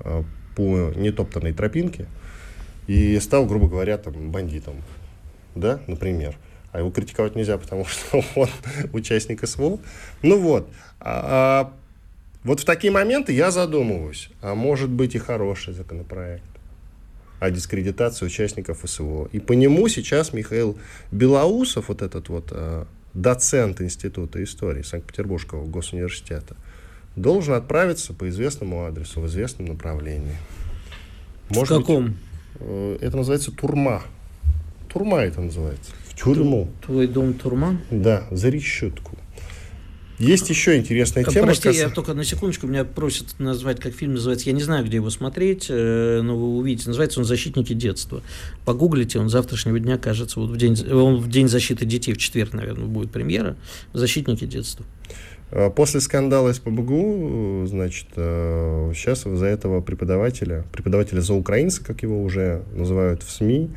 а, 0.00 0.24
по 0.58 0.92
нетоптанной 0.96 1.52
тропинке 1.52 2.06
и 2.88 3.18
стал, 3.20 3.46
грубо 3.46 3.68
говоря, 3.68 3.96
там, 3.96 4.32
бандитом. 4.32 4.74
да, 5.54 5.78
например. 5.86 6.36
А 6.72 6.80
его 6.80 6.90
критиковать 6.90 7.36
нельзя, 7.36 7.56
потому 7.56 7.84
что 7.86 8.24
он 8.34 8.48
участник 8.92 9.46
СВО. 9.46 9.78
Ну 10.22 10.38
вот. 10.40 10.68
А, 10.98 11.70
а, 11.70 11.72
вот 12.42 12.60
в 12.60 12.64
такие 12.64 12.92
моменты 12.92 13.32
я 13.32 13.52
задумываюсь, 13.52 14.30
а 14.42 14.56
может 14.56 14.90
быть 14.90 15.14
и 15.14 15.18
хороший 15.18 15.74
законопроект 15.74 16.42
о 17.38 17.50
дискредитации 17.50 18.26
участников 18.26 18.80
СВО. 18.84 19.28
И 19.30 19.38
по 19.38 19.52
нему 19.52 19.86
сейчас 19.86 20.32
Михаил 20.32 20.76
Белоусов, 21.12 21.88
вот 21.88 22.02
этот 22.02 22.28
вот 22.28 22.48
а, 22.50 22.86
доцент 23.14 23.80
Института 23.80 24.42
истории 24.42 24.82
Санкт-Петербургского 24.82 25.66
госуниверситета, 25.66 26.56
должен 27.18 27.54
отправиться 27.54 28.14
по 28.14 28.28
известному 28.28 28.86
адресу, 28.86 29.20
в 29.20 29.26
известном 29.26 29.66
направлении. 29.66 30.36
Может 31.50 31.76
в 31.76 31.80
каком? 31.80 32.04
Быть, 32.06 32.16
э, 32.60 32.98
это 33.00 33.16
называется 33.16 33.52
турма. 33.52 34.02
Турма 34.92 35.18
это 35.18 35.40
называется. 35.40 35.92
В 36.08 36.16
тюрьму. 36.16 36.68
Твой 36.84 37.06
дом 37.06 37.34
турма? 37.34 37.80
Да, 37.90 38.26
за 38.30 38.48
решетку. 38.48 39.16
Есть 40.18 40.50
еще 40.50 40.76
интересная 40.76 41.24
тема. 41.24 41.46
Прости, 41.46 41.68
кас... 41.68 41.76
я 41.76 41.88
только 41.90 42.12
на 42.12 42.24
секундочку, 42.24 42.66
меня 42.66 42.84
просят 42.84 43.38
назвать, 43.38 43.78
как 43.78 43.94
фильм 43.94 44.14
называется. 44.14 44.48
Я 44.48 44.52
не 44.52 44.62
знаю, 44.62 44.84
где 44.84 44.96
его 44.96 45.10
смотреть, 45.10 45.66
э, 45.68 46.20
но 46.22 46.36
вы 46.36 46.56
увидите. 46.56 46.88
Называется 46.88 47.20
он 47.20 47.24
«Защитники 47.24 47.72
детства». 47.72 48.22
Погуглите, 48.64 49.20
он 49.20 49.28
завтрашнего 49.28 49.78
дня, 49.78 49.96
кажется, 49.96 50.40
вот 50.40 50.50
в 50.50 50.56
день, 50.56 50.76
он 50.90 51.16
в 51.16 51.28
день 51.28 51.48
защиты 51.48 51.86
детей, 51.86 52.14
в 52.14 52.18
четверг, 52.18 52.52
наверное, 52.52 52.86
будет 52.86 53.12
премьера. 53.12 53.56
«Защитники 53.92 54.44
детства». 54.44 54.84
А 55.50 55.70
после 55.70 56.00
скандала 56.00 56.52
с 56.52 56.58
ПБГУ, 56.58 57.66
значит, 57.66 58.08
сейчас 58.14 59.26
э, 59.26 59.32
из-за 59.34 59.46
этого 59.46 59.80
преподавателя, 59.80 60.64
преподавателя 60.72 61.20
за 61.20 61.34
украинца, 61.34 61.82
как 61.82 62.02
его 62.02 62.22
уже 62.22 62.62
называют 62.74 63.22
в 63.22 63.30
СМИ, 63.30 63.70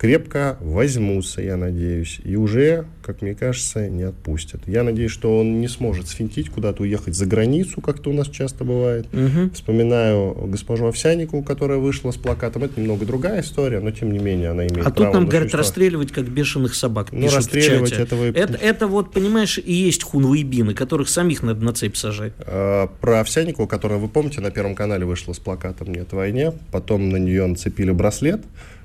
крепко 0.00 0.56
возьмутся, 0.60 1.42
я 1.42 1.58
надеюсь, 1.58 2.20
и 2.24 2.34
уже, 2.34 2.86
как 3.02 3.20
мне 3.20 3.34
кажется, 3.34 3.86
не 3.90 4.04
отпустят. 4.04 4.62
Я 4.66 4.82
надеюсь, 4.82 5.10
что 5.10 5.38
он 5.38 5.60
не 5.60 5.68
сможет 5.68 6.08
свинтить, 6.08 6.48
куда-то 6.48 6.84
уехать 6.84 7.14
за 7.14 7.26
границу, 7.26 7.82
как-то 7.82 8.08
у 8.08 8.14
нас 8.14 8.28
часто 8.28 8.64
бывает. 8.64 9.06
Угу. 9.12 9.50
Вспоминаю 9.52 10.34
госпожу 10.46 10.86
Овсяникову, 10.86 11.42
которая 11.42 11.76
вышла 11.76 12.12
с 12.12 12.16
плакатом. 12.16 12.64
Это 12.64 12.80
немного 12.80 13.04
другая 13.04 13.42
история, 13.42 13.80
но 13.80 13.90
тем 13.90 14.10
не 14.10 14.18
менее 14.18 14.52
она 14.52 14.66
имеет 14.66 14.86
а 14.86 14.90
право. 14.90 15.08
А 15.08 15.12
тут 15.12 15.12
нам 15.12 15.28
говорят 15.28 15.54
расстреливать 15.54 16.12
как 16.12 16.26
бешеных 16.26 16.74
собак. 16.74 17.12
Ну, 17.12 17.28
расстреливать 17.28 17.92
этого... 17.92 18.24
Это, 18.24 18.54
это 18.54 18.86
вот, 18.86 19.12
понимаешь, 19.12 19.58
и 19.58 19.70
есть 19.70 20.02
хунвейбины, 20.02 20.72
которых 20.72 21.10
самих 21.10 21.42
надо 21.42 21.62
на 21.62 21.74
цепь 21.74 21.96
сажать. 21.96 22.32
А, 22.38 22.86
про 22.86 23.20
Овсяникову, 23.20 23.68
которая, 23.68 23.98
вы 23.98 24.08
помните, 24.08 24.40
на 24.40 24.50
Первом 24.50 24.74
канале 24.74 25.04
вышла 25.04 25.34
с 25.34 25.38
плакатом 25.38 25.92
«Нет 25.92 26.10
войне», 26.14 26.54
потом 26.72 27.10
на 27.10 27.18
нее 27.18 27.44
нацепили 27.44 27.90
браслет, 27.90 28.40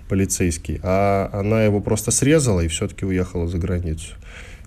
полицейский, 0.08 0.80
а 0.84 1.30
она 1.34 1.64
его 1.64 1.80
просто 1.80 2.12
срезала 2.12 2.62
и 2.62 2.68
все-таки 2.68 3.06
уехала 3.06 3.48
за 3.48 3.58
границу. 3.58 4.14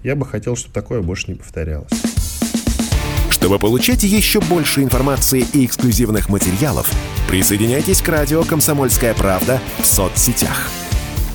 Я 0.03 0.17
бы 0.17 0.27
хотел, 0.27 0.57
чтобы 0.57 0.75
такое 0.75 1.03
больше 1.03 1.31
не 1.31 1.35
повторялось. 1.35 1.91
Чтобы 3.31 3.59
получать 3.59 4.03
еще 4.03 4.41
больше 4.41 4.83
информации 4.83 5.45
и 5.53 5.65
эксклюзивных 5.65 6.29
материалов, 6.29 6.91
присоединяйтесь 7.29 8.03
к 8.03 8.09
радио 8.09 8.43
«Комсомольская 8.43 9.15
правда» 9.15 9.61
в 9.81 9.87
соцсетях– 9.87 10.71